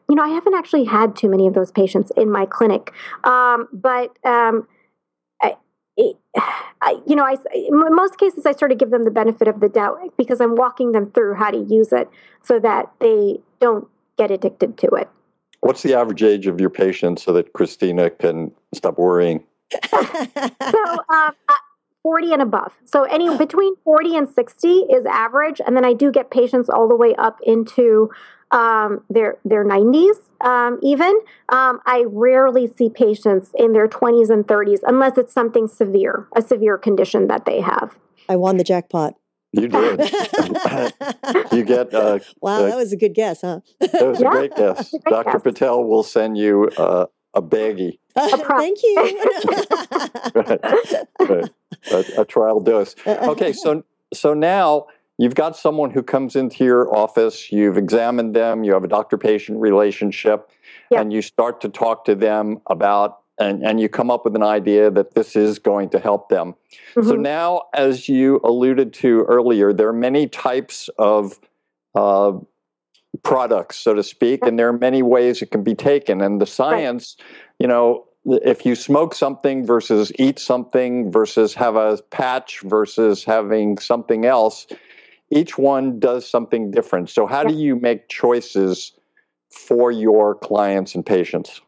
you 0.10 0.16
know, 0.16 0.24
I 0.24 0.30
haven't 0.30 0.56
actually 0.56 0.86
had 0.86 1.16
too 1.16 1.30
many 1.30 1.48
of 1.48 1.54
those 1.54 1.72
patients 1.72 2.12
in 2.18 2.32
my 2.32 2.46
clinic. 2.46 2.92
Um, 3.24 3.68
but, 3.72 4.18
um, 4.26 4.68
I, 5.42 5.56
I, 6.82 6.98
you 7.06 7.16
know, 7.16 7.24
I, 7.24 7.36
in 7.54 7.96
most 7.96 8.18
cases, 8.18 8.46
I 8.46 8.54
sort 8.54 8.72
of 8.72 8.78
give 8.78 8.90
them 8.90 9.04
the 9.04 9.12
benefit 9.12 9.48
of 9.48 9.60
the 9.60 9.70
doubt 9.70 10.00
because 10.18 10.42
I'm 10.42 10.56
walking 10.56 10.94
them 10.94 11.12
through 11.12 11.36
how 11.36 11.52
to 11.52 11.58
use 11.58 11.92
it 11.92 12.10
so 12.44 12.60
that 12.60 12.92
they 13.00 13.40
don't 13.60 13.88
get 14.18 14.32
addicted 14.32 14.78
to 14.80 14.88
it. 14.88 15.10
What's 15.62 15.84
the 15.84 15.94
average 15.94 16.24
age 16.24 16.48
of 16.48 16.60
your 16.60 16.70
patients 16.70 17.24
so 17.24 17.34
that 17.34 17.54
Christina 17.54 18.10
can 18.10 18.52
stop 18.74 18.98
worrying? 18.98 19.44
so, 19.90 20.98
um, 21.10 21.34
40 22.04 22.34
and 22.34 22.42
above. 22.42 22.74
So, 22.86 23.04
any 23.04 23.38
between 23.38 23.76
40 23.84 24.18
and 24.18 24.30
60 24.30 24.68
is 24.68 25.06
average. 25.06 25.62
And 25.66 25.78
then 25.78 25.86
I 25.86 25.94
do 25.94 26.12
get 26.12 26.32
patients 26.32 26.70
all 26.70 26.88
the 26.88 26.96
way 26.96 27.14
up 27.16 27.40
into 27.44 28.10
um, 28.52 29.04
their 29.10 29.38
their 29.46 29.64
90s 29.64 30.16
um, 30.42 30.80
even. 30.82 31.20
Um, 31.50 31.80
I 31.86 32.06
rarely 32.08 32.68
see 32.76 32.90
patients 32.90 33.52
in 33.56 33.74
their 33.74 33.88
20s 33.88 34.30
and 34.30 34.46
30s 34.46 34.80
unless 34.86 35.18
it's 35.18 35.34
something 35.34 35.68
severe, 35.68 36.28
a 36.36 36.42
severe 36.42 36.78
condition 36.78 37.28
that 37.28 37.46
they 37.46 37.62
have. 37.62 37.96
I 38.28 38.36
won 38.36 38.58
the 38.58 38.64
jackpot. 38.64 39.16
You 39.54 39.68
did. 39.68 40.00
you 41.52 41.64
get. 41.64 41.94
Uh, 41.94 42.20
wow, 42.40 42.60
uh, 42.60 42.68
that 42.68 42.78
was 42.78 42.94
a 42.94 42.98
good 42.98 43.14
guess, 43.14 43.42
huh? 43.42 43.60
that 43.80 44.08
was 44.08 44.22
yeah, 44.22 44.28
a 44.28 44.32
great 44.32 44.56
guess. 44.56 44.94
A 44.94 45.00
great 45.00 45.12
Dr. 45.12 45.32
Guess. 45.34 45.42
Patel 45.42 45.84
will 45.84 46.04
send 46.04 46.38
you 46.38 46.70
uh, 46.78 47.08
a 47.34 47.42
baggie. 47.42 47.98
Uh, 48.14 48.38
thank 48.58 48.84
you. 48.84 48.96
right, 50.36 50.64
right. 51.22 51.50
A, 51.94 52.22
a, 52.22 52.26
trial 52.26 52.60
dose. 52.60 52.94
Okay, 53.08 53.54
so 53.54 53.86
so 54.14 54.34
now 54.34 54.88
you've 55.18 55.36
got 55.36 55.56
someone 55.56 55.92
who 55.92 56.04
comes 56.04 56.36
into 56.36 56.66
your 56.66 56.94
office. 56.94 57.54
You've 57.54 57.78
examined 57.78 58.36
them. 58.36 58.66
You 58.66 58.74
have 58.74 58.84
a 58.84 58.90
doctor-patient 58.90 59.58
relationship, 59.60 60.50
and 60.94 61.14
you 61.14 61.22
start 61.22 61.62
to 61.62 61.70
talk 61.70 62.04
to 62.04 62.16
them 62.16 62.60
about 62.68 63.21
and, 63.42 63.64
and 63.64 63.80
you 63.82 63.90
come 63.90 64.12
up 64.12 64.24
with 64.24 64.36
an 64.36 64.44
idea 64.44 64.92
that 64.92 65.16
this 65.16 65.36
is 65.36 65.60
going 65.60 65.90
to 65.90 66.00
help 66.00 66.30
them. 66.30 66.56
Mm-hmm. 66.96 67.10
So 67.10 67.16
now, 67.16 67.64
as 67.74 68.08
you 68.08 68.40
alluded 68.44 68.94
to 68.96 69.26
earlier, 69.28 69.74
there 69.74 69.88
are 69.90 69.94
many 69.94 70.28
types 70.28 70.90
of 70.98 71.40
uh, 71.96 72.34
products, 73.24 73.78
so 73.78 73.94
to 73.94 74.04
speak, 74.04 74.46
and 74.46 74.58
there 74.58 74.68
are 74.68 74.78
many 74.78 75.02
ways 75.02 75.42
it 75.42 75.52
can 75.52 75.64
be 75.64 75.76
taken. 75.76 76.22
And 76.22 76.40
the 76.40 76.46
science, 76.46 77.18
right. 77.20 77.26
you 77.60 77.68
know, 77.68 78.06
if 78.26 78.66
you 78.66 78.76
smoke 78.76 79.16
something 79.16 79.66
versus 79.66 80.12
eat 80.20 80.38
something 80.38 81.12
versus 81.12 81.56
have 81.56 81.76
a 81.76 81.98
patch 82.12 82.62
versus 82.62 83.24
having 83.24 83.80
something 83.80 84.26
else, 84.26 84.68
each 85.32 85.58
one 85.58 86.00
does 86.00 86.30
something 86.30 86.70
different. 86.70 87.10
So, 87.10 87.26
how 87.26 87.44
do 87.44 87.56
you 87.56 87.76
make 87.76 88.10
choices 88.10 88.94
for 89.50 89.92
your 89.92 90.36
clients 90.36 90.94
and 90.94 91.04
patients? 91.04 91.62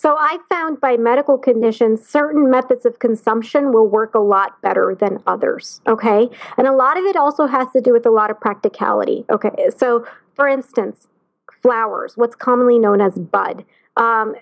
So 0.00 0.14
I 0.16 0.38
found 0.48 0.80
by 0.80 0.96
medical 0.96 1.36
conditions, 1.36 2.08
certain 2.08 2.48
methods 2.48 2.86
of 2.86 3.00
consumption 3.00 3.72
will 3.72 3.88
work 3.88 4.14
a 4.14 4.20
lot 4.20 4.62
better 4.62 4.96
than 4.98 5.18
others. 5.26 5.80
Okay. 5.88 6.28
And 6.56 6.68
a 6.68 6.72
lot 6.72 6.96
of 6.96 7.04
it 7.04 7.16
also 7.16 7.46
has 7.46 7.66
to 7.72 7.80
do 7.80 7.92
with 7.92 8.06
a 8.06 8.10
lot 8.10 8.30
of 8.30 8.40
practicality. 8.40 9.24
Okay. 9.28 9.70
So, 9.76 10.06
for 10.34 10.46
instance, 10.46 11.08
flowers, 11.62 12.16
what's 12.16 12.36
commonly 12.36 12.78
known 12.78 13.00
as 13.00 13.14
bud. 13.14 13.64
Um, 13.96 14.36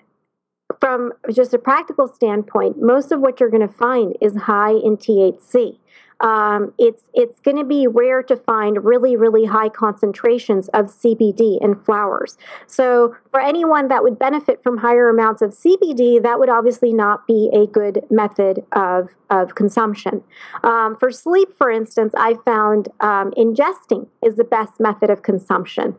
from 0.79 1.11
just 1.33 1.55
a 1.55 1.57
practical 1.57 2.07
standpoint, 2.07 2.79
most 2.79 3.11
of 3.11 3.19
what 3.19 3.39
you're 3.39 3.49
going 3.49 3.67
to 3.67 3.73
find 3.73 4.15
is 4.21 4.35
high 4.35 4.73
in 4.73 4.95
THC 4.95 5.79
um, 6.21 6.73
it's 6.77 7.03
it's 7.13 7.39
going 7.41 7.57
to 7.57 7.63
be 7.63 7.87
rare 7.87 8.23
to 8.23 8.35
find 8.37 8.83
really 8.83 9.15
really 9.15 9.45
high 9.45 9.69
concentrations 9.69 10.67
of 10.69 10.85
CBD 10.85 11.61
in 11.61 11.75
flowers. 11.75 12.37
So 12.65 13.15
for 13.31 13.39
anyone 13.39 13.87
that 13.89 14.03
would 14.03 14.17
benefit 14.17 14.63
from 14.63 14.77
higher 14.77 15.09
amounts 15.09 15.41
of 15.41 15.51
CBD, 15.51 16.21
that 16.23 16.39
would 16.39 16.49
obviously 16.49 16.93
not 16.93 17.27
be 17.27 17.49
a 17.53 17.67
good 17.67 18.05
method 18.09 18.63
of 18.71 19.09
of 19.29 19.55
consumption. 19.55 20.23
Um, 20.63 20.95
for 20.97 21.11
sleep, 21.11 21.49
for 21.57 21.69
instance, 21.69 22.13
I 22.17 22.35
found 22.45 22.87
um, 23.01 23.31
ingesting 23.37 24.07
is 24.23 24.35
the 24.35 24.43
best 24.43 24.79
method 24.79 25.09
of 25.09 25.21
consumption. 25.21 25.97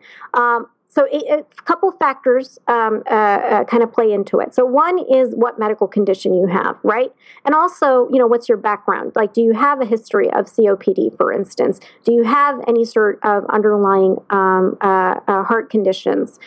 So 0.99 1.07
a, 1.12 1.38
a 1.38 1.44
couple 1.62 1.92
factors 1.92 2.59
um, 2.66 3.05
uh, 3.09 3.14
uh, 3.14 3.64
kind 3.66 3.84
of 3.84 3.92
play 3.92 4.12
into 4.12 4.40
it. 4.40 4.53
So 4.53 4.64
one 4.64 4.99
is 4.99 5.32
what 5.36 5.57
medical 5.57 5.86
condition 5.86 6.34
you 6.34 6.49
have, 6.49 6.76
right? 6.82 7.12
And 7.44 7.55
also, 7.55 8.09
you 8.11 8.18
know, 8.18 8.26
what's 8.26 8.49
your 8.49 8.59
background? 8.59 9.12
Like, 9.14 9.32
do 9.32 9.40
you 9.40 9.53
have 9.53 9.80
a 9.80 9.84
history 9.84 10.28
of 10.32 10.46
COPD, 10.46 11.16
for 11.16 11.32
instance? 11.32 11.78
Do 12.03 12.12
you 12.12 12.24
have 12.24 12.59
any 12.66 12.84
sort 12.84 13.20
of 13.22 13.44
underlying 13.49 14.16
um, 14.30 14.76
uh, 14.80 15.20
uh 15.28 15.44
heart 15.44 15.70
conditions? 15.70 16.40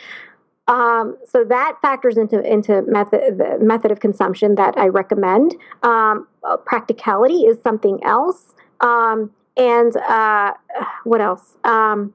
Um, 0.68 1.18
so 1.26 1.46
that 1.46 1.78
factors 1.82 2.18
into 2.18 2.42
into 2.42 2.82
method 2.82 3.38
the 3.38 3.58
method 3.62 3.90
of 3.90 4.02
consumption 4.02 4.56
that 4.56 4.78
I 4.78 4.88
recommend. 4.88 5.56
Um, 5.82 6.28
uh, 6.44 6.58
practicality 6.58 7.44
is 7.44 7.58
something 7.64 8.04
else, 8.04 8.54
um, 8.82 9.32
and 9.56 9.96
uh, 9.96 10.56
what 11.06 11.22
else? 11.22 11.56
Um, 11.64 12.14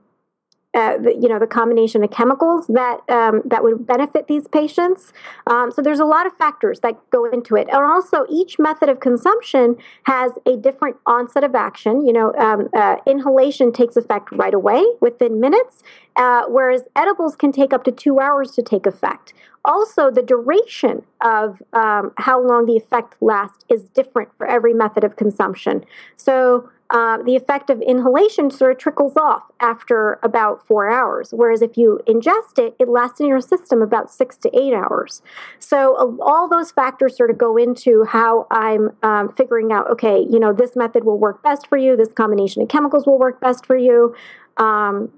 uh, 0.75 0.99
the, 0.99 1.17
you 1.21 1.29
know 1.29 1.39
the 1.39 1.47
combination 1.47 2.05
of 2.05 2.11
chemicals 2.11 2.67
that 2.67 2.99
um, 3.09 3.43
that 3.47 3.63
would 3.63 3.87
benefit 3.87 4.27
these 4.29 4.47
patients. 4.49 5.13
Um, 5.47 5.71
so 5.71 5.81
there's 5.81 6.01
a 6.01 6.05
lot 6.05 6.27
of 6.27 6.37
factors 6.37 6.81
that 6.81 6.99
go 7.11 7.25
into 7.25 7.57
it, 7.57 7.69
and 7.73 7.83
also 7.83 8.27
each 8.29 8.59
method 8.59 8.89
of 8.89 9.01
consumption 9.01 9.77
has 10.05 10.33
a 10.45 10.57
different 10.57 10.97
onset 11.07 11.45
of 11.45 11.55
action. 11.55 12.07
You 12.07 12.13
know, 12.13 12.35
um, 12.35 12.69
uh, 12.77 12.97
inhalation 13.07 13.73
takes 13.73 13.97
effect 13.97 14.31
right 14.33 14.55
away 14.55 14.85
within 15.01 15.41
minutes, 15.41 15.83
uh, 16.17 16.43
whereas 16.49 16.83
edibles 16.95 17.37
can 17.37 17.53
take 17.53 17.73
up 17.73 17.85
to 17.85 17.93
two 17.93 18.21
hours 18.21 18.51
to 18.53 18.63
take 18.63 18.87
effect. 18.87 19.33
Also, 19.65 20.13
the 20.13 20.23
duration 20.23 21.03
of 21.23 21.61
um, 21.73 22.13
how 22.19 22.41
long 22.41 22.67
the 22.67 22.77
effect 22.77 23.17
lasts 23.21 23.65
is 23.69 23.83
different 23.89 24.29
for 24.39 24.47
every 24.47 24.73
method 24.73 25.03
of 25.03 25.17
consumption. 25.17 25.85
So 26.17 26.71
uh, 26.91 27.19
the 27.23 27.35
effect 27.35 27.69
of 27.69 27.81
inhalation 27.83 28.51
sort 28.51 28.73
of 28.73 28.79
trickles 28.79 29.17
off 29.17 29.43
after 29.61 30.19
about 30.23 30.65
four 30.67 30.91
hours. 30.91 31.31
Whereas 31.33 31.63
if 31.63 31.77
you 31.77 32.01
ingest 32.07 32.59
it, 32.59 32.77
it 32.79 32.89
lasts 32.89 33.21
in 33.21 33.27
your 33.27 33.41
system 33.41 33.83
about 33.83 34.11
six 34.11 34.37
to 34.39 34.59
eight 34.59 34.73
hours. 34.73 35.21
So 35.59 35.97
uh, 35.97 36.23
all 36.23 36.49
those 36.49 36.71
factors 36.71 37.17
sort 37.17 37.31
of 37.31 37.39
go 37.39 37.57
into 37.57 38.05
how 38.05 38.47
I'm 38.51 38.91
um, 39.03 39.33
figuring 39.35 39.73
out, 39.73 39.91
okay, 39.91 40.21
you 40.31 40.39
know, 40.39 40.53
this 40.53 40.77
method 40.77 41.05
will 41.05 41.19
work 41.19 41.43
best 41.43 41.67
for 41.67 41.77
you, 41.77 41.97
this 41.97 42.13
combination 42.13 42.63
of 42.63 42.69
chemicals 42.69 43.07
will 43.07 43.19
work 43.19 43.41
best 43.41 43.67
for 43.67 43.77
you. 43.77 44.15
Um, 44.57 45.13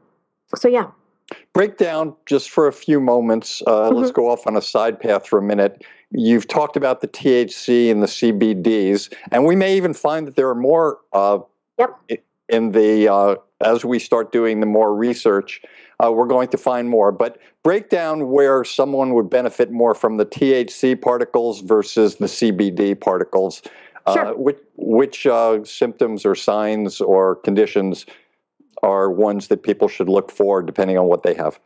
so, 0.55 0.69
yeah. 0.69 0.89
Break 1.53 1.77
down 1.77 2.15
just 2.25 2.49
for 2.49 2.67
a 2.67 2.73
few 2.73 3.01
moments. 3.01 3.63
Uh, 3.67 3.91
mm-hmm. 3.91 3.97
Let's 3.97 4.11
go 4.11 4.31
off 4.31 4.47
on 4.47 4.57
a 4.57 4.63
side 4.63 4.99
path 4.99 5.27
for 5.27 5.39
a 5.39 5.43
minute. 5.43 5.85
You've 6.11 6.49
talked 6.49 6.77
about 6.77 7.03
the 7.03 7.09
THC 7.09 7.91
and 7.91 8.03
the 8.03 8.07
CBDs, 8.07 9.13
and 9.31 9.45
we 9.45 9.55
may 9.55 9.77
even 9.77 9.93
find 9.93 10.27
that 10.27 10.37
there 10.37 10.49
are 10.49 10.55
more 10.55 11.01
uh, 11.13 11.41
Yep. 11.79 12.23
In 12.49 12.73
the 12.73 13.09
uh, 13.13 13.37
as 13.61 13.85
we 13.85 13.99
start 13.99 14.33
doing 14.33 14.61
the 14.61 14.67
more 14.67 14.95
research, 14.95 15.61
uh, 16.03 16.11
we're 16.11 16.27
going 16.27 16.49
to 16.49 16.57
find 16.57 16.89
more. 16.89 17.13
But 17.13 17.39
break 17.63 17.91
down 17.91 18.31
where 18.31 18.65
someone 18.65 19.13
would 19.15 19.29
benefit 19.29 19.71
more 19.71 19.95
from 19.95 20.17
the 20.17 20.25
THC 20.25 21.01
particles 21.01 21.61
versus 21.61 22.17
the 22.17 22.27
CBD 22.27 22.99
particles. 22.99 23.63
Uh, 24.07 24.33
which 24.33 24.59
which 24.77 25.27
uh, 25.27 25.63
symptoms 25.65 26.25
or 26.25 26.35
signs 26.35 27.01
or 27.01 27.37
conditions 27.37 28.07
are 28.83 29.11
ones 29.11 29.49
that 29.49 29.63
people 29.63 29.89
should 29.89 30.09
look 30.09 30.31
for 30.31 30.63
depending 30.63 30.97
on 30.97 31.07
what 31.07 31.23
they 31.23 31.35
have? 31.35 31.61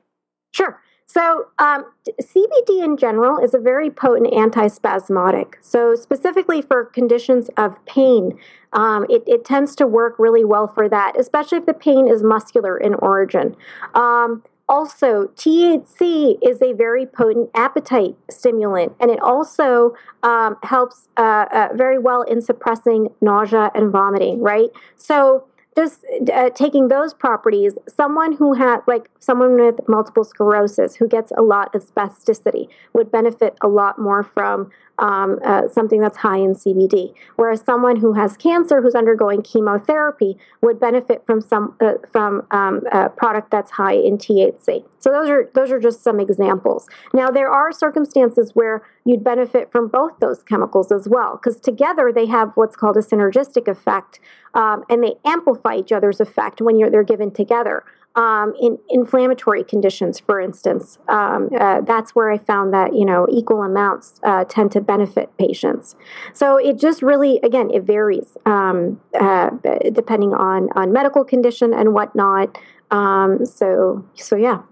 Sure. 0.52 0.81
So, 1.12 1.48
um, 1.58 1.84
CBD 2.22 2.82
in 2.82 2.96
general 2.96 3.36
is 3.36 3.52
a 3.52 3.58
very 3.58 3.90
potent 3.90 4.32
antispasmodic. 4.32 5.56
So, 5.60 5.94
specifically 5.94 6.62
for 6.62 6.86
conditions 6.86 7.50
of 7.58 7.76
pain, 7.84 8.38
um, 8.72 9.04
it, 9.10 9.22
it, 9.26 9.44
tends 9.44 9.76
to 9.76 9.86
work 9.86 10.14
really 10.18 10.42
well 10.42 10.68
for 10.68 10.88
that, 10.88 11.20
especially 11.20 11.58
if 11.58 11.66
the 11.66 11.74
pain 11.74 12.08
is 12.08 12.22
muscular 12.22 12.78
in 12.78 12.94
origin. 12.94 13.54
Um, 13.94 14.42
also, 14.70 15.26
THC 15.36 16.38
is 16.40 16.62
a 16.62 16.72
very 16.72 17.04
potent 17.04 17.50
appetite 17.54 18.16
stimulant, 18.30 18.94
and 18.98 19.10
it 19.10 19.20
also 19.20 19.94
um, 20.22 20.56
helps 20.62 21.08
uh, 21.18 21.44
uh, 21.52 21.68
very 21.74 21.98
well 21.98 22.22
in 22.22 22.40
suppressing 22.40 23.08
nausea 23.20 23.70
and 23.74 23.92
vomiting, 23.92 24.40
right? 24.40 24.70
So, 24.96 25.44
just 25.76 26.04
uh, 26.32 26.50
taking 26.50 26.88
those 26.88 27.14
properties, 27.14 27.74
someone 27.88 28.32
who 28.32 28.54
had, 28.54 28.80
like 28.86 29.08
someone 29.20 29.54
with 29.60 29.80
multiple 29.88 30.24
sclerosis 30.24 30.96
who 30.96 31.08
gets 31.08 31.32
a 31.36 31.42
lot 31.42 31.74
of 31.74 31.84
spasticity 31.84 32.68
would 32.92 33.10
benefit 33.10 33.56
a 33.62 33.68
lot 33.68 33.98
more 33.98 34.22
from 34.22 34.70
um, 35.02 35.40
uh, 35.44 35.68
something 35.68 36.00
that's 36.00 36.16
high 36.18 36.38
in 36.38 36.54
CBD. 36.54 37.12
Whereas 37.34 37.60
someone 37.60 37.96
who 37.96 38.12
has 38.12 38.36
cancer 38.36 38.80
who's 38.80 38.94
undergoing 38.94 39.42
chemotherapy 39.42 40.38
would 40.62 40.78
benefit 40.78 41.26
from 41.26 41.40
some 41.40 41.76
uh, 41.80 41.94
from 42.12 42.46
um, 42.52 42.82
a 42.92 43.10
product 43.10 43.50
that's 43.50 43.72
high 43.72 43.94
in 43.94 44.16
THC. 44.16 44.84
So 45.00 45.10
those 45.10 45.28
are 45.28 45.50
those 45.54 45.72
are 45.72 45.80
just 45.80 46.04
some 46.04 46.20
examples. 46.20 46.86
Now 47.12 47.30
there 47.30 47.50
are 47.50 47.72
circumstances 47.72 48.52
where 48.54 48.86
you'd 49.04 49.24
benefit 49.24 49.72
from 49.72 49.88
both 49.88 50.12
those 50.20 50.42
chemicals 50.44 50.92
as 50.92 51.08
well, 51.08 51.36
because 51.42 51.60
together 51.60 52.12
they 52.14 52.26
have 52.26 52.52
what's 52.54 52.76
called 52.76 52.96
a 52.96 53.00
synergistic 53.00 53.66
effect, 53.66 54.20
um, 54.54 54.84
and 54.88 55.02
they 55.02 55.14
amplify 55.24 55.74
each 55.74 55.90
other's 55.90 56.20
effect 56.20 56.62
when 56.62 56.78
you're 56.78 56.90
they're 56.90 57.02
given 57.02 57.32
together 57.32 57.82
um, 58.14 58.54
in 58.60 58.78
inflammatory 58.88 59.64
conditions, 59.64 60.20
for 60.20 60.40
instance. 60.40 60.98
Um, 61.08 61.48
uh, 61.58 61.80
that's 61.82 62.14
where 62.14 62.30
I 62.30 62.38
found 62.38 62.72
that 62.74 62.94
you 62.94 63.04
know 63.04 63.26
equal 63.30 63.62
amounts 63.62 64.20
uh, 64.22 64.44
tend 64.44 64.72
to 64.72 64.80
benefit 64.80 65.36
patients. 65.38 65.96
So 66.32 66.56
it 66.56 66.78
just 66.78 67.02
really, 67.02 67.40
again, 67.42 67.70
it 67.70 67.84
varies 67.84 68.36
um, 68.46 69.00
uh, 69.18 69.50
depending 69.92 70.34
on 70.34 70.68
on 70.74 70.92
medical 70.92 71.24
condition 71.24 71.72
and 71.72 71.94
whatnot. 71.94 72.58
Um, 72.90 73.44
so 73.46 74.06
so 74.14 74.36
yeah. 74.36 74.62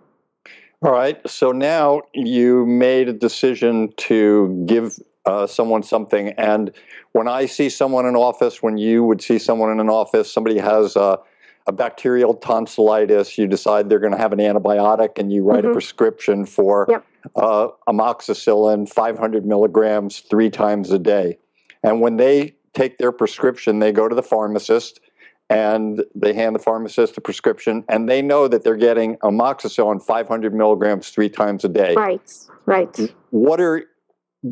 All 0.83 0.93
right. 0.93 1.21
So 1.29 1.53
now 1.53 2.03
you 2.15 2.65
made 2.65 3.09
a 3.09 3.13
decision 3.13 3.93
to 3.99 4.65
give 4.67 4.99
uh, 5.27 5.47
someone 5.47 5.83
something. 5.83 6.31
And 6.39 6.73
when 7.13 7.29
I 7.29 7.47
see 7.47 7.69
someone 7.69 8.07
in 8.07 8.17
office, 8.17 8.63
when 8.63 8.79
you 8.79 9.05
would 9.05 9.21
see 9.21 9.39
someone 9.39 9.71
in 9.71 9.81
an 9.81 9.91
office, 9.91 10.33
somebody 10.33 10.59
has 10.59 10.97
a 10.97 11.19
a 11.67 11.73
bacterial 11.73 12.35
tonsillitis, 12.35 13.37
you 13.39 13.47
decide 13.47 13.89
they're 13.89 13.99
going 13.99 14.13
to 14.13 14.19
have 14.19 14.33
an 14.33 14.39
antibiotic, 14.39 15.19
and 15.19 15.33
you 15.33 15.45
write 15.45 15.61
mm-hmm. 15.61 15.71
a 15.71 15.73
prescription 15.73 16.47
for 16.47 16.87
yep. 16.89 17.05
uh, 17.37 17.69
amoxicillin, 17.89 18.89
500 18.89 19.45
milligrams, 19.47 20.21
three 20.21 20.51
times 20.51 20.91
a 20.91 20.99
day. 20.99 21.39
And 21.83 22.01
when 22.01 22.17
they 22.17 22.55
take 22.73 22.99
their 22.99 23.13
prescription, 23.13 23.79
they 23.79 23.93
go 23.93 24.09
to 24.09 24.15
the 24.15 24.23
pharmacist 24.23 25.01
and 25.49 26.05
they 26.15 26.33
hand 26.33 26.55
the 26.55 26.61
pharmacist 26.61 27.17
a 27.17 27.21
prescription, 27.21 27.85
and 27.89 28.09
they 28.09 28.23
know 28.23 28.47
that 28.47 28.63
they're 28.63 28.77
getting 28.77 29.17
amoxicillin 29.17 30.01
500 30.01 30.55
milligrams 30.55 31.11
three 31.11 31.29
times 31.29 31.65
a 31.65 31.69
day. 31.69 31.93
Right, 31.95 32.33
right. 32.67 32.97
What 33.31 33.61
are 33.61 33.85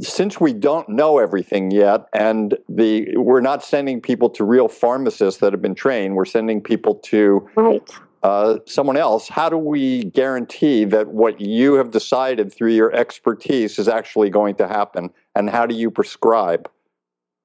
since 0.01 0.41
we 0.41 0.53
don't 0.53 0.89
know 0.89 1.19
everything 1.19 1.71
yet, 1.71 2.07
and 2.13 2.57
the 2.69 3.17
we're 3.17 3.41
not 3.41 3.65
sending 3.65 4.01
people 4.01 4.29
to 4.31 4.45
real 4.45 4.69
pharmacists 4.69 5.41
that 5.41 5.53
have 5.53 5.63
been 5.63 5.75
trained, 5.75 6.15
we're 6.15 6.27
sending 6.27 6.61
people 6.61 6.97
to 6.97 7.49
right. 7.57 7.91
uh, 8.23 8.59
someone 8.67 8.99
else. 8.99 9.29
How 9.29 9.49
do 9.49 9.57
we 9.57 10.05
guarantee 10.05 10.85
that 10.85 11.09
what 11.09 11.41
you 11.41 11.75
have 11.75 11.91
decided 11.91 12.53
through 12.53 12.73
your 12.73 12.95
expertise 12.95 13.79
is 13.79 13.89
actually 13.89 14.29
going 14.29 14.57
to 14.57 14.69
happen? 14.69 15.11
And 15.35 15.49
how 15.49 15.65
do 15.65 15.75
you 15.75 15.91
prescribe? 15.91 16.71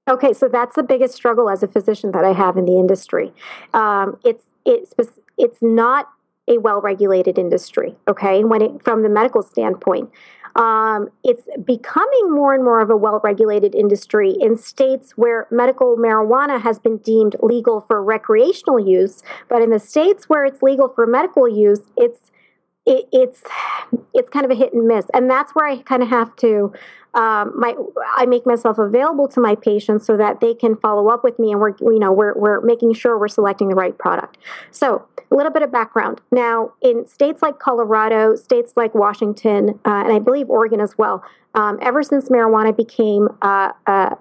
Okay, 0.10 0.34
so 0.34 0.50
that's 0.50 0.76
the 0.76 0.84
biggest 0.84 1.16
struggle 1.16 1.50
as 1.50 1.64
a 1.64 1.68
physician 1.68 2.12
that 2.12 2.26
I 2.26 2.34
have 2.34 2.58
in 2.58 2.66
the 2.66 2.78
industry. 2.78 3.32
Um, 3.74 4.20
it's 4.26 4.44
it's 4.66 4.94
it's 5.38 5.62
not 5.62 6.10
a 6.50 6.58
well 6.58 6.82
regulated 6.82 7.38
industry. 7.38 7.96
Okay, 8.10 8.44
when 8.44 8.62
it 8.62 8.84
from 8.84 9.04
the 9.04 9.10
medical 9.10 9.41
standpoint. 9.41 10.10
Um, 10.56 11.10
it's 11.24 11.47
becoming 11.66 12.32
more 12.32 12.54
and 12.54 12.64
more 12.64 12.80
of 12.80 12.89
a 12.89 12.95
well 12.95 13.20
regulated 13.24 13.74
industry 13.74 14.36
in 14.39 14.56
states 14.58 15.14
where 15.16 15.47
medical 15.49 15.97
marijuana 15.97 16.62
has 16.62 16.78
been 16.78 16.97
deemed 16.97 17.36
legal 17.41 17.82
for 17.82 18.04
recreational 18.04 18.80
use. 18.80 19.24
But 19.49 19.62
in 19.62 19.72
the 19.72 19.80
states 19.80 20.30
where 20.30 20.45
it's 20.45 20.62
legal 20.62 20.89
for 20.89 21.08
medical 21.08 21.47
use, 21.47 21.82
it's 21.97 22.32
it, 22.86 23.08
it's 23.12 23.43
it's 24.14 24.30
kind 24.30 24.45
of 24.45 24.51
a 24.51 24.56
hit 24.56 24.74
and 24.74 24.88
miss, 24.88 25.06
and 25.14 25.30
that's 25.30 25.54
where 25.54 25.68
I 25.68 25.78
kind 25.78 26.04
of 26.04 26.10
have 26.10 26.36
to. 26.38 26.74
Um, 27.14 27.53
my 27.55 27.76
I 28.18 28.26
make 28.26 28.45
myself 28.45 28.78
available 28.80 29.28
to 29.30 29.39
my 29.39 29.55
patients 29.55 30.05
so 30.05 30.18
that 30.18 30.39
they 30.39 30.53
can 30.53 30.76
follow 30.78 31.09
up 31.09 31.24
with 31.24 31.38
me, 31.38 31.51
and 31.51 31.59
we're 31.59 31.76
you 31.80 31.99
know 31.99 32.11
we're 32.11 32.34
we're 32.36 32.61
making 32.61 32.93
sure 32.93 33.18
we're 33.18 33.28
selecting 33.28 33.70
the 33.70 33.76
right 33.76 33.97
product. 33.97 34.38
So 34.72 35.05
a 35.32 35.36
little 35.36 35.51
bit 35.51 35.64
of 35.64 35.72
background. 35.72 36.22
Now, 36.32 36.74
in 36.82 37.07
states 37.07 37.41
like 37.41 37.59
Colorado, 37.59 38.36
states 38.36 38.74
like 38.76 38.93
Washington, 38.93 39.80
uh, 39.86 40.03
and 40.05 40.14
I 40.14 40.20
believe 40.20 40.49
Oregon 40.49 40.80
as 40.80 40.97
well, 40.97 41.24
um, 41.55 41.80
ever 41.82 42.03
since 42.03 42.30
marijuana 42.30 42.76
became 42.76 43.30
uh, 43.41 43.72
uh, 43.88 44.16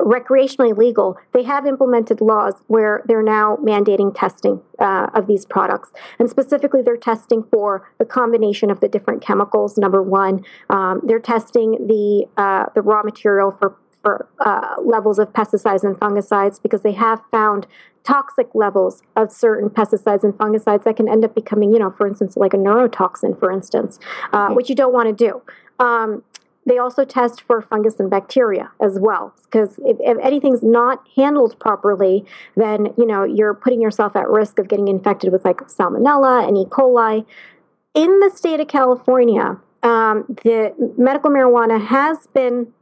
recreationally 0.00 0.76
legal, 0.76 1.18
they 1.32 1.42
have 1.42 1.66
implemented 1.66 2.20
laws 2.20 2.54
where 2.68 3.02
they're 3.06 3.22
now 3.22 3.56
mandating 3.56 4.14
testing 4.14 4.60
uh, 4.78 5.08
of 5.14 5.26
these 5.26 5.44
products. 5.44 5.92
And 6.18 6.30
specifically, 6.30 6.82
they're 6.82 6.96
testing 6.96 7.42
for 7.50 7.90
the 7.98 8.04
combination 8.04 8.70
of 8.70 8.80
the 8.80 8.88
different 8.88 9.22
chemicals, 9.22 9.76
number 9.76 10.02
one. 10.02 10.44
Um, 10.70 11.00
they're 11.04 11.18
testing 11.18 11.72
the, 11.86 12.26
uh, 12.36 12.66
the 12.74 12.82
raw 12.82 13.02
material 13.02 13.56
for, 13.58 13.76
for 14.02 14.28
uh, 14.40 14.76
levels 14.82 15.18
of 15.18 15.32
pesticides 15.32 15.82
and 15.82 15.96
fungicides 15.96 16.62
because 16.62 16.82
they 16.82 16.92
have 16.92 17.20
found 17.30 17.66
toxic 18.04 18.48
levels 18.54 19.02
of 19.16 19.30
certain 19.30 19.68
pesticides 19.68 20.22
and 20.22 20.32
fungicides 20.34 20.84
that 20.84 20.96
can 20.96 21.08
end 21.08 21.24
up 21.24 21.34
becoming, 21.34 21.72
you 21.72 21.78
know, 21.78 21.90
for 21.90 22.06
instance, 22.06 22.36
like 22.36 22.54
a 22.54 22.56
neurotoxin, 22.56 23.38
for 23.38 23.50
instance, 23.52 23.98
uh, 24.32 24.46
mm-hmm. 24.46 24.54
which 24.54 24.70
you 24.70 24.74
don't 24.74 24.94
want 24.94 25.08
to 25.08 25.24
do. 25.24 25.42
Um, 25.80 26.24
they 26.68 26.78
also 26.78 27.04
test 27.04 27.40
for 27.42 27.62
fungus 27.62 27.98
and 27.98 28.10
bacteria 28.10 28.70
as 28.80 28.98
well, 28.98 29.34
because 29.44 29.78
if, 29.84 29.96
if, 30.00 30.18
anything's 30.22 30.62
not 30.62 31.06
handled 31.16 31.58
properly, 31.58 32.24
then 32.56 32.92
you 32.96 33.06
know 33.06 33.24
you're 33.24 33.54
putting 33.54 33.80
yourself 33.80 34.14
at 34.14 34.28
risk 34.28 34.58
of 34.58 34.68
getting 34.68 34.88
infected 34.88 35.32
with 35.32 35.44
like 35.44 35.58
salmonella 35.62 36.46
and 36.46 36.56
E. 36.56 36.64
coli. 36.66 37.24
In 37.94 38.20
the 38.20 38.30
state 38.34 38.60
of 38.60 38.68
California, 38.68 39.58
um, 39.82 40.24
the 40.44 40.74
medical 40.96 41.30
marijuana 41.30 41.84
has 41.84 42.26
been 42.28 42.72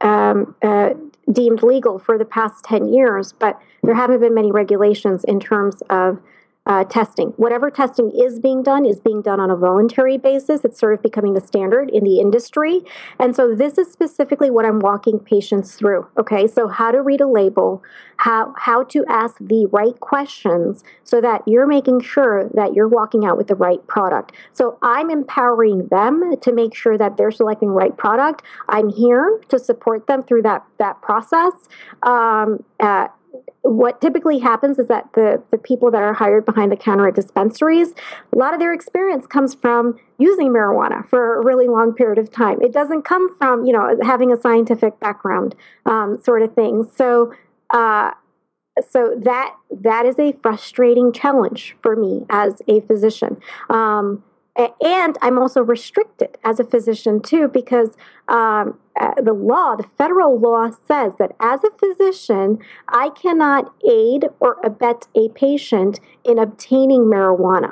um, 0.00 0.54
uh, 0.62 0.90
deemed 1.30 1.62
legal 1.62 1.98
for 1.98 2.18
the 2.18 2.24
past 2.24 2.64
10 2.64 2.88
years, 2.88 3.32
but 3.32 3.60
there 3.82 3.94
haven't 3.94 4.20
been 4.20 4.34
many 4.34 4.50
regulations 4.50 5.24
in 5.24 5.40
terms 5.40 5.82
of 5.90 6.20
uh, 6.68 6.84
testing. 6.84 7.28
Whatever 7.36 7.70
testing 7.70 8.10
is 8.10 8.38
being 8.38 8.62
done 8.62 8.84
is 8.84 9.00
being 9.00 9.22
done 9.22 9.40
on 9.40 9.50
a 9.50 9.56
voluntary 9.56 10.18
basis. 10.18 10.64
It's 10.64 10.78
sort 10.78 10.92
of 10.92 11.02
becoming 11.02 11.32
the 11.32 11.40
standard 11.40 11.88
in 11.90 12.04
the 12.04 12.20
industry. 12.20 12.82
And 13.18 13.34
so 13.34 13.54
this 13.54 13.78
is 13.78 13.90
specifically 13.90 14.50
what 14.50 14.66
I'm 14.66 14.78
walking 14.78 15.18
patients 15.18 15.74
through. 15.76 16.06
Okay, 16.18 16.46
so 16.46 16.68
how 16.68 16.90
to 16.90 17.00
read 17.00 17.22
a 17.22 17.26
label, 17.26 17.82
how 18.18 18.54
how 18.58 18.84
to 18.84 19.04
ask 19.08 19.36
the 19.40 19.66
right 19.72 19.98
questions 20.00 20.84
so 21.04 21.20
that 21.22 21.42
you're 21.46 21.66
making 21.66 22.00
sure 22.00 22.50
that 22.52 22.74
you're 22.74 22.88
walking 22.88 23.24
out 23.24 23.38
with 23.38 23.46
the 23.46 23.54
right 23.54 23.84
product. 23.86 24.32
So 24.52 24.78
I'm 24.82 25.10
empowering 25.10 25.86
them 25.86 26.34
to 26.42 26.52
make 26.52 26.74
sure 26.74 26.98
that 26.98 27.16
they're 27.16 27.30
selecting 27.30 27.68
the 27.68 27.74
right 27.74 27.96
product. 27.96 28.42
I'm 28.68 28.90
here 28.90 29.40
to 29.48 29.58
support 29.58 30.06
them 30.06 30.22
through 30.22 30.42
that 30.42 30.64
that 30.76 31.00
process. 31.00 31.52
Um, 32.02 32.62
uh, 32.78 33.08
what 33.62 34.00
typically 34.00 34.38
happens 34.38 34.78
is 34.78 34.88
that 34.88 35.12
the, 35.14 35.42
the 35.50 35.58
people 35.58 35.90
that 35.90 36.02
are 36.02 36.14
hired 36.14 36.44
behind 36.44 36.72
the 36.72 36.76
counter 36.76 37.08
at 37.08 37.14
dispensaries, 37.14 37.92
a 38.32 38.38
lot 38.38 38.54
of 38.54 38.60
their 38.60 38.72
experience 38.72 39.26
comes 39.26 39.54
from 39.54 39.98
using 40.18 40.48
marijuana 40.48 41.08
for 41.08 41.40
a 41.40 41.44
really 41.44 41.68
long 41.68 41.92
period 41.92 42.18
of 42.18 42.30
time. 42.30 42.60
It 42.62 42.72
doesn't 42.72 43.02
come 43.02 43.36
from, 43.36 43.66
you 43.66 43.72
know, 43.72 43.98
having 44.02 44.32
a 44.32 44.40
scientific 44.40 44.98
background 45.00 45.54
um, 45.86 46.18
sort 46.22 46.42
of 46.42 46.54
thing. 46.54 46.88
So, 46.96 47.32
uh, 47.70 48.12
so 48.88 49.14
that 49.24 49.56
that 49.70 50.06
is 50.06 50.18
a 50.18 50.32
frustrating 50.40 51.12
challenge 51.12 51.76
for 51.82 51.96
me 51.96 52.24
as 52.30 52.62
a 52.68 52.80
physician. 52.82 53.40
Um, 53.70 54.22
and 54.58 55.16
I'm 55.22 55.38
also 55.38 55.62
restricted 55.62 56.36
as 56.44 56.58
a 56.58 56.64
physician 56.64 57.20
too 57.20 57.48
because 57.48 57.90
um, 58.28 58.78
uh, 59.00 59.14
the 59.22 59.32
law, 59.32 59.76
the 59.76 59.86
federal 59.96 60.38
law 60.38 60.70
says 60.86 61.12
that 61.18 61.32
as 61.40 61.60
a 61.62 61.70
physician, 61.78 62.58
I 62.88 63.10
cannot 63.10 63.72
aid 63.88 64.26
or 64.40 64.56
abet 64.64 65.06
a 65.14 65.28
patient 65.30 66.00
in 66.24 66.38
obtaining 66.38 67.02
marijuana. 67.02 67.70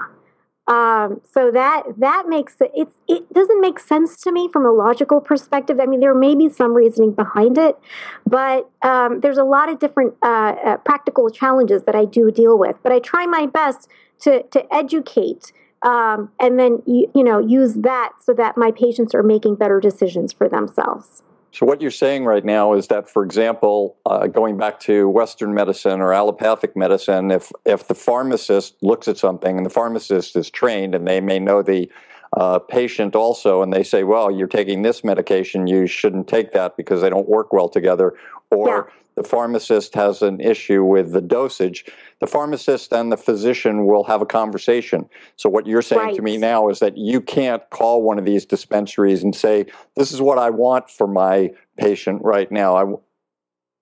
Um, 0.69 1.21
so 1.33 1.53
that 1.53 1.85
that 1.99 2.25
makes 2.29 2.61
it 2.61 2.73
it's, 2.75 2.95
it 3.07 3.33
doesn't 3.33 3.61
make 3.61 3.79
sense 3.79 4.21
to 4.23 4.33
me 4.33 4.49
from 4.53 4.67
a 4.67 4.73
logical 4.73 5.21
perspective. 5.21 5.79
I 5.79 5.87
mean, 5.87 6.01
there 6.01 6.15
may 6.15 6.35
be 6.35 6.49
some 6.49 6.75
reasoning 6.75 7.13
behind 7.13 7.57
it, 7.57 7.79
but 8.27 8.69
um, 8.83 9.21
there's 9.21 9.39
a 9.39 9.45
lot 9.45 9.69
of 9.69 9.79
different 9.79 10.15
uh, 10.25 10.55
uh, 10.65 10.77
practical 10.79 11.31
challenges 11.31 11.85
that 11.85 11.95
I 11.95 12.05
do 12.05 12.33
deal 12.33 12.59
with. 12.59 12.77
But 12.83 12.91
I 12.91 12.99
try 12.99 13.27
my 13.27 13.47
best 13.47 13.89
to 14.23 14.43
to 14.43 14.75
educate 14.75 15.53
um, 15.83 16.31
and 16.41 16.59
then 16.59 16.83
you, 16.87 17.11
you 17.15 17.25
know 17.25 17.39
use 17.39 17.75
that 17.75 18.13
so 18.21 18.33
that 18.35 18.57
my 18.57 18.71
patients 18.71 19.15
are 19.15 19.23
making 19.23 19.57
better 19.57 19.81
decisions 19.81 20.33
for 20.33 20.49
themselves. 20.49 21.23
So 21.53 21.65
what 21.65 21.81
you're 21.81 21.91
saying 21.91 22.27
right 22.27 22.45
now 22.45 22.75
is 22.75 22.89
that, 22.89 23.09
for 23.09 23.25
example, 23.25 23.97
uh, 24.05 24.27
going 24.27 24.59
back 24.59 24.79
to 24.81 25.09
Western 25.09 25.55
medicine 25.55 26.03
or 26.03 26.13
allopathic 26.13 26.77
medicine, 26.77 27.31
if 27.31 27.51
if 27.65 27.89
the 27.89 27.95
pharmacist 27.95 28.77
looks 28.83 29.09
at 29.09 29.17
something 29.17 29.57
and 29.57 29.65
the 29.65 29.71
pharmacist 29.71 30.37
is 30.37 30.51
trained 30.51 30.95
and 30.95 31.07
they 31.07 31.21
may 31.21 31.39
know 31.39 31.63
the 31.63 31.91
uh, 32.37 32.59
patient 32.59 33.15
also, 33.15 33.63
and 33.63 33.73
they 33.73 33.83
say, 33.83 34.03
"Well, 34.03 34.31
you're 34.31 34.49
taking 34.49 34.83
this 34.83 35.03
medication, 35.05 35.67
you 35.67 35.87
shouldn't 35.87 36.29
take 36.29 36.53
that 36.53 36.77
because 36.77 37.01
they 37.01 37.09
don't 37.09 37.29
work 37.29 37.53
well 37.53 37.69
together," 37.69 38.15
or 38.51 38.69
yeah 38.69 39.03
the 39.17 39.25
pharmacist 39.25 39.95
has 39.95 40.23
an 40.23 40.41
issue 40.41 40.85
with 40.85 41.13
the 41.13 41.21
dosage, 41.21 41.87
the 42.21 42.27
pharmacist 42.27 42.93
and 42.93 43.11
the 43.11 43.17
physician 43.17 43.87
will 43.87 44.05
have 44.05 44.23
a 44.23 44.27
conversation. 44.27 45.09
So, 45.37 45.49
what 45.49 45.67
you're 45.67 45.83
saying 45.83 46.03
right. 46.03 46.15
to 46.15 46.23
me 46.23 46.37
now 46.37 46.69
is 46.69 46.79
that 46.81 46.97
you 46.97 47.21
can't 47.21 47.69
call 47.71 48.03
one 48.03 48.19
of 48.19 48.25
these 48.25 48.45
dispensaries 48.45 49.23
and 49.23 49.35
say, 49.35 49.67
This 49.97 50.13
is 50.13 50.21
what 50.21 50.39
I 50.39 50.51
want 50.51 50.91
for 50.91 51.07
my 51.07 51.51
patient 51.79 52.23
right 52.23 52.51
now. 52.53 52.77
I, 52.77 52.95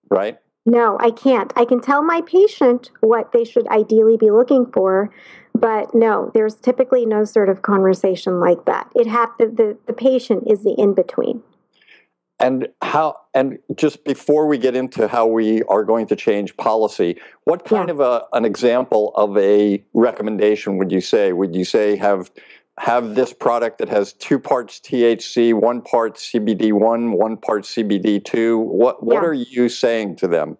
right? 0.09 0.39
No, 0.65 0.97
I 0.99 1.11
can't. 1.11 1.53
I 1.55 1.65
can 1.65 1.79
tell 1.79 2.01
my 2.01 2.21
patient 2.21 2.89
what 3.01 3.31
they 3.31 3.43
should 3.43 3.67
ideally 3.67 4.17
be 4.17 4.31
looking 4.31 4.65
for, 4.65 5.11
but 5.53 5.93
no, 5.93 6.31
there's 6.33 6.55
typically 6.55 7.05
no 7.05 7.23
sort 7.23 7.49
of 7.49 7.61
conversation 7.61 8.39
like 8.39 8.65
that. 8.65 8.91
It 8.95 9.05
have 9.05 9.29
the, 9.37 9.47
the, 9.47 9.77
the 9.85 9.93
patient 9.93 10.45
is 10.47 10.63
the 10.63 10.73
in 10.77 10.95
between. 10.95 11.43
And 12.39 12.67
how 12.81 13.17
and 13.33 13.59
just 13.75 14.03
before 14.03 14.45
we 14.45 14.57
get 14.57 14.75
into 14.75 15.07
how 15.07 15.25
we 15.25 15.63
are 15.63 15.85
going 15.85 16.07
to 16.07 16.15
change 16.17 16.55
policy, 16.57 17.17
what 17.45 17.63
kind 17.63 17.87
yeah. 17.87 17.93
of 17.93 17.99
a, 18.01 18.25
an 18.33 18.43
example 18.43 19.13
of 19.15 19.37
a 19.37 19.83
recommendation 19.93 20.77
would 20.77 20.91
you 20.91 20.99
say? 20.99 21.31
Would 21.31 21.55
you 21.55 21.63
say 21.63 21.95
have 21.95 22.29
have 22.77 23.15
this 23.15 23.31
product 23.31 23.77
that 23.77 23.87
has 23.87 24.11
two 24.13 24.37
parts 24.37 24.81
THC, 24.81 25.53
one 25.53 25.81
part 25.81 26.15
CBD1, 26.15 27.17
one 27.17 27.37
part 27.37 27.63
CBD2? 27.63 28.59
What 28.59 29.01
what 29.01 29.13
yeah. 29.13 29.21
are 29.21 29.33
you 29.33 29.69
saying 29.69 30.17
to 30.17 30.27
them? 30.27 30.57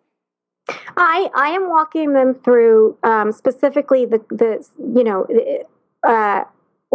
I 0.97 1.29
I 1.35 1.49
am 1.49 1.69
walking 1.69 2.13
them 2.13 2.33
through 2.33 2.97
um, 3.03 3.31
specifically 3.31 4.05
the 4.05 4.19
the 4.29 4.65
you 4.79 5.03
know 5.03 5.27
uh, 6.03 6.45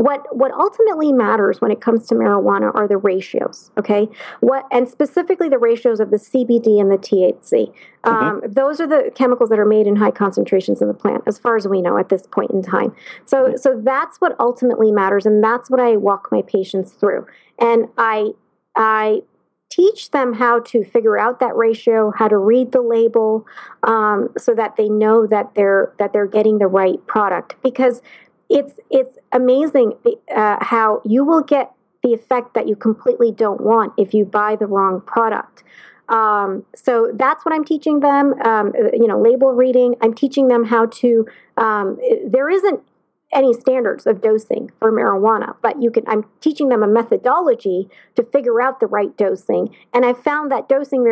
what 0.01 0.35
what 0.35 0.51
ultimately 0.53 1.13
matters 1.13 1.61
when 1.61 1.71
it 1.71 1.81
comes 1.81 2.07
to 2.07 2.15
marijuana 2.15 2.75
are 2.75 2.89
the 2.89 2.97
ratios 2.97 3.71
okay? 3.77 4.09
What 4.41 4.65
and 4.71 4.89
specifically 4.89 5.49
the 5.49 5.59
ratios 5.59 6.01
of 6.01 6.11
the 6.11 6.17
cbd 6.17 6.81
and 6.81 6.91
the 6.91 6.97
thc 6.97 7.51
mm-hmm. 7.53 8.09
um, 8.09 8.43
those 8.47 8.81
are 8.81 8.87
the 8.87 9.11
chemicals 9.15 9.51
that 9.51 9.59
are 9.59 9.67
made 9.67 9.87
in 9.87 9.97
high 9.97 10.11
concentrations 10.11 10.81
in 10.81 10.89
the 10.89 10.95
plant 10.95 11.23
as 11.27 11.39
far 11.39 11.57
as 11.57 11.69
we 11.69 11.83
know 11.83 11.99
at 11.99 12.09
this 12.09 12.27
point 12.27 12.51
in 12.51 12.63
time. 12.63 12.95
So 13.27 13.45
mm-hmm. 13.45 13.57
so 13.57 13.81
that's 13.85 14.19
what 14.21 14.35
ultimately 14.41 14.91
matters 14.91 15.27
and 15.27 15.45
that's 15.45 15.69
what 15.69 15.81
i 15.81 15.97
walk 15.97 16.29
my 16.33 16.43
patients 16.43 16.93
through. 16.93 17.27
And 17.59 17.87
i 17.99 18.31
i 18.77 19.23
teach 19.69 20.11
them 20.11 20.33
how 20.33 20.59
to 20.61 20.83
figure 20.83 21.17
out 21.17 21.41
that 21.41 21.55
ratio 21.55 22.13
how 22.17 22.27
to 22.27 22.37
read 22.37 22.73
the 22.73 22.81
label 22.81 23.47
um, 23.85 24.29
so 24.37 24.53
that 24.55 24.77
they 24.77 24.89
know 24.89 25.27
that 25.27 25.55
they're 25.55 25.93
that 25.99 26.13
they're 26.13 26.27
getting 26.27 26.59
the 26.59 26.67
right 26.67 27.07
product. 27.07 27.55
Because 27.63 28.03
it's 28.51 28.75
it's 28.91 29.17
amazing 29.33 29.95
uh, 30.35 30.57
how 30.61 31.01
you 31.05 31.25
will 31.25 31.43
get 31.43 31.73
the 32.03 32.13
effect 32.13 32.55
that 32.55 32.67
you 32.67 32.77
completely 32.77 33.31
don't 33.31 33.61
want 33.61 33.93
if 33.97 34.13
you 34.13 34.25
buy 34.25 34.57
the 34.57 34.67
wrong 34.67 35.01
product. 35.01 35.63
Um, 36.09 36.65
so 36.75 37.13
that's 37.15 37.45
what 37.45 37.55
I'm 37.55 37.65
teaching 37.65 38.01
them. 38.01 38.35
Um, 38.43 38.73
you 38.93 39.07
know, 39.07 39.21
label 39.21 39.53
reading. 39.53 39.95
I'm 40.01 40.13
teaching 40.13 40.49
them 40.49 40.65
how 40.65 40.87
to. 40.87 41.27
Um, 41.57 41.99
there 42.27 42.51
isn't 42.51 42.81
any 43.33 43.53
standards 43.53 44.07
of 44.07 44.21
dosing 44.21 44.71
for 44.81 44.91
marijuana, 44.91 45.55
but 45.63 45.81
you 45.81 45.91
can. 45.91 46.03
I'm 46.09 46.25
teaching 46.41 46.69
them 46.69 46.83
a 46.83 46.89
methodology 46.89 47.89
to 48.17 48.25
figure 48.25 48.61
out 48.61 48.81
the 48.81 48.87
right 48.87 49.17
dosing, 49.17 49.75
and 49.95 50.05
I 50.05 50.15
found 50.15 50.51
that 50.51 50.69
dosing, 50.69 51.07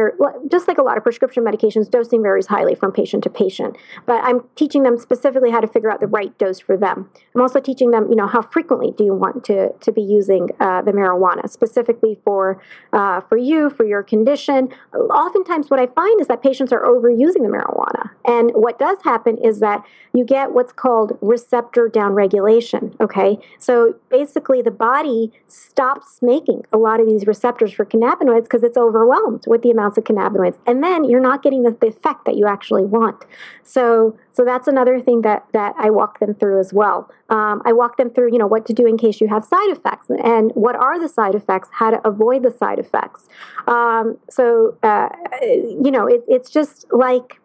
just 0.51 0.67
like 0.67 0.79
a 0.79 0.83
lot 0.83 0.97
of 0.97 1.05
prescription 1.05 1.45
medications, 1.45 1.89
dosing 1.89 2.23
varies 2.23 2.47
highly 2.47 2.75
from 2.75 2.91
patient 2.91 3.23
to 3.25 3.31
patient. 3.31 3.77
But 4.07 4.25
I'm 4.25 4.45
teaching 4.57 4.83
them 4.83 4.99
specifically 4.99 5.51
how 5.51 5.61
to 5.61 5.69
figure 5.69 5.91
out 5.91 6.01
the 6.01 6.09
right 6.09 6.37
dose 6.39 6.59
for 6.59 6.77
them. 6.77 7.09
I'm 7.35 7.41
also 7.41 7.61
teaching 7.61 7.93
them, 7.93 8.09
you 8.11 8.17
know, 8.17 8.27
how 8.27 8.43
frequently 8.43 8.93
do 8.97 9.05
you 9.05 9.15
want 9.15 9.45
to 9.45 9.73
to 9.73 9.93
be 9.93 10.03
using 10.03 10.49
uh, 10.59 10.83
the 10.83 10.93
marijuana, 10.93 11.49
specifically 11.49 12.19
for 12.25 12.61
uh, 12.93 13.21
for 13.23 13.37
you 13.37 13.71
for 13.71 13.87
your 13.87 14.03
condition. 14.03 14.71
Oftentimes, 14.93 15.71
what 15.71 15.79
I 15.79 15.87
find 15.87 16.21
is 16.21 16.27
that 16.27 16.43
patients 16.43 16.73
are 16.73 16.83
overusing 16.83 17.43
the 17.43 17.53
marijuana, 17.53 18.11
and 18.25 18.51
what 18.55 18.81
does 18.81 18.99
happen 19.05 19.39
is 19.39 19.61
that 19.61 19.85
you 20.13 20.25
get 20.25 20.53
what's 20.53 20.73
called 20.73 21.17
receptor 21.21 21.89
downregulation. 22.09 22.99
Okay, 23.01 23.39
so 23.59 23.95
basically, 24.09 24.63
the 24.63 24.71
body 24.71 25.33
stops 25.47 26.21
making 26.23 26.65
a 26.73 26.79
lot 26.79 27.01
of 27.01 27.07
these 27.07 27.27
receptors 27.27 27.73
for 27.73 27.85
cannabinoids 27.85 28.43
because 28.43 28.63
it's 28.63 28.77
overwhelmed 28.77 29.45
with 29.47 29.63
the 29.63 29.71
amounts 29.71 29.99
of 29.99 30.05
cannabinoids, 30.05 30.59
and 30.67 30.83
then 30.83 31.05
you're 31.05 31.21
not 31.21 31.43
getting 31.43 31.63
the, 31.63 31.77
the 31.81 31.89
effect 31.89 32.25
that 32.25 32.37
you 32.37 32.47
actually 32.47 32.85
want. 32.85 33.25
So, 33.63 34.19
so 34.33 34.45
that's 34.45 34.69
another 34.69 35.01
thing 35.01 35.23
that 35.23 35.47
that 35.53 35.75
I 35.79 35.91
walk 35.91 36.21
them 36.21 36.35
through 36.35 36.61
as 36.61 36.73
well. 36.73 37.11
Um, 37.29 37.61
I 37.65 37.73
walk 37.73 37.99
them 37.99 38.11
through, 38.11 38.33
you 38.33 38.39
know, 38.39 38.47
what 38.47 38.65
to 38.67 38.73
do 38.73 38.87
in 38.87 38.97
case 38.97 39.21
you 39.21 39.29
have 39.29 39.45
side 39.45 39.71
effects, 39.71 40.09
and 40.25 40.51
what 40.55 40.77
are 40.77 40.99
the 40.99 41.09
side 41.09 41.35
effects, 41.35 41.69
how 41.73 41.91
to 41.91 42.07
avoid 42.07 42.43
the 42.43 42.51
side 42.51 42.79
effects. 42.79 43.29
Um, 43.67 44.17
so, 44.31 44.77
uh, 44.83 45.09
you 45.43 45.91
know, 45.91 46.07
it, 46.07 46.25
it's 46.27 46.51
just 46.51 46.87
like 46.93 47.41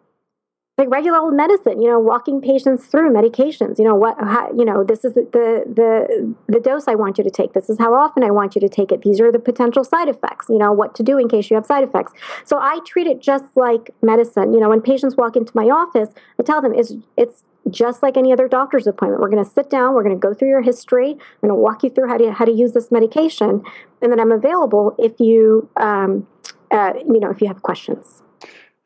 like 0.76 0.90
regular 0.90 1.18
old 1.18 1.34
medicine, 1.34 1.80
you 1.80 1.88
know, 1.88 2.00
walking 2.00 2.40
patients 2.40 2.86
through 2.86 3.12
medications. 3.12 3.78
You 3.78 3.84
know 3.84 3.94
what? 3.94 4.16
How, 4.18 4.52
you 4.52 4.64
know, 4.64 4.82
this 4.82 5.04
is 5.04 5.14
the, 5.14 5.22
the 5.32 6.34
the 6.48 6.58
dose 6.58 6.88
I 6.88 6.96
want 6.96 7.16
you 7.16 7.24
to 7.24 7.30
take. 7.30 7.52
This 7.52 7.70
is 7.70 7.78
how 7.78 7.94
often 7.94 8.24
I 8.24 8.30
want 8.32 8.56
you 8.56 8.60
to 8.60 8.68
take 8.68 8.90
it. 8.90 9.02
These 9.02 9.20
are 9.20 9.30
the 9.30 9.38
potential 9.38 9.84
side 9.84 10.08
effects. 10.08 10.46
You 10.48 10.58
know 10.58 10.72
what 10.72 10.94
to 10.96 11.04
do 11.04 11.16
in 11.16 11.28
case 11.28 11.48
you 11.48 11.54
have 11.54 11.64
side 11.64 11.84
effects. 11.84 12.12
So 12.44 12.58
I 12.58 12.80
treat 12.84 13.06
it 13.06 13.20
just 13.20 13.56
like 13.56 13.94
medicine. 14.02 14.52
You 14.52 14.58
know, 14.58 14.68
when 14.68 14.80
patients 14.80 15.16
walk 15.16 15.36
into 15.36 15.52
my 15.54 15.66
office, 15.66 16.08
I 16.40 16.42
tell 16.42 16.60
them 16.60 16.74
it's 16.74 16.94
it's 17.16 17.44
just 17.70 18.02
like 18.02 18.16
any 18.16 18.32
other 18.32 18.48
doctor's 18.48 18.88
appointment. 18.88 19.22
We're 19.22 19.30
going 19.30 19.44
to 19.44 19.50
sit 19.50 19.70
down. 19.70 19.94
We're 19.94 20.02
going 20.02 20.16
to 20.16 20.20
go 20.20 20.34
through 20.34 20.48
your 20.48 20.62
history. 20.62 21.12
I'm 21.12 21.48
going 21.48 21.50
to 21.50 21.54
walk 21.54 21.84
you 21.84 21.90
through 21.90 22.08
how 22.08 22.18
to 22.18 22.32
how 22.32 22.44
to 22.44 22.52
use 22.52 22.72
this 22.72 22.90
medication, 22.90 23.62
and 24.02 24.10
then 24.10 24.18
I'm 24.18 24.32
available 24.32 24.96
if 24.98 25.20
you 25.20 25.68
um, 25.76 26.26
uh, 26.72 26.94
you 26.96 27.20
know 27.20 27.30
if 27.30 27.40
you 27.40 27.46
have 27.46 27.62
questions. 27.62 28.22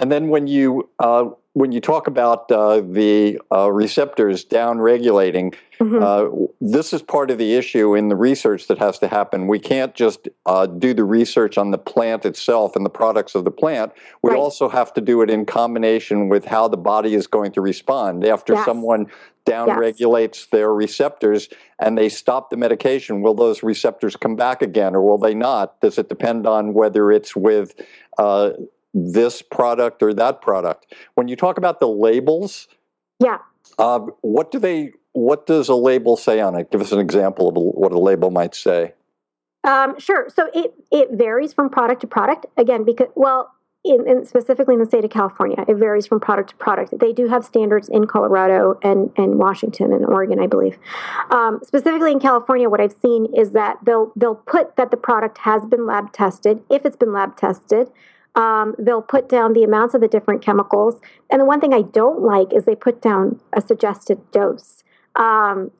And 0.01 0.13
then 0.13 0.29
when 0.29 0.47
you 0.47 0.89
uh, 0.99 1.31
when 1.55 1.73
you 1.73 1.81
talk 1.81 2.07
about 2.07 2.51
uh, 2.53 2.81
the 2.81 3.41
uh, 3.51 3.71
receptors 3.73 4.45
down 4.45 4.79
regulating, 4.81 5.53
mm-hmm. 5.81 6.03
Uh, 6.03 6.47
this 6.61 6.93
is 6.93 7.03
part 7.03 7.31
of 7.31 7.39
the 7.39 7.55
issue 7.55 7.95
in 7.95 8.09
the 8.09 8.17
research 8.17 8.67
that 8.67 8.79
has 8.79 8.99
to 8.99 9.09
happen. 9.09 9.47
We 9.47 9.59
can't 9.59 9.95
just 9.95 10.29
uh, 10.47 10.67
do 10.67 10.95
the 10.95 11.05
research 11.05 11.57
on 11.59 11.71
the 11.71 11.79
plant 11.79 12.25
itself 12.25 12.77
and 12.77 12.85
the 12.85 12.91
products 12.91 13.35
of 13.35 13.45
the 13.45 13.51
plant. 13.51 13.93
We 14.23 14.31
right. 14.31 14.39
also 14.39 14.69
have 14.69 14.93
to 14.95 15.01
do 15.01 15.23
it 15.23 15.31
in 15.31 15.47
combination 15.47 16.29
with 16.29 16.45
how 16.45 16.69
the 16.69 16.77
body 16.77 17.15
is 17.15 17.27
going 17.27 17.53
to 17.53 17.61
respond 17.61 18.25
after 18.25 18.55
yes. 18.55 18.65
someone 18.65 19.07
down 19.45 19.79
regulates 19.79 20.41
yes. 20.41 20.49
their 20.51 20.75
receptors 20.75 21.49
and 21.81 21.97
they 21.97 22.09
stop 22.09 22.51
the 22.51 22.57
medication. 22.57 23.23
Will 23.23 23.35
those 23.35 23.63
receptors 23.63 24.15
come 24.15 24.37
back 24.37 24.63
again, 24.63 24.95
or 24.95 25.03
will 25.03 25.19
they 25.19 25.35
not? 25.35 25.81
Does 25.81 25.97
it 25.99 26.09
depend 26.09 26.47
on 26.47 26.75
whether 26.75 27.11
it's 27.11 27.35
with 27.35 27.81
uh, 28.19 28.51
this 28.95 29.43
product 29.43 30.03
or 30.03 30.15
that 30.15 30.41
product. 30.41 30.95
When 31.15 31.29
you 31.29 31.37
talk 31.37 31.59
about 31.59 31.81
the 31.81 31.89
labels, 31.89 32.69
yeah, 33.21 33.39
uh, 33.79 34.01
what 34.21 34.51
do 34.51 34.59
they? 34.59 34.93
What 35.13 35.47
does 35.47 35.69
a 35.69 35.75
label 35.75 36.17
say 36.17 36.41
on 36.41 36.55
it? 36.55 36.71
Give 36.71 36.81
us 36.81 36.93
an 36.93 37.01
example 37.01 37.49
of 37.49 37.55
what 37.57 37.93
a 37.93 37.99
label 37.99 38.31
might 38.31 38.55
say. 38.55 38.95
Um, 39.65 39.99
sure. 39.99 40.29
So 40.35 40.49
it 40.55 40.75
it 40.91 41.09
varies 41.13 41.53
from 41.53 41.69
product 41.71 42.01
to 42.03 42.07
product. 42.07 42.47
Again, 42.57 42.85
because 42.85 43.09
well, 43.15 43.53
in, 43.85 44.09
in, 44.09 44.25
specifically 44.27 44.75
in 44.75 44.81
the 44.81 44.87
state 44.87 45.05
of 45.05 45.11
California, 45.11 45.65
it 45.67 45.75
varies 45.75 46.07
from 46.07 46.21
product 46.21 46.51
to 46.51 46.57
product. 46.57 46.99
They 46.99 47.13
do 47.13 47.29
have 47.29 47.45
standards 47.45 47.89
in 47.89 48.07
Colorado 48.07 48.79
and, 48.83 49.11
and 49.17 49.39
Washington 49.39 49.93
and 49.93 50.05
Oregon, 50.05 50.41
I 50.41 50.47
believe. 50.47 50.79
Um, 51.31 51.61
specifically 51.65 52.13
in 52.13 52.21
California, 52.21 52.69
what 52.69 52.81
I've 52.81 52.97
seen 53.01 53.27
is 53.37 53.53
that 53.53 53.79
they'll 53.85 54.13
they'll 54.17 54.35
put 54.35 54.77
that 54.77 54.91
the 54.91 54.97
product 54.97 55.39
has 55.39 55.65
been 55.65 55.87
lab 55.87 56.13
tested 56.13 56.63
if 56.71 56.85
it's 56.85 56.97
been 56.97 57.13
lab 57.13 57.37
tested. 57.37 57.89
Um, 58.35 58.75
they'll 58.79 59.03
put 59.03 59.29
down 59.29 59.53
the 59.53 59.65
amounts 59.65 59.95
of 59.95 60.01
the 60.01 60.09
different 60.09 60.43
chemicals. 60.43 61.01
And 61.31 61.41
the 61.41 61.45
one 61.45 61.61
thing 61.61 61.75
I 61.75 61.83
don't 61.83 62.23
like 62.23 62.53
is 62.53 62.65
they 62.65 62.77
put 62.77 63.03
down 63.03 63.41
a 63.53 63.61
suggested 63.61 64.19
dose. 64.31 64.85
Um, 65.17 65.71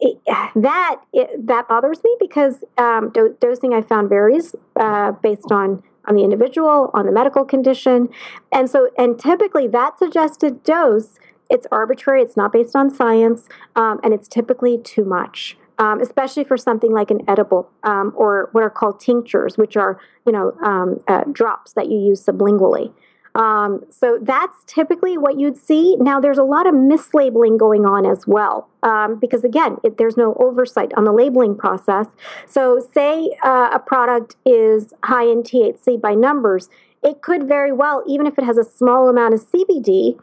it, 0.00 0.16
that 0.54 1.00
it, 1.12 1.46
that 1.46 1.68
bothers 1.68 2.02
me 2.04 2.16
because 2.20 2.64
um, 2.78 3.10
do- 3.12 3.36
dosing 3.40 3.74
I 3.74 3.82
found 3.82 4.08
varies 4.08 4.54
uh, 4.76 5.12
based 5.12 5.50
on 5.50 5.82
on 6.06 6.14
the 6.14 6.24
individual, 6.24 6.90
on 6.94 7.04
the 7.04 7.12
medical 7.12 7.44
condition, 7.44 8.08
and 8.52 8.70
so 8.70 8.90
and 8.96 9.18
typically 9.18 9.66
that 9.68 9.98
suggested 9.98 10.62
dose 10.62 11.18
it's 11.50 11.66
arbitrary, 11.72 12.22
it's 12.22 12.36
not 12.36 12.52
based 12.52 12.76
on 12.76 12.90
science, 12.90 13.48
um, 13.74 14.00
and 14.02 14.12
it's 14.12 14.28
typically 14.28 14.78
too 14.78 15.04
much 15.04 15.56
um, 15.78 16.00
especially 16.00 16.44
for 16.44 16.56
something 16.56 16.92
like 16.92 17.10
an 17.10 17.20
edible 17.28 17.70
um, 17.84 18.12
or 18.16 18.48
what 18.52 18.62
are 18.62 18.70
called 18.70 19.00
tinctures, 19.00 19.56
which 19.56 19.76
are 19.76 20.00
you 20.26 20.32
know 20.32 20.52
um, 20.64 21.00
uh, 21.08 21.24
drops 21.32 21.72
that 21.72 21.88
you 21.90 21.98
use 21.98 22.24
sublingually. 22.24 22.92
Um, 23.34 23.84
so 23.90 24.18
that's 24.20 24.56
typically 24.66 25.16
what 25.16 25.38
you'd 25.38 25.56
see. 25.56 25.96
Now, 25.96 26.18
there's 26.18 26.38
a 26.38 26.42
lot 26.42 26.66
of 26.66 26.74
mislabeling 26.74 27.56
going 27.56 27.86
on 27.86 28.04
as 28.04 28.26
well, 28.26 28.68
um, 28.82 29.18
because 29.20 29.44
again, 29.44 29.76
it, 29.84 29.96
there's 29.96 30.16
no 30.16 30.34
oversight 30.40 30.92
on 30.96 31.04
the 31.04 31.12
labeling 31.12 31.56
process. 31.56 32.06
So, 32.46 32.84
say 32.92 33.36
uh, 33.44 33.70
a 33.72 33.78
product 33.78 34.36
is 34.44 34.92
high 35.04 35.24
in 35.24 35.42
THC 35.42 36.00
by 36.00 36.14
numbers, 36.14 36.68
it 37.02 37.22
could 37.22 37.46
very 37.46 37.72
well, 37.72 38.02
even 38.06 38.26
if 38.26 38.38
it 38.38 38.44
has 38.44 38.58
a 38.58 38.64
small 38.64 39.08
amount 39.08 39.34
of 39.34 39.40
CBD, 39.40 40.18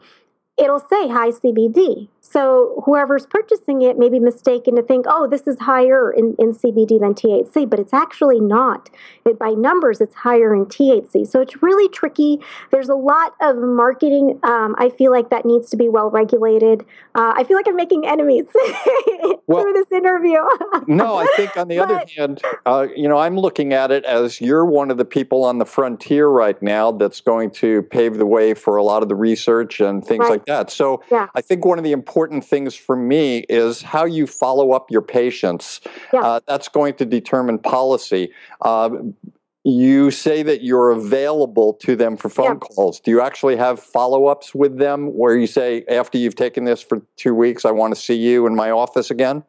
it'll 0.58 0.80
say 0.80 1.08
high 1.08 1.30
CBD. 1.30 2.08
So 2.28 2.82
whoever's 2.84 3.24
purchasing 3.24 3.82
it 3.82 3.98
may 3.98 4.08
be 4.08 4.18
mistaken 4.18 4.74
to 4.76 4.82
think, 4.82 5.06
oh, 5.08 5.28
this 5.28 5.46
is 5.46 5.58
higher 5.60 6.10
in, 6.10 6.34
in 6.40 6.52
CBD 6.52 6.98
than 6.98 7.14
THC, 7.14 7.70
but 7.70 7.78
it's 7.78 7.92
actually 7.92 8.40
not. 8.40 8.90
It, 9.24 9.38
by 9.38 9.50
numbers, 9.50 10.00
it's 10.00 10.14
higher 10.14 10.52
in 10.52 10.66
THC. 10.66 11.26
So 11.26 11.40
it's 11.40 11.62
really 11.62 11.88
tricky. 11.88 12.40
There's 12.72 12.88
a 12.88 12.96
lot 12.96 13.34
of 13.40 13.56
marketing. 13.56 14.40
Um, 14.42 14.74
I 14.76 14.90
feel 14.90 15.12
like 15.12 15.30
that 15.30 15.44
needs 15.44 15.70
to 15.70 15.76
be 15.76 15.88
well 15.88 16.10
regulated. 16.10 16.82
Uh, 17.14 17.32
I 17.36 17.44
feel 17.44 17.56
like 17.56 17.68
I'm 17.68 17.76
making 17.76 18.06
enemies 18.06 18.46
well, 19.46 19.62
through 19.62 19.74
this 19.74 19.92
interview. 19.92 20.38
no, 20.88 21.16
I 21.16 21.28
think 21.36 21.56
on 21.56 21.68
the 21.68 21.78
but, 21.78 21.90
other 21.90 22.04
hand, 22.16 22.42
uh, 22.66 22.88
you 22.94 23.08
know, 23.08 23.18
I'm 23.18 23.38
looking 23.38 23.72
at 23.72 23.92
it 23.92 24.04
as 24.04 24.40
you're 24.40 24.64
one 24.64 24.90
of 24.90 24.96
the 24.96 25.04
people 25.04 25.44
on 25.44 25.58
the 25.58 25.64
frontier 25.64 26.26
right 26.26 26.60
now 26.60 26.90
that's 26.90 27.20
going 27.20 27.52
to 27.52 27.82
pave 27.82 28.18
the 28.18 28.26
way 28.26 28.52
for 28.52 28.76
a 28.76 28.82
lot 28.82 29.04
of 29.04 29.08
the 29.08 29.14
research 29.14 29.80
and 29.80 30.04
things 30.04 30.22
right. 30.22 30.30
like 30.30 30.46
that. 30.46 30.70
So 30.72 31.04
yeah. 31.08 31.28
I 31.36 31.40
think 31.40 31.64
one 31.64 31.78
of 31.78 31.84
the 31.84 31.92
important 31.92 32.15
important 32.16 32.42
things 32.42 32.74
for 32.74 32.96
me 32.96 33.44
is 33.50 33.82
how 33.82 34.06
you 34.06 34.26
follow 34.26 34.72
up 34.72 34.90
your 34.90 35.02
patients. 35.02 35.82
Yeah. 36.14 36.20
Uh, 36.20 36.40
that's 36.48 36.66
going 36.66 36.94
to 36.94 37.04
determine 37.04 37.58
policy. 37.58 38.32
Uh, 38.62 38.88
you 39.64 40.10
say 40.10 40.42
that 40.42 40.62
you're 40.62 40.92
available 40.92 41.74
to 41.74 41.94
them 41.94 42.16
for 42.16 42.30
phone 42.30 42.52
yeah. 42.52 42.54
calls. 42.54 43.00
Do 43.00 43.10
you 43.10 43.20
actually 43.20 43.56
have 43.56 43.78
follow 43.80 44.26
ups 44.26 44.54
with 44.54 44.78
them 44.78 45.08
where 45.14 45.36
you 45.36 45.46
say, 45.46 45.84
after 45.88 46.16
you've 46.16 46.36
taken 46.36 46.64
this 46.64 46.80
for 46.80 47.02
two 47.16 47.34
weeks, 47.34 47.66
I 47.66 47.70
want 47.70 47.94
to 47.94 48.00
see 48.00 48.14
you 48.14 48.46
in 48.46 48.54
my 48.54 48.70
office 48.70 49.10
again? 49.10 49.44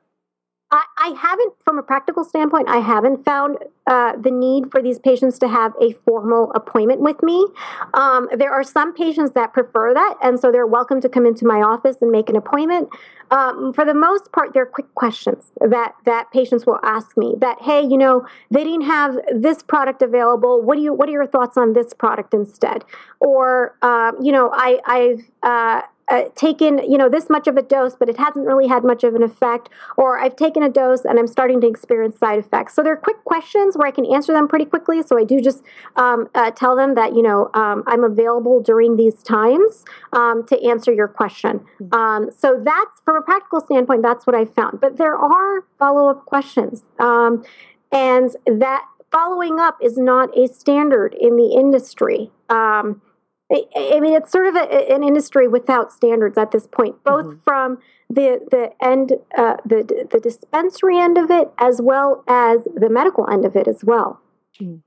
I, 0.70 0.84
I 0.98 1.08
haven't, 1.18 1.54
from 1.64 1.78
a 1.78 1.84
practical 1.84 2.26
standpoint, 2.26 2.68
I 2.68 2.80
haven't 2.80 3.24
found 3.24 3.58
uh, 3.86 4.18
the 4.18 4.32
need 4.32 4.70
for 4.70 4.82
these 4.82 5.00
patients 5.00 5.40
to 5.40 5.48
have 5.48 5.74
a 5.82 5.94
formal 6.06 6.52
appointment 6.56 7.00
with 7.00 7.24
me. 7.24 7.48
Um, 7.94 8.28
there 8.36 8.52
are 8.52 8.64
some 8.64 8.94
patients 8.94 9.32
that 9.32 9.54
prefer 9.54 9.94
that, 9.94 10.16
and 10.22 10.38
so 10.38 10.52
they're 10.52 10.68
welcome 10.68 11.00
to 11.02 11.08
come 11.08 11.26
into 11.26 11.46
my 11.46 11.62
office 11.62 11.98
and 12.02 12.12
make 12.12 12.28
an 12.30 12.36
appointment. 12.36 12.90
Um, 13.32 13.72
for 13.74 13.86
the 13.86 13.94
most 13.94 14.32
part, 14.34 14.54
they're 14.54 14.66
quick 14.66 14.94
questions 14.96 15.52
that 15.60 15.94
that 16.06 16.32
patients 16.32 16.66
will 16.66 16.80
ask 16.84 17.16
me. 17.18 17.36
That 17.40 17.62
hey, 17.62 17.82
you 17.82 17.98
know, 17.98 18.26
they 18.52 18.64
didn't 18.64 18.86
have 18.86 19.18
this 19.34 19.64
product 19.64 20.02
available. 20.02 20.62
What 20.62 20.76
do 20.76 20.82
you? 20.82 20.94
What 20.94 21.08
are 21.08 21.14
your 21.14 21.28
thoughts 21.28 21.58
on 21.58 21.74
this 21.74 21.94
product 21.94 22.34
instead? 22.34 22.84
Or 23.20 23.76
um, 23.82 24.18
you 24.22 24.32
know, 24.32 24.50
I, 24.54 24.80
I've 24.86 25.24
uh, 25.44 25.82
uh, 26.10 26.24
taken 26.36 26.80
you 26.90 26.98
know 26.98 27.10
this 27.10 27.30
much 27.30 27.48
of 27.48 27.58
a 27.58 27.62
dose 27.62 27.96
but 27.96 28.10
it 28.10 28.18
hasn't 28.18 28.46
really 28.46 28.68
had 28.68 28.84
much 28.84 29.04
of 29.04 29.16
an 29.16 29.24
effect 29.24 29.70
or 29.98 30.20
i've 30.20 30.36
taken 30.36 30.64
a 30.64 30.70
dose 30.70 31.04
and 31.06 31.20
i'm 31.20 31.28
starting 31.28 31.60
to 31.62 31.68
experience 31.68 32.18
side 32.18 32.40
effects. 32.40 32.74
So 32.74 32.84
they're 32.84 32.96
quick 32.96 33.24
questions 33.26 33.78
where 33.78 33.88
i 33.88 33.92
can 33.92 34.06
answer 34.06 34.34
them 34.34 34.48
pretty 34.48 34.66
quickly. 34.66 35.02
So 35.04 35.18
i 35.18 35.24
do 35.24 35.42
just 35.42 35.64
um, 35.96 36.30
uh, 36.36 36.52
tell 36.52 36.76
them 36.76 36.96
that 36.96 37.16
you 37.16 37.22
know 37.22 37.50
um, 37.54 37.84
i'm 37.88 38.04
available 38.04 38.62
during 38.62 38.96
these 38.96 39.22
times 39.24 39.86
um, 40.14 40.46
to 40.48 40.62
answer 40.64 40.94
your 40.94 41.08
question. 41.08 41.60
Mm-hmm. 41.82 41.94
um, 41.94 42.32
so 42.32 42.62
that's 42.64 43.02
from 43.04 43.18
a 43.18 43.22
practical 43.22 43.62
standpoint 43.62 44.02
that's 44.02 44.26
what 44.26 44.36
i 44.36 44.46
found. 44.46 44.80
But 44.80 44.98
there 44.98 45.16
are 45.16 45.66
follow-up 45.80 46.26
questions 46.26 46.84
um, 47.00 47.44
and 47.92 48.36
that 48.46 48.86
following 49.12 49.60
up 49.60 49.78
is 49.82 49.98
not 49.98 50.38
a 50.38 50.48
standard 50.48 51.16
in 51.20 51.36
the 51.38 51.54
industry. 51.54 52.32
Um, 52.50 53.02
I 53.52 54.00
mean, 54.02 54.14
it's 54.14 54.32
sort 54.32 54.48
of 54.48 54.56
a, 54.56 54.92
an 54.94 55.04
industry 55.04 55.48
without 55.48 55.94
standards 55.94 56.38
at 56.38 56.52
this 56.52 56.68
point, 56.68 57.02
both 57.04 57.26
mm-hmm. 57.26 57.40
from 57.46 57.80
the 58.10 58.46
the 58.52 58.72
end, 58.86 59.14
uh, 59.38 59.56
the 59.66 60.08
the 60.12 60.20
dispensary 60.20 60.98
end 60.98 61.18
of 61.18 61.32
it, 61.32 61.50
as 61.58 61.82
well 61.82 62.24
as 62.28 62.68
the 62.76 62.90
medical 62.90 63.30
end 63.30 63.46
of 63.46 63.56
it 63.56 63.68
as 63.68 63.84
well. 63.84 64.20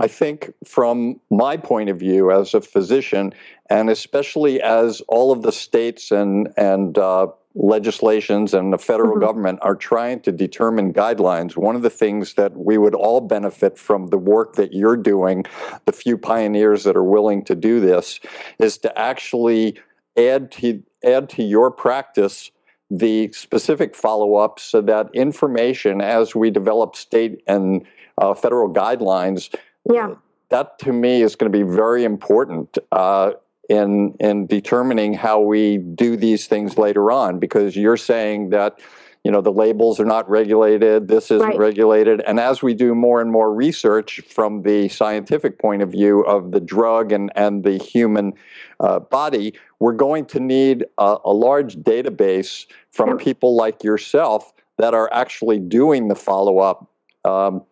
I 0.01 0.09
think, 0.09 0.53
from 0.65 1.21
my 1.31 1.57
point 1.57 1.91
of 1.91 1.99
view 1.99 2.33
as 2.33 2.55
a 2.55 2.61
physician, 2.61 3.33
and 3.71 3.89
especially 3.89 4.61
as 4.61 5.01
all 5.03 5.33
of 5.33 5.43
the 5.43 5.53
states 5.53 6.11
and 6.11 6.49
and 6.57 6.99
uh, 6.99 7.29
legislations 7.55 8.55
and 8.55 8.73
the 8.73 8.79
federal 8.79 9.13
mm-hmm. 9.13 9.25
government 9.25 9.59
are 9.63 9.75
trying 9.75 10.21
to 10.21 10.33
determine 10.33 10.93
guidelines, 10.93 11.57
one 11.57 11.75
of 11.75 11.83
the 11.83 11.91
things 11.91 12.35
that 12.35 12.57
we 12.57 12.79
would 12.79 12.95
all 12.95 13.21
benefit 13.21 13.77
from 13.77 14.07
the 14.09 14.19
work 14.19 14.55
that 14.55 14.73
you're 14.73 14.97
doing, 14.97 15.45
the 15.85 15.93
few 15.93 16.17
pioneers 16.17 16.85
that 16.85 16.97
are 16.97 17.05
willing 17.05 17.45
to 17.45 17.55
do 17.55 17.81
this, 17.81 18.21
is 18.59 18.79
to 18.79 18.99
actually 18.99 19.79
add 20.17 20.51
to 20.51 20.83
add 21.05 21.29
to 21.31 21.43
your 21.43 21.71
practice 21.71 22.51
the 22.91 23.31
specific 23.33 23.95
follow-up 23.95 24.59
so 24.59 24.81
that 24.81 25.09
information 25.15 26.01
as 26.01 26.35
we 26.35 26.51
develop 26.51 26.97
state 26.97 27.41
and 27.47 27.87
uh, 28.19 28.35
federal 28.35 28.69
guidelines 28.69 29.55
yeah 29.91 30.13
that 30.49 30.79
to 30.81 30.93
me 30.93 31.23
is 31.23 31.37
going 31.37 31.51
to 31.51 31.57
be 31.57 31.63
very 31.63 32.05
important 32.05 32.77
uh, 32.91 33.31
in 33.71 34.17
in 34.19 34.47
determining 34.47 35.15
how 35.15 35.41
we 35.41 35.79
do 35.79 36.17
these 36.17 36.49
things 36.49 36.77
later 36.77 37.13
on 37.13 37.39
because 37.39 37.77
you're 37.77 37.97
saying 37.97 38.51
that 38.51 38.81
you 39.23 39.31
know 39.31 39.41
the 39.41 39.53
labels 39.53 40.01
are 40.01 40.05
not 40.05 40.29
regulated 40.29 41.07
this 41.07 41.31
isn't 41.31 41.51
right. 41.51 41.57
regulated. 41.57 42.21
And 42.27 42.41
as 42.41 42.63
we 42.63 42.75
do 42.75 42.97
more 42.97 43.21
and 43.21 43.31
more 43.31 43.55
research 43.55 44.21
from 44.29 44.63
the 44.63 44.89
scientific 44.89 45.61
point 45.61 45.83
of 45.83 45.93
view 45.93 46.23
of 46.23 46.51
the 46.51 46.61
drug 46.61 47.13
and 47.13 47.31
and 47.37 47.63
the 47.63 47.79
human 47.79 48.33
uh, 48.81 48.99
body 48.99 49.55
we're 49.79 49.93
going 49.93 50.27
to 50.27 50.41
need 50.41 50.85
a, 50.99 51.17
a 51.25 51.33
large 51.33 51.77
database 51.77 52.67
from 52.91 53.17
people 53.19 53.55
like 53.55 53.85
yourself 53.85 54.53
that 54.79 54.95
are 54.95 55.09
actually 55.13 55.59
doing 55.59 56.09
the 56.09 56.15
follow-up. 56.15 56.91
Um, 57.25 57.65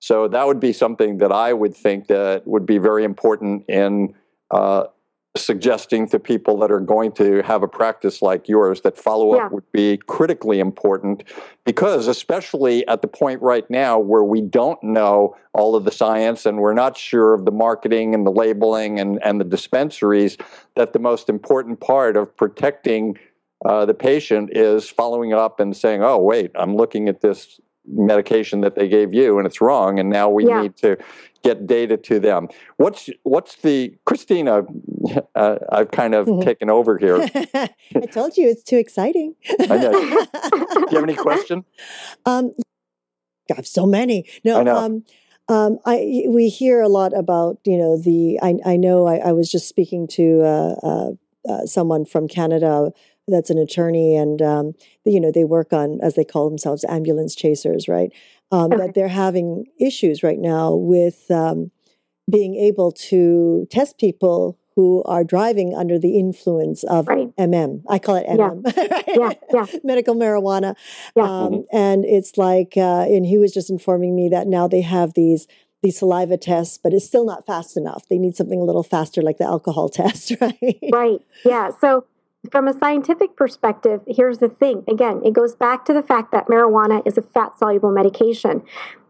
so 0.00 0.28
that 0.28 0.46
would 0.46 0.60
be 0.60 0.72
something 0.72 1.18
that 1.18 1.32
i 1.32 1.52
would 1.52 1.74
think 1.74 2.08
that 2.08 2.46
would 2.46 2.66
be 2.66 2.78
very 2.78 3.04
important 3.04 3.64
in 3.68 4.14
uh, 4.50 4.84
suggesting 5.36 6.08
to 6.08 6.20
people 6.20 6.56
that 6.58 6.70
are 6.70 6.80
going 6.80 7.10
to 7.10 7.42
have 7.42 7.64
a 7.64 7.68
practice 7.68 8.22
like 8.22 8.48
yours 8.48 8.82
that 8.82 8.96
follow 8.96 9.32
up 9.32 9.40
yeah. 9.40 9.48
would 9.48 9.72
be 9.72 9.96
critically 10.06 10.60
important 10.60 11.24
because 11.64 12.06
especially 12.06 12.86
at 12.86 13.02
the 13.02 13.08
point 13.08 13.42
right 13.42 13.68
now 13.68 13.98
where 13.98 14.22
we 14.22 14.40
don't 14.40 14.80
know 14.84 15.36
all 15.52 15.74
of 15.74 15.84
the 15.84 15.90
science 15.90 16.46
and 16.46 16.58
we're 16.58 16.72
not 16.72 16.96
sure 16.96 17.34
of 17.34 17.44
the 17.46 17.50
marketing 17.50 18.14
and 18.14 18.24
the 18.24 18.30
labeling 18.30 19.00
and, 19.00 19.20
and 19.24 19.40
the 19.40 19.44
dispensaries 19.44 20.36
that 20.76 20.92
the 20.92 21.00
most 21.00 21.28
important 21.28 21.80
part 21.80 22.16
of 22.16 22.36
protecting 22.36 23.18
uh, 23.64 23.84
the 23.84 23.94
patient 23.94 24.50
is 24.52 24.88
following 24.88 25.32
up 25.32 25.58
and 25.58 25.76
saying 25.76 26.00
oh 26.00 26.18
wait 26.18 26.52
i'm 26.54 26.76
looking 26.76 27.08
at 27.08 27.22
this 27.22 27.60
medication 27.88 28.60
that 28.60 28.76
they 28.76 28.88
gave 28.88 29.12
you 29.12 29.36
and 29.38 29.48
it's 29.48 29.60
wrong 29.60 29.98
and 29.98 30.08
now 30.08 30.30
we 30.30 30.46
yeah. 30.46 30.62
need 30.62 30.76
to 30.76 30.96
get 31.44 31.66
data 31.66 31.96
to 31.98 32.18
them. 32.18 32.48
What's 32.78 33.10
what's 33.22 33.56
the 33.56 33.96
christina 34.04 34.62
uh, 35.34 35.56
i've 35.70 35.90
kind 35.90 36.14
of 36.14 36.28
taken 36.40 36.70
over 36.70 36.98
here. 36.98 37.28
I 37.54 38.06
told 38.10 38.36
you 38.36 38.48
it's 38.48 38.64
too 38.64 38.78
exciting. 38.78 39.36
I 39.60 39.76
know. 39.76 39.92
do 39.92 40.86
you 40.90 40.96
have 40.96 41.04
any 41.04 41.14
question? 41.14 41.64
Um 42.26 42.54
i 43.50 43.56
have 43.56 43.66
so 43.66 43.86
many. 43.86 44.26
No 44.44 44.60
I 44.60 44.70
um 44.70 45.04
um, 45.46 45.78
I 45.84 46.24
we 46.26 46.48
hear 46.48 46.80
a 46.80 46.88
lot 46.88 47.16
about 47.16 47.58
you 47.64 47.76
know 47.76 47.98
the 47.98 48.38
I 48.42 48.54
I 48.64 48.76
know 48.76 49.06
I, 49.06 49.16
I 49.16 49.32
was 49.32 49.50
just 49.50 49.68
speaking 49.68 50.08
to 50.08 50.42
uh, 50.42 50.74
uh, 50.82 51.10
uh, 51.46 51.66
someone 51.66 52.06
from 52.06 52.28
Canada 52.28 52.92
that's 53.28 53.50
an 53.50 53.58
attorney 53.58 54.16
and 54.16 54.40
um, 54.42 54.72
you 55.04 55.20
know 55.20 55.30
they 55.30 55.44
work 55.44 55.72
on 55.72 56.00
as 56.02 56.14
they 56.14 56.24
call 56.24 56.48
themselves 56.48 56.84
ambulance 56.88 57.34
chasers 57.34 57.88
right 57.88 58.12
um, 58.50 58.72
okay. 58.72 58.86
that 58.86 58.94
they're 58.94 59.08
having 59.08 59.66
issues 59.80 60.22
right 60.22 60.38
now 60.38 60.74
with 60.74 61.30
um, 61.30 61.70
being 62.30 62.54
able 62.54 62.92
to 62.92 63.66
test 63.70 63.98
people 63.98 64.58
who 64.76 65.02
are 65.04 65.22
driving 65.22 65.74
under 65.74 65.98
the 65.98 66.18
influence 66.18 66.82
of 66.84 67.06
right. 67.06 67.34
MM. 67.36 67.82
I 67.88 67.98
call 67.98 68.16
it 68.16 68.26
MM, 68.26 68.62
yeah. 68.76 69.02
yeah, 69.08 69.32
yeah. 69.52 69.66
medical 69.84 70.16
marijuana. 70.16 70.70
Um, 71.16 71.24
mm-hmm. 71.24 71.76
And 71.76 72.04
it's 72.04 72.36
like, 72.36 72.76
uh, 72.76 73.06
and 73.08 73.24
he 73.24 73.38
was 73.38 73.52
just 73.52 73.70
informing 73.70 74.16
me 74.16 74.28
that 74.30 74.48
now 74.48 74.66
they 74.66 74.80
have 74.80 75.14
these 75.14 75.46
these 75.82 75.98
saliva 75.98 76.38
tests, 76.38 76.78
but 76.82 76.94
it's 76.94 77.04
still 77.04 77.26
not 77.26 77.44
fast 77.44 77.76
enough. 77.76 78.08
They 78.08 78.16
need 78.16 78.34
something 78.34 78.58
a 78.58 78.64
little 78.64 78.82
faster, 78.82 79.20
like 79.20 79.36
the 79.36 79.44
alcohol 79.44 79.88
test, 79.90 80.32
right? 80.40 80.78
Right. 80.90 81.20
Yeah. 81.44 81.70
So 81.80 82.06
from 82.50 82.68
a 82.68 82.78
scientific 82.78 83.36
perspective, 83.36 84.00
here's 84.06 84.38
the 84.38 84.48
thing. 84.48 84.84
Again, 84.88 85.22
it 85.24 85.32
goes 85.32 85.54
back 85.54 85.84
to 85.86 85.92
the 85.92 86.02
fact 86.02 86.32
that 86.32 86.46
marijuana 86.46 87.06
is 87.06 87.16
a 87.18 87.22
fat 87.22 87.58
soluble 87.58 87.92
medication. 87.92 88.62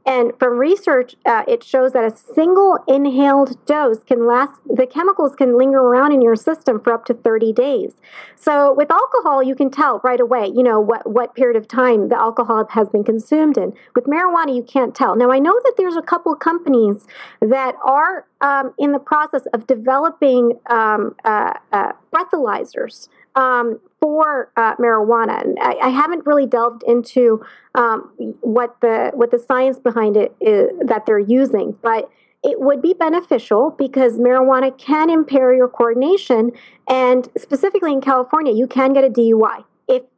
And 0.06 0.32
from 0.38 0.58
research, 0.58 1.16
uh, 1.24 1.44
it 1.48 1.64
shows 1.64 1.92
that 1.92 2.04
a 2.04 2.14
single 2.14 2.78
inhaled 2.86 3.64
dose 3.64 4.04
can 4.04 4.26
last, 4.26 4.52
the 4.66 4.86
chemicals 4.86 5.34
can 5.34 5.56
linger 5.56 5.78
around 5.78 6.12
in 6.12 6.20
your 6.20 6.36
system 6.36 6.78
for 6.78 6.92
up 6.92 7.06
to 7.06 7.14
30 7.14 7.54
days. 7.54 7.94
So 8.36 8.74
with 8.74 8.90
alcohol, 8.90 9.42
you 9.42 9.54
can 9.54 9.70
tell 9.70 10.02
right 10.04 10.20
away, 10.20 10.52
you 10.54 10.62
know, 10.62 10.78
what, 10.78 11.10
what 11.10 11.34
period 11.34 11.56
of 11.56 11.66
time 11.66 12.10
the 12.10 12.18
alcohol 12.18 12.66
has 12.68 12.90
been 12.90 13.02
consumed 13.02 13.56
in. 13.56 13.72
With 13.94 14.04
marijuana, 14.04 14.54
you 14.54 14.62
can't 14.62 14.94
tell. 14.94 15.16
Now, 15.16 15.30
I 15.30 15.38
know 15.38 15.58
that 15.64 15.74
there's 15.78 15.96
a 15.96 16.02
couple 16.02 16.34
companies 16.36 17.06
that 17.40 17.74
are 17.82 18.26
um, 18.42 18.74
in 18.78 18.92
the 18.92 18.98
process 18.98 19.46
of 19.54 19.66
developing 19.66 20.58
um, 20.66 21.16
uh, 21.24 21.54
uh, 21.72 21.92
breathalyzers 22.12 23.08
um, 23.34 23.80
for 24.00 24.52
uh, 24.56 24.76
marijuana. 24.76 25.54
I, 25.60 25.76
I, 25.82 25.88
haven't 25.88 26.26
really 26.26 26.46
delved 26.46 26.82
into 26.86 27.44
um, 27.74 28.12
what 28.40 28.80
the 28.80 29.10
what 29.14 29.30
the 29.30 29.38
science 29.38 29.78
behind 29.78 30.16
it 30.16 30.34
is 30.40 30.70
that 30.86 31.06
they're 31.06 31.18
using, 31.18 31.76
but 31.82 32.10
it 32.42 32.60
would 32.60 32.82
be 32.82 32.92
beneficial 32.92 33.74
because 33.78 34.18
marijuana 34.18 34.76
can 34.78 35.10
impair 35.10 35.54
your 35.54 35.68
coordination, 35.68 36.52
and 36.88 37.28
specifically 37.36 37.92
in 37.92 38.00
California, 38.00 38.52
you 38.52 38.66
can 38.66 38.92
get 38.92 39.04
a 39.04 39.10
DUI 39.10 39.64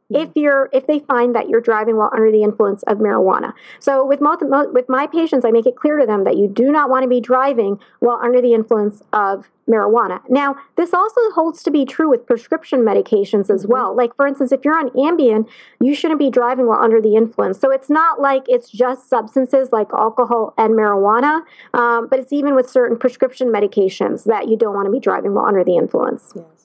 if 0.09 0.27
if 0.27 0.35
you're 0.35 0.69
if 0.73 0.87
they 0.87 0.99
find 0.99 1.35
that 1.35 1.49
you're 1.49 1.61
driving 1.61 1.97
while 1.97 2.09
under 2.13 2.31
the 2.31 2.43
influence 2.43 2.83
of 2.83 2.97
marijuana. 2.97 3.53
So 3.79 4.05
with 4.05 4.21
most, 4.21 4.43
with 4.73 4.87
my 4.89 5.07
patients, 5.07 5.45
I 5.45 5.51
make 5.51 5.65
it 5.65 5.75
clear 5.75 5.97
to 5.97 6.05
them 6.05 6.23
that 6.25 6.37
you 6.37 6.47
do 6.47 6.71
not 6.71 6.89
want 6.89 7.03
to 7.03 7.09
be 7.09 7.21
driving 7.21 7.79
while 7.99 8.19
under 8.21 8.41
the 8.41 8.53
influence 8.53 9.01
of 9.13 9.49
marijuana. 9.69 10.21
Now, 10.29 10.55
this 10.77 10.93
also 10.93 11.19
holds 11.31 11.61
to 11.63 11.71
be 11.71 11.83
true 11.83 12.09
with 12.09 12.25
prescription 12.25 12.81
medications 12.81 13.49
as 13.49 13.63
mm-hmm. 13.63 13.73
well. 13.73 13.95
Like 13.95 14.15
for 14.15 14.25
instance, 14.25 14.51
if 14.51 14.63
you're 14.63 14.77
on 14.77 14.89
Ambien, 14.91 15.47
you 15.81 15.93
shouldn't 15.93 16.19
be 16.19 16.29
driving 16.29 16.67
while 16.67 16.81
under 16.81 17.01
the 17.01 17.15
influence. 17.15 17.59
So 17.59 17.71
it's 17.71 17.89
not 17.89 18.21
like 18.21 18.43
it's 18.47 18.69
just 18.69 19.09
substances 19.09 19.69
like 19.71 19.87
alcohol 19.93 20.53
and 20.57 20.73
marijuana, 20.73 21.41
um, 21.73 22.07
but 22.07 22.19
it's 22.19 22.31
even 22.31 22.55
with 22.55 22.69
certain 22.69 22.97
prescription 22.97 23.49
medications 23.49 24.23
that 24.25 24.47
you 24.47 24.55
don't 24.55 24.73
want 24.73 24.85
to 24.85 24.91
be 24.91 24.99
driving 24.99 25.33
while 25.33 25.45
under 25.45 25.63
the 25.63 25.75
influence. 25.75 26.33
Yes. 26.35 26.56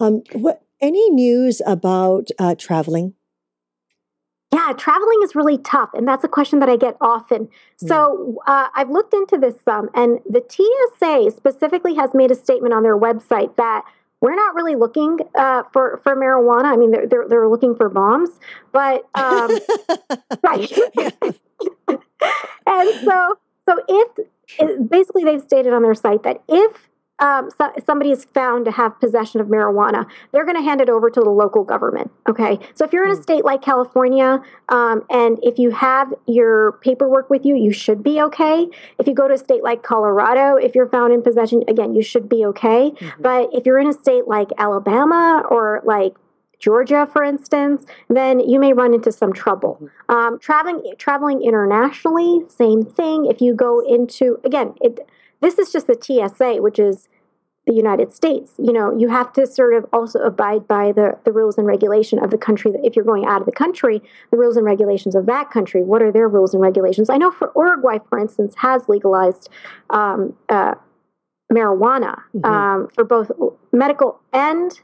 Um, 0.00 0.22
what 0.32 0.62
any 0.80 1.10
news 1.10 1.60
about 1.66 2.28
uh, 2.38 2.54
traveling? 2.56 3.14
Yeah, 4.52 4.72
traveling 4.76 5.20
is 5.22 5.36
really 5.36 5.58
tough, 5.58 5.90
and 5.94 6.08
that's 6.08 6.24
a 6.24 6.28
question 6.28 6.58
that 6.58 6.68
I 6.68 6.76
get 6.76 6.96
often. 7.00 7.48
So 7.76 8.38
uh, 8.48 8.66
I've 8.74 8.90
looked 8.90 9.14
into 9.14 9.38
this 9.38 9.54
some, 9.64 9.88
and 9.94 10.18
the 10.28 10.42
TSA 10.48 11.36
specifically 11.36 11.94
has 11.94 12.10
made 12.14 12.32
a 12.32 12.34
statement 12.34 12.74
on 12.74 12.82
their 12.82 12.98
website 12.98 13.54
that 13.56 13.84
we're 14.20 14.34
not 14.34 14.56
really 14.56 14.74
looking 14.74 15.18
uh, 15.36 15.62
for 15.72 16.00
for 16.02 16.16
marijuana. 16.16 16.64
I 16.64 16.76
mean, 16.76 16.90
they're 16.90 17.06
they're, 17.06 17.28
they're 17.28 17.48
looking 17.48 17.76
for 17.76 17.88
bombs, 17.88 18.30
but 18.72 19.08
um, 19.14 19.50
right. 20.42 20.72
and 22.66 22.90
so 23.04 23.38
so 23.68 23.80
if 23.88 24.88
basically 24.90 25.24
they've 25.24 25.42
stated 25.42 25.72
on 25.72 25.82
their 25.82 25.94
site 25.94 26.24
that 26.24 26.42
if 26.48 26.89
um, 27.20 27.50
so, 27.56 27.70
somebody 27.84 28.10
is 28.10 28.24
found 28.24 28.64
to 28.64 28.70
have 28.70 28.98
possession 28.98 29.40
of 29.40 29.46
marijuana, 29.48 30.06
they're 30.32 30.44
going 30.44 30.56
to 30.56 30.62
hand 30.62 30.80
it 30.80 30.88
over 30.88 31.10
to 31.10 31.20
the 31.20 31.30
local 31.30 31.64
government. 31.64 32.10
Okay. 32.28 32.58
So 32.74 32.84
if 32.84 32.92
you're 32.92 33.04
in 33.04 33.12
a 33.12 33.14
hmm. 33.14 33.22
state 33.22 33.44
like 33.44 33.62
California, 33.62 34.42
um, 34.70 35.04
and 35.10 35.38
if 35.42 35.58
you 35.58 35.70
have 35.70 36.12
your 36.26 36.72
paperwork 36.82 37.30
with 37.30 37.44
you, 37.44 37.54
you 37.56 37.72
should 37.72 38.02
be 38.02 38.20
okay. 38.22 38.66
If 38.98 39.06
you 39.06 39.14
go 39.14 39.28
to 39.28 39.34
a 39.34 39.38
state 39.38 39.62
like 39.62 39.82
Colorado, 39.82 40.56
if 40.56 40.74
you're 40.74 40.88
found 40.88 41.12
in 41.12 41.22
possession, 41.22 41.62
again, 41.68 41.94
you 41.94 42.02
should 42.02 42.28
be 42.28 42.44
okay. 42.46 42.90
Mm-hmm. 42.90 43.22
But 43.22 43.50
if 43.52 43.66
you're 43.66 43.78
in 43.78 43.88
a 43.88 43.92
state 43.92 44.26
like 44.26 44.48
Alabama 44.58 45.44
or 45.50 45.82
like 45.84 46.14
Georgia, 46.58 47.08
for 47.10 47.24
instance, 47.24 47.86
then 48.08 48.40
you 48.40 48.60
may 48.60 48.72
run 48.72 48.94
into 48.94 49.10
some 49.10 49.32
trouble. 49.32 49.78
Mm-hmm. 49.80 50.14
Um, 50.14 50.38
traveling 50.38 50.94
traveling 50.98 51.42
internationally, 51.42 52.42
same 52.48 52.84
thing. 52.84 53.26
If 53.26 53.40
you 53.40 53.54
go 53.54 53.80
into 53.80 54.38
again, 54.44 54.74
it 54.80 55.00
this 55.40 55.58
is 55.58 55.72
just 55.72 55.86
the 55.86 55.98
TSA, 56.00 56.62
which 56.62 56.78
is 56.78 57.08
the 57.66 57.74
United 57.74 58.12
States. 58.14 58.52
You 58.58 58.72
know, 58.72 58.96
you 58.96 59.08
have 59.08 59.32
to 59.34 59.46
sort 59.46 59.74
of 59.74 59.86
also 59.92 60.18
abide 60.20 60.66
by 60.66 60.92
the, 60.92 61.18
the 61.24 61.32
rules 61.32 61.58
and 61.58 61.66
regulation 61.66 62.18
of 62.18 62.30
the 62.30 62.38
country. 62.38 62.72
That 62.72 62.84
if 62.84 62.96
you're 62.96 63.04
going 63.04 63.26
out 63.26 63.40
of 63.40 63.46
the 63.46 63.52
country, 63.52 64.02
the 64.30 64.36
rules 64.36 64.56
and 64.56 64.64
regulations 64.64 65.14
of 65.14 65.26
that 65.26 65.50
country. 65.50 65.82
What 65.82 66.02
are 66.02 66.10
their 66.10 66.28
rules 66.28 66.54
and 66.54 66.62
regulations? 66.62 67.10
I 67.10 67.16
know 67.16 67.30
for 67.30 67.52
Uruguay, 67.54 67.98
for 68.08 68.18
instance, 68.18 68.54
has 68.58 68.88
legalized 68.88 69.48
um, 69.90 70.36
uh, 70.48 70.74
marijuana 71.52 72.22
mm-hmm. 72.34 72.44
um, 72.44 72.88
for 72.94 73.04
both 73.04 73.30
medical 73.72 74.20
and 74.32 74.80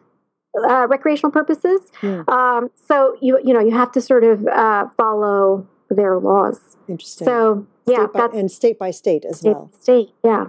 uh, 0.68 0.86
recreational 0.88 1.30
purposes. 1.30 1.80
Hmm. 2.00 2.28
Um, 2.28 2.70
so 2.86 3.16
you 3.20 3.38
you 3.44 3.52
know 3.52 3.60
you 3.60 3.72
have 3.72 3.92
to 3.92 4.00
sort 4.00 4.24
of 4.24 4.46
uh, 4.46 4.86
follow 4.96 5.66
their 5.90 6.18
laws. 6.18 6.76
Interesting. 6.88 7.26
So 7.26 7.66
yeah, 7.86 7.96
state 8.04 8.12
by, 8.12 8.20
that's 8.20 8.34
and 8.36 8.50
state 8.50 8.78
by 8.78 8.90
state 8.90 9.24
as 9.24 9.38
state, 9.40 9.52
well. 9.54 9.70
state. 9.80 10.10
Yeah. 10.24 10.46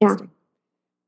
Yeah. 0.00 0.08
Interesting. 0.08 0.30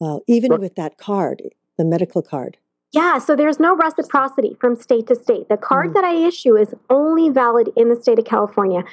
Wow. 0.01 0.21
Even 0.27 0.51
Right. 0.53 0.61
with 0.61 0.75
that 0.77 0.99
card, 0.99 1.43
the 1.79 1.85
medical 1.85 2.23
card. 2.23 2.59
Yeah, 2.93 3.19
so 3.19 3.35
there's 3.35 3.59
no 3.59 3.75
reciprocity 3.75 4.57
from 4.61 4.77
state 4.77 5.09
to 5.09 5.17
state. 5.17 5.49
The 5.49 5.57
card 5.57 5.91
Mhm. 5.91 5.95
that 5.95 6.05
I 6.05 6.15
issue 6.15 6.57
is 6.57 6.75
only 6.91 7.29
valid 7.29 7.73
in 7.75 7.89
the 7.89 8.01
state 8.01 8.21
of 8.21 8.25
California. 8.25 8.85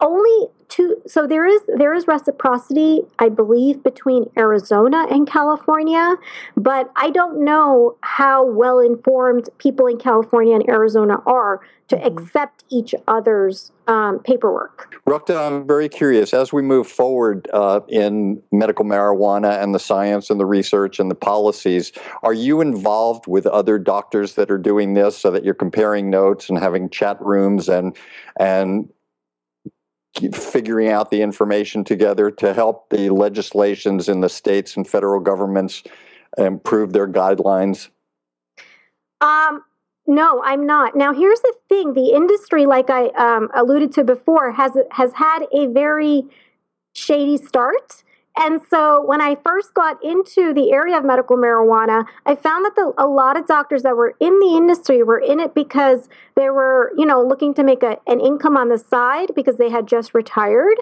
Only 0.00 0.48
two 0.74 1.00
so 1.06 1.26
there 1.26 1.46
is 1.46 1.60
there 1.76 1.94
is 1.94 2.06
reciprocity, 2.06 3.02
I 3.18 3.28
believe, 3.28 3.82
between 3.82 4.22
Arizona 4.36 5.06
and 5.10 5.26
California, 5.26 6.16
but 6.56 6.90
I 6.96 7.10
don't 7.10 7.44
know 7.44 7.96
how 8.00 8.44
well 8.44 8.78
informed 8.80 9.48
people 9.58 9.86
in 9.86 9.98
California 9.98 10.54
and 10.54 10.68
Arizona 10.68 11.16
are 11.26 11.60
to 11.88 11.96
Mhm. 11.96 12.06
accept 12.06 12.64
each 12.70 12.94
other's 13.06 13.70
um, 13.86 14.18
paperwork. 14.20 14.94
Rukta, 15.06 15.36
I'm 15.36 15.66
very 15.66 15.90
curious 15.90 16.32
as 16.32 16.50
we 16.50 16.62
move 16.62 16.86
forward 16.86 17.46
uh, 17.52 17.80
in 17.88 18.42
medical 18.50 18.86
marijuana 18.86 19.62
and 19.62 19.74
the 19.74 19.78
science 19.78 20.30
and 20.30 20.40
the 20.40 20.46
research 20.46 20.98
and 20.98 21.10
the 21.10 21.14
policies. 21.14 21.92
Are 22.22 22.32
you 22.32 22.62
involved 22.62 23.26
with 23.26 23.46
other 23.46 23.78
doctors 23.78 24.36
that 24.36 24.50
are 24.50 24.56
doing 24.56 24.94
this, 24.94 25.18
so 25.18 25.30
that 25.30 25.44
you're 25.44 25.52
comparing 25.52 26.08
notes 26.08 26.48
and 26.48 26.58
having 26.58 26.88
chat 26.88 27.18
rooms 27.20 27.68
and 27.68 27.94
and 28.40 28.66
keep 28.78 28.93
figuring 30.32 30.88
out 30.88 31.10
the 31.10 31.22
information 31.22 31.84
together 31.84 32.30
to 32.30 32.54
help 32.54 32.88
the 32.90 33.10
legislations 33.10 34.08
in 34.08 34.20
the 34.20 34.28
states 34.28 34.76
and 34.76 34.86
federal 34.86 35.20
governments 35.20 35.82
improve 36.38 36.92
their 36.92 37.08
guidelines? 37.08 37.88
Um, 39.20 39.62
no, 40.06 40.42
I'm 40.44 40.66
not. 40.66 40.96
Now, 40.96 41.12
here's 41.12 41.40
the 41.40 41.54
thing: 41.68 41.94
the 41.94 42.10
industry, 42.10 42.66
like 42.66 42.90
I 42.90 43.06
um, 43.08 43.48
alluded 43.54 43.92
to 43.92 44.04
before, 44.04 44.52
has 44.52 44.72
has 44.90 45.12
had 45.14 45.46
a 45.52 45.66
very 45.66 46.24
shady 46.94 47.36
start. 47.36 48.03
And 48.36 48.60
so, 48.68 49.04
when 49.06 49.20
I 49.20 49.36
first 49.44 49.74
got 49.74 50.02
into 50.02 50.52
the 50.52 50.72
area 50.72 50.98
of 50.98 51.04
medical 51.04 51.36
marijuana, 51.36 52.04
I 52.26 52.34
found 52.34 52.64
that 52.64 52.74
the, 52.74 52.92
a 52.98 53.06
lot 53.06 53.38
of 53.38 53.46
doctors 53.46 53.84
that 53.84 53.96
were 53.96 54.14
in 54.18 54.38
the 54.40 54.56
industry 54.56 55.02
were 55.04 55.20
in 55.20 55.38
it 55.38 55.54
because 55.54 56.08
they 56.34 56.50
were, 56.50 56.92
you 56.96 57.06
know, 57.06 57.22
looking 57.22 57.54
to 57.54 57.62
make 57.62 57.84
a, 57.84 57.98
an 58.08 58.20
income 58.20 58.56
on 58.56 58.70
the 58.70 58.78
side 58.78 59.30
because 59.36 59.56
they 59.56 59.70
had 59.70 59.86
just 59.86 60.14
retired, 60.14 60.76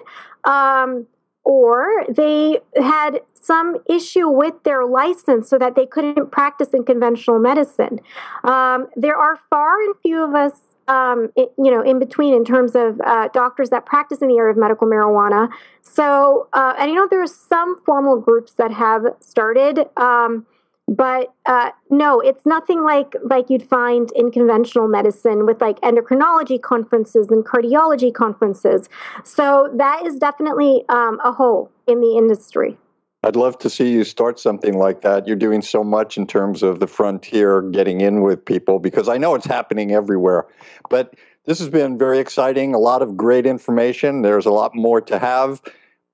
um, 0.45 1.05
or 1.43 2.05
they 2.09 2.59
had 2.75 3.19
some 3.33 3.77
issue 3.87 4.29
with 4.29 4.55
their 4.63 4.85
license 4.85 5.49
so 5.49 5.59
that 5.59 5.75
they 5.75 5.85
couldn't 5.85 6.31
practice 6.31 6.69
in 6.69 6.83
conventional 6.83 7.37
medicine. 7.37 7.99
Um, 8.43 8.87
there 8.95 9.17
are 9.17 9.39
far 9.49 9.79
and 9.81 9.93
few 10.01 10.23
of 10.23 10.33
us, 10.33 10.53
um, 10.87 11.31
i 11.37 11.47
you 11.57 11.71
know, 11.71 11.81
in 11.81 11.99
between 11.99 12.33
in 12.33 12.45
terms 12.45 12.75
of 12.75 12.99
uh, 13.05 13.29
doctors 13.33 13.69
that 13.69 13.85
practice 13.85 14.21
in 14.21 14.27
the 14.27 14.37
area 14.37 14.51
of 14.51 14.57
medical 14.57 14.87
marijuana. 14.87 15.49
So, 15.81 16.47
uh, 16.53 16.73
and 16.77 16.89
you 16.89 16.95
know, 16.95 17.07
there 17.07 17.21
are 17.21 17.27
some 17.27 17.81
formal 17.85 18.19
groups 18.19 18.53
that 18.53 18.71
have 18.71 19.03
started. 19.19 19.85
Um, 19.97 20.45
but 20.87 21.33
uh, 21.45 21.71
no, 21.89 22.19
it's 22.19 22.45
nothing 22.45 22.83
like 22.83 23.13
like 23.23 23.49
you'd 23.49 23.67
find 23.67 24.11
in 24.15 24.31
conventional 24.31 24.87
medicine 24.87 25.45
with 25.45 25.61
like 25.61 25.79
endocrinology 25.81 26.61
conferences 26.61 27.27
and 27.29 27.45
cardiology 27.45 28.13
conferences. 28.13 28.89
So 29.23 29.69
that 29.75 30.05
is 30.05 30.17
definitely 30.17 30.83
um, 30.89 31.19
a 31.23 31.31
hole 31.31 31.71
in 31.87 32.01
the 32.01 32.17
industry. 32.17 32.77
I'd 33.23 33.37
love 33.37 33.57
to 33.59 33.69
see 33.69 33.89
you 33.91 34.03
start 34.03 34.37
something 34.39 34.77
like 34.77 35.01
that. 35.01 35.25
You're 35.25 35.37
doing 35.37 35.61
so 35.61 35.83
much 35.83 36.17
in 36.17 36.27
terms 36.27 36.61
of 36.61 36.79
the 36.79 36.87
frontier, 36.87 37.61
getting 37.61 38.01
in 38.01 38.21
with 38.21 38.43
people, 38.43 38.79
because 38.79 39.07
I 39.07 39.17
know 39.17 39.33
it's 39.35 39.45
happening 39.45 39.93
everywhere. 39.93 40.45
But 40.89 41.15
this 41.45 41.59
has 41.59 41.69
been 41.69 41.97
very 41.97 42.19
exciting, 42.19 42.75
a 42.75 42.79
lot 42.79 43.01
of 43.01 43.15
great 43.15 43.45
information. 43.45 44.23
There's 44.23 44.45
a 44.45 44.51
lot 44.51 44.75
more 44.75 44.99
to 45.01 45.19
have. 45.19 45.61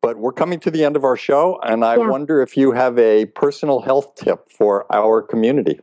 But 0.01 0.18
we're 0.18 0.32
coming 0.32 0.60
to 0.62 0.72
the 0.72 0.86
end 0.86 0.95
of 0.95 1.03
our 1.03 1.18
show, 1.18 1.60
and 1.62 1.84
I 1.84 1.97
Yeah. 1.97 2.10
wonder 2.10 2.41
if 2.41 2.55
you 2.55 2.72
have 2.72 2.97
a 2.97 3.26
personal 3.26 3.82
health 3.82 4.16
tip 4.16 4.49
for 4.51 4.86
our 4.93 5.22
community. 5.22 5.82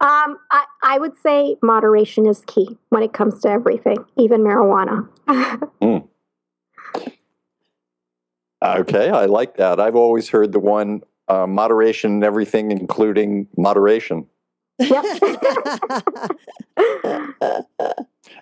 Um, 0.00 0.38
I, 0.50 0.64
I 0.82 0.98
would 0.98 1.16
say 1.18 1.56
moderation 1.62 2.26
is 2.26 2.42
key 2.46 2.78
when 2.90 3.02
it 3.02 3.12
comes 3.12 3.40
to 3.40 3.48
everything, 3.50 3.98
even 4.16 4.42
marijuana. 4.42 5.08
Okay, 8.74 9.10
I 9.10 9.26
like 9.26 9.56
that. 9.56 9.78
I've 9.78 9.96
always 9.96 10.28
heard 10.28 10.52
the 10.52 10.58
one 10.58 11.02
uh, 11.28 11.46
moderation 11.46 12.12
and 12.12 12.24
everything, 12.24 12.70
including 12.70 13.46
moderation. 13.56 14.26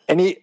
Any 0.09 0.39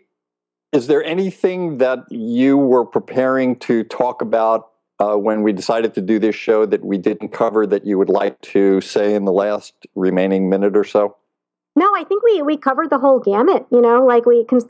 is 0.71 0.87
there 0.87 1.03
anything 1.03 1.79
that 1.79 2.09
you 2.09 2.57
were 2.57 2.85
preparing 2.85 3.57
to 3.59 3.83
talk 3.83 4.21
about 4.21 4.69
uh, 4.99 5.15
when 5.15 5.43
we 5.43 5.51
decided 5.51 5.93
to 5.95 6.01
do 6.01 6.17
this 6.17 6.35
show 6.35 6.65
that 6.65 6.85
we 6.85 6.97
didn't 6.97 7.29
cover 7.29 7.67
that 7.67 7.85
you 7.85 7.97
would 7.97 8.09
like 8.09 8.39
to 8.41 8.79
say 8.79 9.13
in 9.13 9.25
the 9.25 9.33
last 9.33 9.73
remaining 9.95 10.49
minute 10.49 10.77
or 10.77 10.85
so? 10.85 11.17
No, 11.75 11.91
I 11.95 12.03
think 12.03 12.23
we, 12.23 12.41
we 12.41 12.57
covered 12.57 12.89
the 12.89 12.99
whole 12.99 13.19
gamut. 13.19 13.65
You 13.71 13.81
know, 13.81 14.05
like 14.05 14.25
we 14.25 14.45
can, 14.45 14.61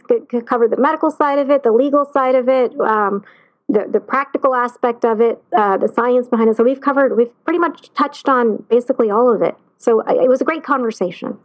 cover 0.45 0.67
the 0.67 0.77
medical 0.77 1.11
side 1.11 1.39
of 1.39 1.49
it, 1.49 1.63
the 1.63 1.71
legal 1.71 2.05
side 2.05 2.35
of 2.35 2.47
it, 2.47 2.79
um, 2.79 3.23
the 3.71 3.87
the 3.89 3.99
practical 3.99 4.53
aspect 4.53 5.05
of 5.05 5.21
it, 5.21 5.41
uh, 5.57 5.77
the 5.77 5.87
science 5.87 6.27
behind 6.27 6.49
it. 6.49 6.57
So 6.57 6.63
we've 6.63 6.81
covered, 6.81 7.15
we've 7.15 7.31
pretty 7.45 7.59
much 7.59 7.93
touched 7.93 8.27
on 8.27 8.63
basically 8.69 9.09
all 9.09 9.33
of 9.33 9.41
it. 9.41 9.55
So 9.77 10.01
it 10.01 10.29
was 10.29 10.41
a 10.41 10.43
great 10.43 10.63
conversation. 10.63 11.37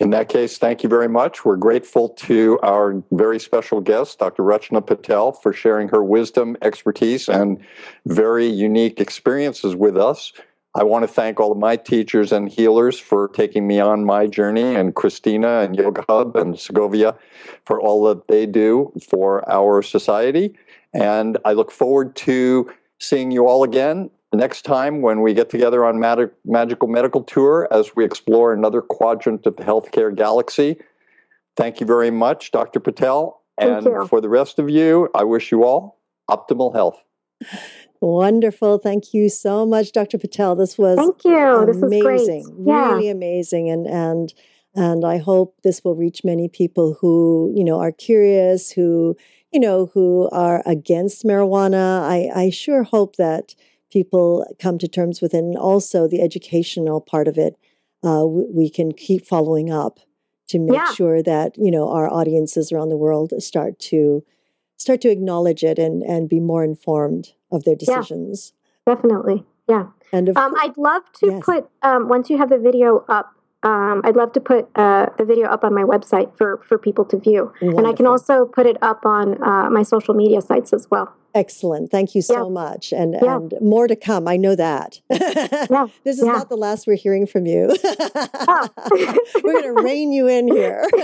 In 0.00 0.10
that 0.10 0.28
case, 0.28 0.58
thank 0.58 0.82
you 0.82 0.88
very 0.88 1.08
much. 1.08 1.44
We're 1.44 1.56
grateful 1.56 2.08
to 2.10 2.58
our 2.62 3.02
very 3.12 3.38
special 3.38 3.80
guest, 3.80 4.18
Dr. 4.18 4.42
Rachna 4.42 4.84
Patel, 4.84 5.32
for 5.32 5.52
sharing 5.52 5.88
her 5.88 6.02
wisdom, 6.02 6.56
expertise, 6.62 7.28
and 7.28 7.58
very 8.04 8.46
unique 8.46 9.00
experiences 9.00 9.76
with 9.76 9.96
us. 9.96 10.32
I 10.74 10.82
want 10.82 11.04
to 11.04 11.08
thank 11.08 11.38
all 11.38 11.52
of 11.52 11.58
my 11.58 11.76
teachers 11.76 12.32
and 12.32 12.48
healers 12.48 12.98
for 12.98 13.28
taking 13.28 13.68
me 13.68 13.78
on 13.78 14.04
my 14.04 14.26
journey, 14.26 14.74
and 14.74 14.94
Christina 14.96 15.60
and 15.60 15.76
Yoga 15.76 16.04
Hub 16.08 16.34
and 16.34 16.58
Segovia 16.58 17.16
for 17.64 17.80
all 17.80 18.02
that 18.08 18.26
they 18.26 18.46
do 18.46 18.92
for 19.08 19.48
our 19.48 19.80
society. 19.80 20.56
And 20.94 21.38
I 21.44 21.52
look 21.52 21.70
forward 21.70 22.14
to 22.16 22.70
seeing 23.00 23.30
you 23.30 23.46
all 23.48 23.64
again 23.64 24.10
next 24.32 24.62
time 24.62 25.02
when 25.02 25.20
we 25.20 25.34
get 25.34 25.50
together 25.50 25.84
on 25.84 25.98
Mag- 26.00 26.30
Magical 26.44 26.88
Medical 26.88 27.22
Tour 27.22 27.68
as 27.70 27.94
we 27.96 28.04
explore 28.04 28.52
another 28.52 28.80
quadrant 28.80 29.44
of 29.46 29.56
the 29.56 29.64
healthcare 29.64 30.14
galaxy. 30.14 30.76
Thank 31.56 31.80
you 31.80 31.86
very 31.86 32.10
much, 32.10 32.50
Dr. 32.50 32.80
Patel. 32.80 33.40
Thank 33.58 33.70
And 33.72 33.86
you. 33.86 34.06
for 34.06 34.20
the 34.20 34.28
rest 34.28 34.58
of 34.58 34.68
you, 34.70 35.08
I 35.14 35.24
wish 35.24 35.52
you 35.52 35.64
all 35.64 36.00
optimal 36.30 36.74
health. 36.74 37.00
Wonderful. 38.00 38.78
Thank 38.78 39.14
you 39.14 39.28
so 39.28 39.64
much, 39.64 39.92
Dr. 39.92 40.18
Patel. 40.18 40.56
This 40.56 40.76
was 40.76 40.96
Thank 40.98 41.24
you. 41.24 41.66
This 41.66 41.76
was 41.76 41.90
great. 41.90 42.02
amazing. 42.04 42.64
Yeah. 42.66 42.92
Really 42.92 43.08
amazing. 43.08 43.70
And 43.70 43.86
and 43.86 44.34
and 44.74 45.04
I 45.04 45.18
hope 45.18 45.56
this 45.62 45.84
will 45.84 45.94
reach 45.94 46.24
many 46.24 46.48
people 46.48 46.96
who, 47.00 47.52
you 47.54 47.64
know, 47.64 47.78
are 47.80 47.92
curious, 47.92 48.72
who, 48.72 49.16
you 49.54 49.60
know, 49.60 49.86
who 49.94 50.28
are 50.32 50.62
against 50.66 51.24
marijuana. 51.24 52.02
I, 52.02 52.28
I 52.34 52.50
sure 52.50 52.82
hope 52.82 53.14
that 53.16 53.54
people 53.90 54.44
come 54.58 54.78
to 54.78 54.88
terms 54.88 55.22
with 55.22 55.32
it. 55.32 55.38
And 55.38 55.56
also 55.56 56.08
the 56.08 56.20
educational 56.20 57.00
part 57.00 57.28
of 57.28 57.38
it, 57.38 57.56
uh, 58.02 58.26
we 58.26 58.68
can 58.68 58.90
keep 58.92 59.24
following 59.24 59.70
up 59.70 60.00
to 60.48 60.58
make 60.58 60.74
Yeah. 60.74 60.92
sure 60.92 61.22
that, 61.22 61.56
you 61.56 61.70
know, 61.70 61.88
our 61.88 62.12
audiences 62.12 62.72
around 62.72 62.88
the 62.88 62.96
world 62.96 63.32
start 63.38 63.78
to 63.90 64.24
start 64.76 65.00
to 65.02 65.08
acknowledge 65.08 65.62
it 65.62 65.78
and, 65.78 66.02
and 66.02 66.28
be 66.28 66.40
more 66.40 66.64
informed 66.64 67.32
of 67.52 67.62
their 67.62 67.76
Yeah. 67.80 68.00
decisions. 68.00 68.52
Definitely. 68.84 69.44
Yeah. 69.68 69.86
And 70.12 70.28
of 70.28 70.36
Um, 70.36 70.54
I'd 70.58 70.76
love 70.76 71.04
to 71.20 71.30
Yes. 71.30 71.44
put, 71.44 71.68
um, 71.82 72.08
once 72.08 72.28
you 72.28 72.38
have 72.38 72.50
the 72.50 72.58
video 72.58 73.04
up, 73.08 73.33
um, 73.64 74.02
I'd 74.04 74.16
love 74.16 74.32
to 74.34 74.40
put 74.40 74.68
uh, 74.76 75.06
the 75.18 75.24
video 75.24 75.48
up 75.48 75.64
on 75.64 75.74
my 75.74 75.82
website 75.82 76.36
for, 76.36 76.60
for 76.68 76.78
people 76.78 77.04
to 77.06 77.18
view. 77.18 77.52
And 77.78 77.86
I 77.86 77.92
can 77.94 78.06
also 78.06 78.44
put 78.44 78.66
it 78.66 78.76
up 78.82 79.06
on 79.06 79.42
uh, 79.42 79.70
my 79.70 79.82
social 79.82 80.14
media 80.14 80.40
sites 80.42 80.72
as 80.72 80.90
well. 80.90 81.12
Excellent. 81.34 81.90
Thank 81.90 82.14
you 82.14 82.22
so 82.22 82.44
Yeah. 82.46 82.52
much. 82.52 82.92
And 82.92 83.16
Yeah. 83.20 83.36
and 83.36 83.54
more 83.60 83.88
to 83.88 83.96
come. 83.96 84.28
I 84.28 84.36
know 84.36 84.54
that. 84.54 85.00
Yeah. 85.10 85.86
This 86.04 86.18
is 86.18 86.24
not 86.24 86.48
the 86.48 86.56
last 86.56 86.86
we're 86.86 86.94
hearing 86.96 87.26
from 87.26 87.46
you. 87.46 87.74
Oh. 87.84 88.68
we're 89.42 89.60
going 89.62 89.74
to 89.76 89.82
rein 89.82 90.12
you 90.12 90.28
in 90.28 90.48
here. 90.48 90.88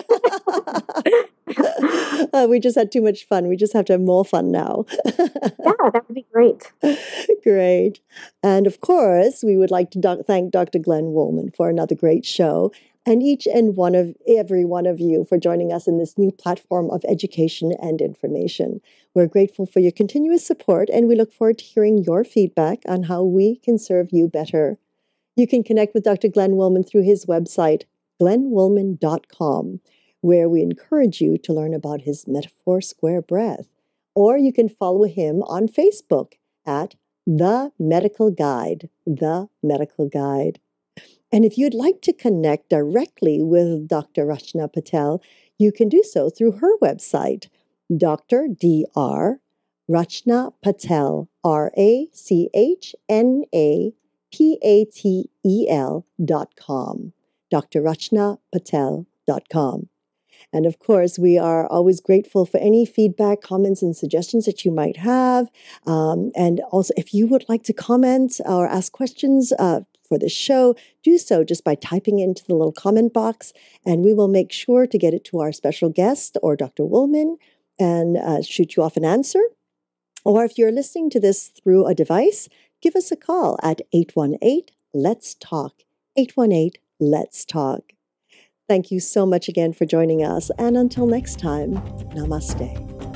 Uh, 2.33 2.47
we 2.49 2.61
just 2.61 2.76
had 2.78 2.93
too 2.93 3.03
much 3.03 3.26
fun. 3.26 3.49
We 3.49 3.57
just 3.57 3.72
have 3.72 3.85
to 3.87 3.95
have 3.95 4.01
more 4.01 4.24
fun 4.24 4.53
now. 4.53 4.85
yeah, 5.05 5.26
that 5.59 6.05
would 6.07 6.14
be 6.14 6.24
great. 6.33 6.70
Great. 7.43 7.99
And 8.43 8.68
of 8.68 8.81
course, 8.81 9.43
we 9.43 9.57
would 9.57 9.70
like 9.72 9.91
to 9.93 9.99
doc- 9.99 10.26
thank 10.26 10.53
Dr. 10.53 10.78
Glenn 10.78 11.07
Wollman 11.12 11.51
for 11.57 11.68
another 11.68 11.97
great 11.97 12.24
show 12.24 12.70
and 13.07 13.22
each 13.22 13.46
and 13.46 13.76
one 13.76 13.94
of 13.94 14.14
every 14.28 14.64
one 14.64 14.86
of 14.86 15.01
you 15.01 15.24
for 15.24 15.38
joining 15.38 15.72
us 15.72 15.86
in 15.86 15.98
this 15.98 16.18
new 16.18 16.30
platform 16.30 16.90
of 16.90 17.05
education 17.09 17.72
and 17.80 18.01
information. 18.01 18.80
We're 19.14 19.26
grateful 19.26 19.66
for 19.66 19.80
your 19.80 19.92
continuous 19.92 20.46
support 20.46 20.88
and 20.90 21.09
we 21.09 21.16
look 21.16 21.32
forward 21.32 21.59
to 21.59 21.64
hearing 21.64 21.98
your 21.98 22.24
feedback 22.24 22.82
on 22.86 23.05
how 23.05 23.24
we 23.24 23.57
can 23.57 23.78
serve 23.78 24.09
you 24.12 24.28
better. 24.28 24.78
You 25.36 25.46
can 25.46 25.62
connect 25.62 25.94
with 25.94 26.05
Dr. 26.05 26.28
Glenn 26.28 26.53
Wollman 26.53 26.84
through 26.84 27.05
his 27.05 27.26
website, 27.26 27.84
glennwollman.com, 28.20 29.80
where 30.20 30.48
we 30.48 30.62
encourage 30.62 31.20
you 31.20 31.38
to 31.38 31.53
learn 31.53 31.72
about 31.72 32.03
his 32.03 32.26
metaphor 32.28 32.80
square 32.80 33.22
breath. 33.22 33.68
Or 34.14 34.36
you 34.36 34.53
can 34.53 34.68
follow 34.68 35.05
him 35.05 35.42
on 35.44 35.68
Facebook 35.68 36.32
at 36.66 36.94
The 37.26 37.72
Medical 37.78 38.30
Guide. 38.30 38.90
The 39.07 39.48
Medical 39.62 40.09
Guide. 40.09 40.61
And 41.33 41.45
if 41.45 41.57
you'd 41.57 41.74
like 41.74 42.01
to 42.03 42.12
connect 42.12 42.70
directly 42.70 43.43
with 43.43 43.87
Dr. 43.87 44.26
Rachna 44.26 44.72
Patel, 44.72 45.22
you 45.59 45.70
can 45.70 45.89
do 45.89 46.03
so 46.03 46.31
through 46.31 46.53
her 46.53 46.76
website, 46.78 47.49
Dr. 47.97 48.49
Dr. 48.49 49.41
Rachna 49.89 50.53
Patel, 50.62 51.28
R 51.43 51.72
A 51.76 52.09
C 52.12 52.49
H 52.55 52.95
N 53.09 53.45
A 53.55 53.93
P 54.33 54.59
A 54.62 54.85
T 54.85 55.31
E 55.45 55.66
L 55.68 56.07
dot 56.24 56.55
com. 56.57 57.12
Dr. 57.51 57.83
Rachna 57.83 58.39
Patel 58.53 59.07
dot 59.26 59.49
com. 59.49 59.89
And 60.53 60.66
of 60.66 60.78
course, 60.78 61.18
we 61.18 61.39
are 61.39 61.66
always 61.66 62.01
grateful 62.01 62.47
for 62.47 62.59
any 62.59 62.87
feedback, 62.87 63.41
comments, 63.41 63.83
and 63.83 63.97
suggestions 63.97 64.47
that 64.47 64.64
you 64.64 64.70
might 64.70 64.97
have. 64.97 65.51
Um, 65.87 66.33
and 66.35 66.61
also, 66.70 66.95
if 66.97 67.12
you 67.12 67.26
would 67.26 67.45
like 67.49 67.62
to 67.64 67.72
comment 67.72 68.41
or 68.45 68.66
ask 68.66 68.93
questions 68.93 69.53
uh, 69.59 69.81
for 70.11 70.18
the 70.18 70.28
show, 70.28 70.74
do 71.02 71.16
so 71.16 71.44
just 71.44 71.64
by 71.64 71.76
typing 71.76 72.18
into 72.18 72.44
the 72.44 72.54
little 72.54 72.72
comment 72.72 73.14
box, 73.14 73.54
and 73.86 74.04
we 74.04 74.12
will 74.12 74.28
make 74.28 74.52
sure 74.52 74.86
to 74.86 74.98
get 74.98 75.14
it 75.14 75.24
to 75.26 75.38
our 75.38 75.52
special 75.52 75.88
guest 75.88 76.36
or 76.42 76.56
Dr. 76.56 76.82
Wollman 76.82 77.36
and 77.78 78.16
uh, 78.18 78.42
shoot 78.42 78.76
you 78.76 78.82
off 78.82 78.96
an 78.96 79.04
answer. 79.04 79.40
Or 80.24 80.44
if 80.44 80.58
you're 80.58 80.72
listening 80.72 81.08
to 81.11 81.20
this 81.20 81.48
through 81.48 81.86
a 81.86 81.94
device, 81.94 82.48
give 82.82 82.96
us 82.96 83.11
a 83.11 83.16
call 83.16 83.58
at 83.62 83.80
818 83.92 84.64
Let's 84.92 85.34
Talk. 85.36 85.84
818 86.16 86.72
Let's 86.98 87.44
Talk. 87.44 87.92
Thank 88.68 88.90
you 88.90 89.00
so 89.00 89.24
much 89.24 89.48
again 89.48 89.72
for 89.72 89.86
joining 89.86 90.24
us. 90.24 90.50
And 90.58 90.76
until 90.76 91.06
next 91.06 91.38
time, 91.38 91.76
namaste. 92.14 93.09